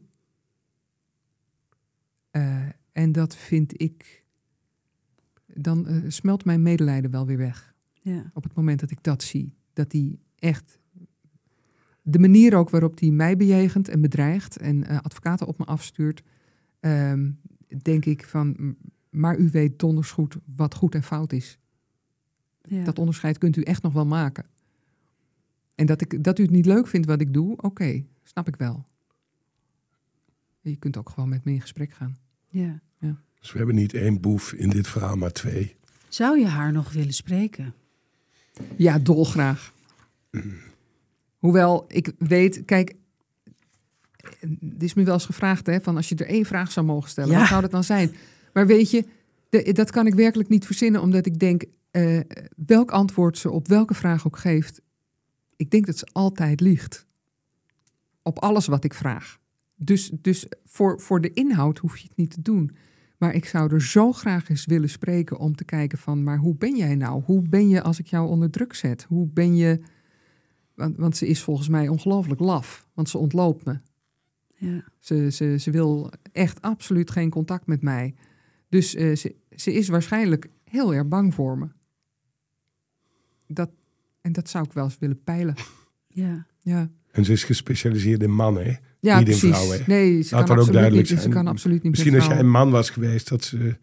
[2.37, 4.25] Uh, en dat vind ik.
[5.45, 7.75] Dan uh, smelt mijn medelijden wel weer weg.
[7.93, 8.31] Ja.
[8.33, 9.55] Op het moment dat ik dat zie.
[9.73, 10.79] Dat hij echt.
[12.01, 16.23] De manier ook waarop hij mij bejegent en bedreigt en uh, advocaten op me afstuurt.
[16.79, 17.39] Um,
[17.81, 18.75] denk ik van.
[19.09, 21.59] Maar u weet donders goed wat goed en fout is.
[22.61, 22.83] Ja.
[22.83, 24.45] Dat onderscheid kunt u echt nog wel maken.
[25.75, 28.47] En dat, ik, dat u het niet leuk vindt wat ik doe, oké, okay, snap
[28.47, 28.85] ik wel.
[30.61, 32.17] Je kunt ook gewoon met me in gesprek gaan.
[32.47, 32.79] Ja.
[32.99, 33.21] ja.
[33.39, 35.75] Dus we hebben niet één boef in dit verhaal, maar twee.
[36.07, 37.73] Zou je haar nog willen spreken?
[38.75, 39.73] Ja, dolgraag.
[41.37, 42.95] Hoewel ik weet, kijk,
[44.39, 47.09] het is me wel eens gevraagd, hè, van als je er één vraag zou mogen
[47.09, 47.39] stellen, ja.
[47.39, 48.15] wat zou dat dan zijn?
[48.53, 49.05] Maar weet je,
[49.49, 52.19] de, dat kan ik werkelijk niet verzinnen, omdat ik denk, uh,
[52.65, 54.81] welk antwoord ze op welke vraag ook geeft,
[55.55, 57.05] ik denk dat ze altijd liegt.
[58.21, 59.39] Op alles wat ik vraag.
[59.77, 62.75] Dus, dus voor, voor de inhoud hoef je het niet te doen.
[63.17, 66.55] Maar ik zou er zo graag eens willen spreken om te kijken van, maar hoe
[66.55, 67.23] ben jij nou?
[67.23, 69.03] Hoe ben je als ik jou onder druk zet?
[69.03, 69.79] Hoe ben je...
[70.73, 73.79] Want, want ze is volgens mij ongelooflijk laf, want ze ontloopt me.
[74.55, 74.83] Ja.
[74.99, 78.15] Ze, ze, ze wil echt absoluut geen contact met mij.
[78.69, 81.67] Dus uh, ze, ze is waarschijnlijk heel erg bang voor me.
[83.47, 83.69] Dat,
[84.21, 85.55] en dat zou ik wel eens willen peilen.
[86.07, 86.47] Ja.
[86.59, 86.91] Ja.
[87.17, 88.73] En ze is gespecialiseerd in mannen, hè?
[88.99, 89.43] Ja, niet precies.
[89.43, 89.83] in vrouwen.
[89.87, 91.31] Nee, ze Laat kan, dat ook duidelijk niet, zijn.
[91.31, 93.75] ze kan absoluut niet Misschien als jij een man was geweest, dat ze...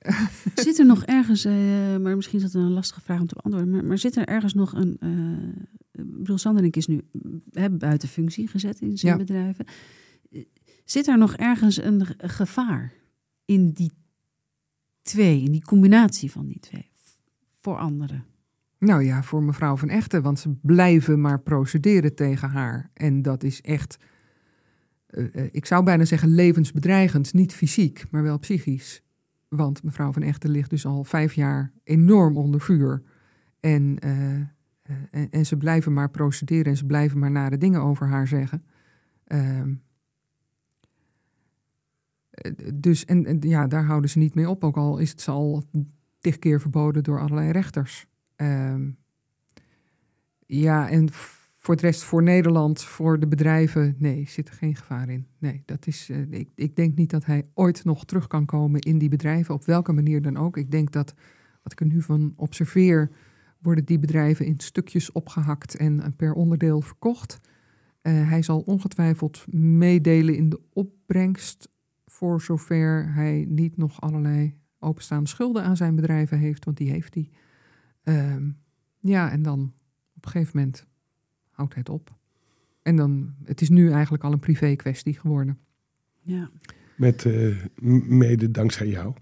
[0.54, 1.52] Zit er nog ergens, uh,
[1.96, 4.54] maar misschien is dat een lastige vraag om te beantwoorden, maar, maar zit er ergens
[4.54, 4.96] nog een.
[5.00, 7.00] Uh, bedoel, Sanderink is nu
[7.52, 9.18] hè, buiten functie gezet in zijn Ja.
[9.18, 9.64] bedrijven.
[10.84, 12.92] Zit er nog ergens een gevaar
[13.44, 13.90] in die
[15.02, 16.90] twee, in die combinatie van die twee,
[17.60, 18.24] voor anderen?
[18.80, 22.90] Nou ja, voor mevrouw van Echten, want ze blijven maar procederen tegen haar.
[22.94, 23.98] En dat is echt,
[25.06, 27.32] eh, eh, ik zou bijna zeggen levensbedreigend.
[27.32, 29.02] Niet fysiek, maar wel psychisch.
[29.48, 33.02] Want mevrouw van Echten ligt dus al vijf jaar enorm onder vuur.
[33.60, 38.28] En, eh, en, ze blijven maar procederen en ze blijven maar nare dingen over haar
[38.28, 38.64] zeggen.
[39.24, 39.74] Ehm,
[42.74, 44.64] dus, en, ja, daar houden ze niet mee op.
[44.64, 45.64] Ook al is het al
[46.18, 48.08] tig keer verboden door allerlei rechters.
[48.40, 48.90] Ehm,
[50.46, 51.08] ja, en
[51.56, 55.26] voor de rest, voor Nederland, voor de bedrijven, nee, zit er geen gevaar in.
[55.38, 58.80] Nee, dat is, eh, ik, ik denk niet dat hij ooit nog terug kan komen
[58.80, 60.56] in die bedrijven, op welke manier dan ook.
[60.56, 61.14] Ik denk dat,
[61.62, 63.10] wat ik er nu van observeer,
[63.58, 67.40] worden die bedrijven in stukjes opgehakt en per onderdeel verkocht.
[68.02, 71.68] Uh, hij zal ongetwijfeld meedelen in de opbrengst,
[72.06, 77.14] voor zover hij niet nog allerlei openstaande schulden aan zijn bedrijven heeft, want die heeft
[77.14, 77.30] hij.
[78.04, 78.36] Uh,
[79.00, 79.72] ja, en dan
[80.16, 80.86] op een gegeven moment
[81.50, 82.18] houdt het op.
[82.82, 85.58] En dan, het is nu eigenlijk al een privé kwestie geworden.
[86.22, 86.50] Ja.
[86.96, 87.64] Met uh,
[88.08, 89.14] mede dankzij jou.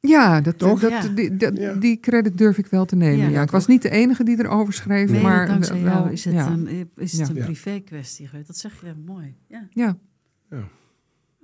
[0.00, 0.80] Ja, dat, Toch?
[0.80, 1.08] Dat, ja.
[1.08, 1.74] Die, dat, ja.
[1.74, 3.24] die credit durf ik wel te nemen.
[3.24, 5.10] Ja, ja ik was niet de enige die erover schreef.
[5.10, 8.28] Nee, maar dankzij wel, jou is het een, is het een privé kwestie.
[8.46, 9.36] Dat zeg je mooi.
[9.46, 9.68] Ja.
[9.70, 9.98] ja.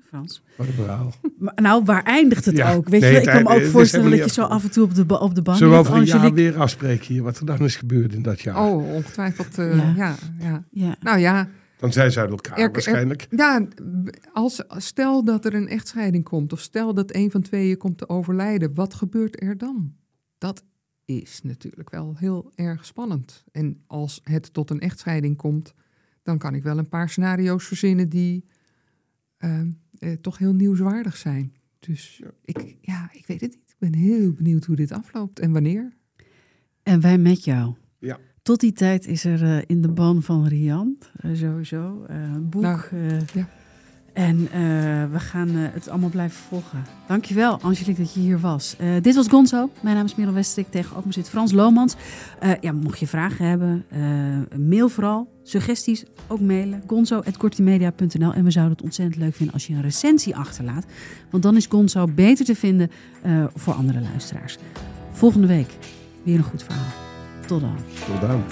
[0.09, 0.43] Frans.
[0.57, 1.13] Wat een verhaal.
[1.39, 2.89] Maar, nou, waar eindigt het ja, ook?
[2.89, 4.95] Weet nee, je, ik kan me ook voorstellen dat je zo af en toe op
[4.95, 7.61] de, op de bank Zullen we over een jaar weer afspreken hier, wat er dan
[7.61, 8.67] is gebeurd in dat jaar?
[8.67, 9.95] Oh, ongetwijfeld, uh, ja.
[9.97, 10.65] Ja, ja.
[10.71, 10.97] ja.
[11.01, 11.49] Nou ja.
[11.79, 13.27] Dan zijn ze uit elkaar er, waarschijnlijk.
[13.31, 13.67] Er, ja,
[14.33, 18.09] als, stel dat er een echtscheiding komt, of stel dat een van tweeën komt te
[18.09, 19.95] overlijden, wat gebeurt er dan?
[20.39, 20.65] Dat
[21.05, 23.45] is natuurlijk wel heel erg spannend.
[23.53, 25.75] En als het tot een echtscheiding komt,
[26.23, 28.45] dan kan ik wel een paar scenario's verzinnen die...
[29.39, 29.61] Uh,
[29.99, 31.53] eh, toch heel nieuwswaardig zijn.
[31.79, 32.31] Dus ja.
[32.45, 33.71] Ik, ja, ik weet het niet.
[33.71, 35.93] Ik ben heel benieuwd hoe dit afloopt en wanneer.
[36.83, 37.75] En wij met jou.
[37.99, 38.19] Ja.
[38.43, 42.63] Tot die tijd is er uh, in de ban van Rian, uh, sowieso, een boek.
[42.63, 42.81] Nou,
[43.35, 43.49] ja.
[44.19, 44.49] En
[45.11, 46.85] we gaan het allemaal blijven volgen.
[47.07, 48.77] Dankjewel, Angelique, dat je hier was.
[49.03, 49.71] dit was Gonzo.
[49.81, 50.71] Mijn naam is Merel Westrik.
[50.71, 51.95] Tegenover me zit Frans Lomans.
[52.61, 53.85] ja, mocht je vragen hebben,
[54.57, 55.29] mail vooral.
[55.43, 56.83] Suggesties ook mailen.
[56.87, 60.85] gonzo.kortimedia.nl En we zouden het ontzettend leuk vinden als je een recensie achterlaat.
[61.31, 62.91] Want dan is Gonzo beter te vinden
[63.55, 64.59] voor andere luisteraars.
[65.13, 65.71] Volgende week
[66.23, 66.93] weer een goed verhaal.
[67.47, 67.77] Tot dan.
[68.07, 68.43] Tot dan.